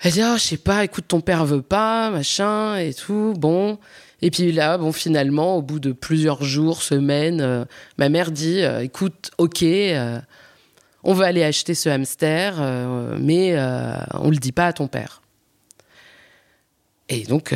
Elle 0.00 0.12
dit, 0.12 0.22
ah, 0.22 0.36
je 0.38 0.42
sais 0.42 0.56
pas, 0.56 0.84
écoute, 0.84 1.04
ton 1.08 1.20
père 1.20 1.44
veut 1.44 1.62
pas, 1.62 2.10
machin, 2.10 2.76
et 2.76 2.92
tout, 2.92 3.34
bon. 3.36 3.78
Et 4.22 4.30
puis 4.30 4.52
là, 4.52 4.78
bon, 4.78 4.92
finalement, 4.92 5.56
au 5.56 5.62
bout 5.62 5.78
de 5.78 5.92
plusieurs 5.92 6.42
jours, 6.42 6.82
semaines, 6.82 7.40
euh, 7.40 7.64
ma 7.98 8.08
mère 8.08 8.30
dit, 8.30 8.62
euh, 8.62 8.80
écoute, 8.80 9.30
ok, 9.36 9.62
euh, 9.62 10.20
on 11.04 11.12
va 11.12 11.26
aller 11.26 11.44
acheter 11.44 11.74
ce 11.74 11.88
hamster, 11.88 12.56
mais 13.20 13.56
on 14.14 14.28
le 14.28 14.38
dit 14.38 14.50
pas 14.50 14.66
à 14.66 14.72
ton 14.72 14.88
père. 14.88 15.22
Et 17.08 17.22
donc, 17.22 17.54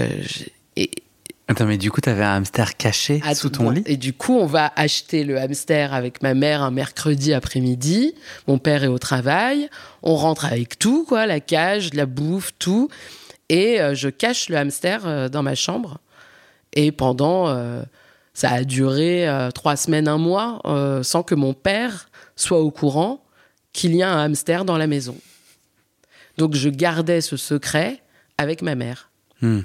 et, 0.76 0.90
Attends, 1.48 1.64
mais 1.64 1.78
du 1.78 1.90
coup, 1.90 2.00
t'avais 2.00 2.22
un 2.22 2.36
hamster 2.36 2.76
caché 2.76 3.20
ah, 3.24 3.34
sous 3.34 3.48
ton 3.48 3.64
bon, 3.64 3.70
lit? 3.70 3.82
Et 3.86 3.96
du 3.96 4.12
coup, 4.12 4.36
on 4.36 4.46
va 4.46 4.72
acheter 4.76 5.24
le 5.24 5.36
hamster 5.36 5.92
avec 5.94 6.22
ma 6.22 6.34
mère 6.34 6.62
un 6.62 6.70
mercredi 6.70 7.34
après-midi. 7.34 8.14
Mon 8.46 8.58
père 8.58 8.84
est 8.84 8.88
au 8.88 9.00
travail. 9.00 9.68
On 10.04 10.14
rentre 10.14 10.44
avec 10.44 10.78
tout, 10.78 11.04
quoi, 11.04 11.26
la 11.26 11.40
cage, 11.40 11.92
la 11.92 12.06
bouffe, 12.06 12.52
tout. 12.60 12.88
Et 13.48 13.78
je 13.94 14.08
cache 14.08 14.48
le 14.48 14.58
hamster 14.58 15.28
dans 15.28 15.42
ma 15.42 15.56
chambre. 15.56 15.98
Et 16.74 16.92
pendant, 16.92 17.48
euh, 17.48 17.82
ça 18.34 18.50
a 18.50 18.64
duré 18.64 19.28
euh, 19.28 19.50
trois 19.50 19.76
semaines, 19.76 20.08
un 20.08 20.18
mois, 20.18 20.60
euh, 20.66 21.02
sans 21.02 21.22
que 21.22 21.34
mon 21.34 21.52
père 21.54 22.08
soit 22.36 22.60
au 22.60 22.70
courant 22.70 23.22
qu'il 23.72 23.94
y 23.94 24.02
a 24.02 24.10
un 24.10 24.24
hamster 24.24 24.64
dans 24.64 24.78
la 24.78 24.86
maison. 24.86 25.16
Donc 26.38 26.54
je 26.54 26.68
gardais 26.68 27.20
ce 27.20 27.36
secret 27.36 28.02
avec 28.38 28.62
ma 28.62 28.74
mère. 28.74 29.10
Hmm. 29.42 29.60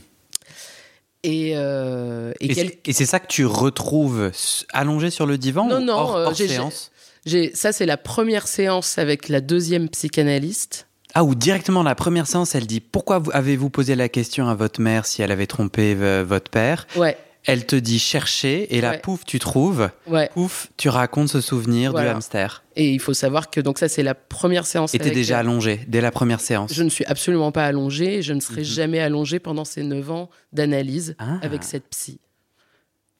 Et, 1.24 1.54
euh, 1.56 2.34
et 2.39 2.52
Et 2.52 2.54
quel- 2.54 2.94
c'est- 2.94 3.06
ça 3.06 3.20
que 3.20 3.28
tu 3.28 3.46
retrouves 3.46 4.32
allongé 4.74 5.10
sur 5.10 5.26
le 5.26 5.38
divan 5.38 5.65
Non, 5.68 5.78
ou 5.78 5.84
non, 5.86 5.94
hors, 5.94 6.15
hors 6.15 6.36
séance? 6.36 6.91
ça, 7.56 7.72
c'est 7.72 7.86
la 7.88 7.98
première 7.98 8.48
séance 8.48 8.98
avec 9.00 9.30
la 9.30 9.41
deuxième 9.41 9.89
psychanalyste. 9.89 10.85
Ah, 11.17 11.23
ou 11.23 11.34
directement 11.34 11.82
la 11.82 11.95
première 11.95 12.28
séance, 12.28 12.56
elle 12.56 12.67
dit 12.67 12.82
Pourquoi 12.82 13.19
vous- 13.19 13.32
avez-vous 13.34 13.69
posé 13.69 13.95
la 13.95 14.10
question 14.10 14.47
à 14.49 14.54
votre 14.54 14.82
mère 14.82 15.06
si 15.06 15.21
elle 15.21 15.32
avait 15.32 15.47
trompé 15.47 15.95
votre 16.23 16.51
père? 16.51 16.86
Ouais, 16.97 17.17
Elle 17.47 17.65
te 17.67 17.75
dit 17.75 17.99
chercher, 17.99 18.75
et 18.75 18.82
là, 18.82 18.89
Ouais. 18.93 18.97
pouf, 18.97 19.23
tu 19.23 19.38
trouves, 19.38 19.89
ouais. 20.08 20.30
pouf, 20.34 20.69
tu 20.78 20.89
racontes 20.89 21.30
ce 21.30 21.41
souvenir 21.41 21.91
Voilà. 21.91 22.10
du 22.10 22.15
hamster. 22.15 22.63
Et 22.75 22.89
il 22.89 22.99
faut 22.99 23.13
savoir 23.13 23.51
que 23.51 23.62
donc 23.62 23.78
ça, 23.78 23.88
c'est 23.88 24.01
la 24.01 24.15
première 24.15 24.65
séance. 24.65 24.95
Et 24.95 24.97
t'es 24.99 25.12
déjà 25.12 25.38
allongé 25.38 25.82
dès 25.88 26.01
la 26.01 26.10
première 26.12 26.41
séance. 26.41 26.73
Je 26.73 26.82
ne 26.82 26.89
suis 26.89 27.06
absolument 27.06 27.51
pas 27.51 27.63
allongée. 27.65 28.15
et 28.15 28.21
Je 28.23 28.34
ne 28.34 28.39
serai 28.39 28.62
Mhm. 28.62 28.65
jamais 28.67 28.99
allongée 28.99 29.38
pendant 29.38 29.63
ces 29.63 29.84
neuf 29.84 30.10
ans 30.10 30.30
d'analyse 30.54 31.15
Ah. 31.19 31.38
avec 31.43 31.63
cette 31.63 31.88
psy. 31.91 32.19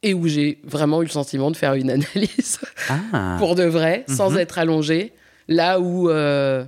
Et 0.02 0.16
où 0.16 0.28
j'ai 0.28 0.60
vraiment 0.64 1.02
eu 1.04 1.06
le 1.06 1.12
sentiment 1.12 1.52
de 1.52 1.56
faire 1.56 1.76
une 1.76 1.92
analyse 2.16 2.60
Ah. 2.90 3.36
pour 3.38 3.54
de 3.54 3.64
vrai, 3.64 4.06
sans 4.10 4.32
Mhm. 4.32 4.38
être 4.40 4.58
allongée. 4.58 5.14
Là 5.48 5.80
où. 5.80 6.10
euh, 6.10 6.66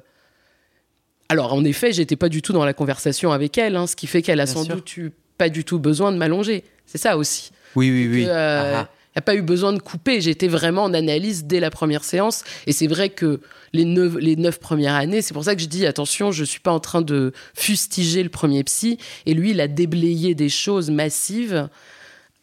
Alors, 1.30 1.54
en 1.54 1.64
effet, 1.66 1.92
j'étais 1.92 2.16
pas 2.16 2.30
du 2.30 2.42
tout 2.42 2.54
dans 2.54 2.66
la 2.66 2.74
conversation 2.74 3.32
avec 3.32 3.58
elle, 3.58 3.76
hein, 3.76 3.88
ce 3.88 3.96
qui 3.96 4.08
fait 4.08 4.22
qu'elle 4.22 4.40
a 4.40 4.46
Bien 4.46 4.54
sans 4.54 4.64
sûr. 4.64 4.76
doute 4.76 4.98
eu 4.98 5.12
pas 5.38 5.50
du 5.50 5.64
tout 5.64 5.78
besoin 5.80 6.12
de 6.12 6.18
m'allonger. 6.18 6.64
C'est 6.86 6.98
ça 6.98 7.18
aussi. 7.18 7.52
Oui, 7.76 7.92
oui, 7.92 8.08
oui. 8.12 8.22
Il 8.22 8.26
n'y 8.26 8.30
Ah, 8.32 8.80
ah. 8.82 8.90
a 9.16 9.22
pas 9.22 9.36
eu 9.36 9.42
besoin 9.42 9.74
de 9.74 9.80
couper. 9.80 10.22
J'étais 10.22 10.48
vraiment 10.48 10.84
en 10.84 10.94
analyse 10.94 11.44
dès 11.46 11.60
la 11.60 11.70
première 11.70 12.04
séance. 12.04 12.44
Et 12.66 12.72
c'est 12.72 12.88
vrai 12.88 13.10
que 13.10 13.42
les 13.74 13.84
neuf, 13.86 14.16
les 14.16 14.36
neuf 14.38 14.60
premières 14.60 14.96
années, 14.96 15.22
c'est 15.22 15.34
pour 15.34 15.44
ça 15.44 15.54
que 15.56 15.62
je 15.62 15.68
dis 15.68 15.86
attention, 15.86 16.32
je 16.32 16.44
suis 16.46 16.62
pas 16.62 16.72
en 16.72 16.80
train 16.80 17.02
de 17.02 17.34
fustiger 17.54 18.24
le 18.24 18.30
premier 18.30 18.64
psy. 18.64 18.98
Et 19.26 19.34
lui, 19.34 19.52
il 19.52 19.60
a 19.62 19.68
déblayé 19.68 20.34
des 20.34 20.50
choses 20.50 20.90
massives, 20.90 21.68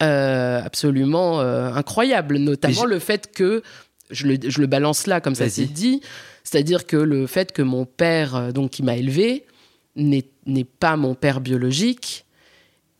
euh, 0.03 0.61
absolument 0.63 1.41
euh, 1.41 1.73
incroyables, 1.73 2.37
notamment 2.37 2.85
le 2.85 2.99
fait 2.99 3.33
que 3.33 3.63
je 4.11 4.27
le, 4.27 4.37
je 4.47 4.61
le 4.61 4.67
balance 4.67 5.07
là, 5.07 5.21
comme 5.21 5.35
ça 5.35 5.49
c'est 5.49 5.65
dit, 5.65 6.03
c'est-à-dire 6.45 6.87
que 6.87 6.97
le 6.97 7.27
fait 7.27 7.53
que 7.53 7.63
mon 7.63 7.87
père, 7.87 8.37
euh, 8.37 8.53
donc 8.53 8.71
qui 8.71 8.83
m'a 8.83 8.97
élevé, 8.97 9.47
n'est 9.97 10.65
pas 10.65 10.97
mon 10.97 11.15
père 11.15 11.41
biologique 11.41 12.27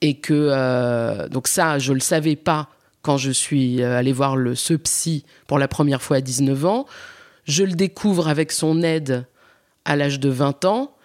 et 0.01 0.15
que 0.15 0.33
euh, 0.33 1.29
donc 1.29 1.49
ça 1.49 1.79
je 1.79 1.93
le 1.93 2.01
savais 2.01 2.37
pas 2.37 2.69
quand 3.03 3.17
je 3.17 3.31
suis 3.31 3.83
euh, 3.83 3.99
allée 3.99 4.13
voir 4.13 4.37
ce 4.55 4.75
psy 4.75 5.25
pour 5.47 5.59
la 5.59 5.69
première 5.69 6.03
fois 6.03 6.19
à 6.19 6.21
19 6.21 6.65
ans. 6.67 6.87
Je 7.45 7.65
le 7.65 7.73
découvre 7.73 8.29
avec 8.29 8.51
son 8.51 8.83
aide 8.83 9.27
à 9.85 9.97
l'âge 9.97 10.19
de 10.21 10.31
20 10.31 10.65
ans. 10.65 10.97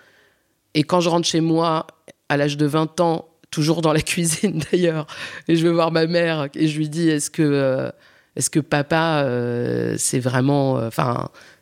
Et 0.73 0.84
quand 0.84 1.02
je 1.02 1.10
rentre 1.10 1.28
chez 1.28 1.41
moi 1.41 1.88
à 2.30 2.38
l'âge 2.38 2.56
de 2.56 2.65
20 2.65 3.02
ans 3.02 3.28
toujours 3.52 3.82
dans 3.82 3.91
la 3.91 4.02
cuisine 4.02 4.63
d'ailleurs 4.71 5.08
et 5.47 5.56
je 5.56 5.67
vais 5.67 5.73
voir 5.73 5.91
ma 5.91 6.06
mère 6.06 6.47
et 6.54 6.67
je 6.67 6.78
lui 6.78 6.88
dis 6.88 7.10
est-ce 7.10 7.32
que 7.32 7.91
est-ce 8.36 8.52
que 8.52 8.60
papa 8.60 9.25
c'est 9.97 10.19
vraiment 10.19 10.89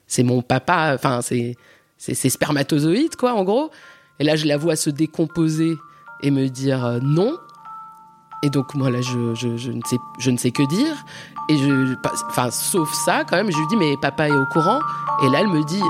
c'est 0.07 0.23
mon 0.23 0.41
papa 0.41 0.93
enfin 0.95 1.21
c'est 1.21 1.55
c'est 1.97 2.29
spermatozoïde 2.29 3.15
quoi 3.15 3.33
en 3.33 3.43
gros 3.43 3.71
et 4.19 4.23
là, 4.23 4.35
je 4.35 4.45
la 4.47 4.57
vois 4.57 4.75
se 4.75 4.89
décomposer 4.89 5.77
et 6.21 6.31
me 6.31 6.47
dire 6.47 6.83
euh, 6.85 6.99
non. 7.01 7.37
Et 8.43 8.49
donc, 8.49 8.73
moi, 8.75 8.89
là, 8.89 9.01
je, 9.01 9.35
je, 9.35 9.57
je 9.57 9.71
ne, 9.71 9.81
sais, 9.85 9.97
je 10.19 10.31
ne 10.31 10.37
sais 10.37 10.51
que 10.51 10.67
dire. 10.67 11.05
Et 11.49 11.57
je, 11.57 11.95
enfin, 12.29 12.49
sauf 12.51 12.91
ça, 12.93 13.23
quand 13.23 13.37
même, 13.37 13.51
je 13.51 13.57
lui 13.57 13.67
dis, 13.67 13.75
mais 13.77 13.95
papa 14.01 14.27
est 14.27 14.31
au 14.31 14.45
courant. 14.47 14.79
Et 15.23 15.29
là, 15.29 15.41
elle 15.41 15.47
me 15.47 15.63
dit, 15.63 15.81
euh, 15.81 15.85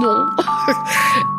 non. 0.00 0.26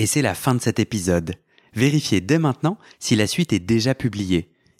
Et 0.00 0.06
c'est 0.06 0.22
la 0.22 0.34
fin 0.34 0.54
de 0.54 0.60
cet 0.60 0.78
épisode. 0.78 1.34
Vérifiez 1.74 2.20
dès 2.20 2.38
maintenant 2.38 2.78
si 3.00 3.16
la 3.16 3.26
suite 3.26 3.52
est 3.52 3.58
déjà 3.58 3.96
publiée. 3.96 4.48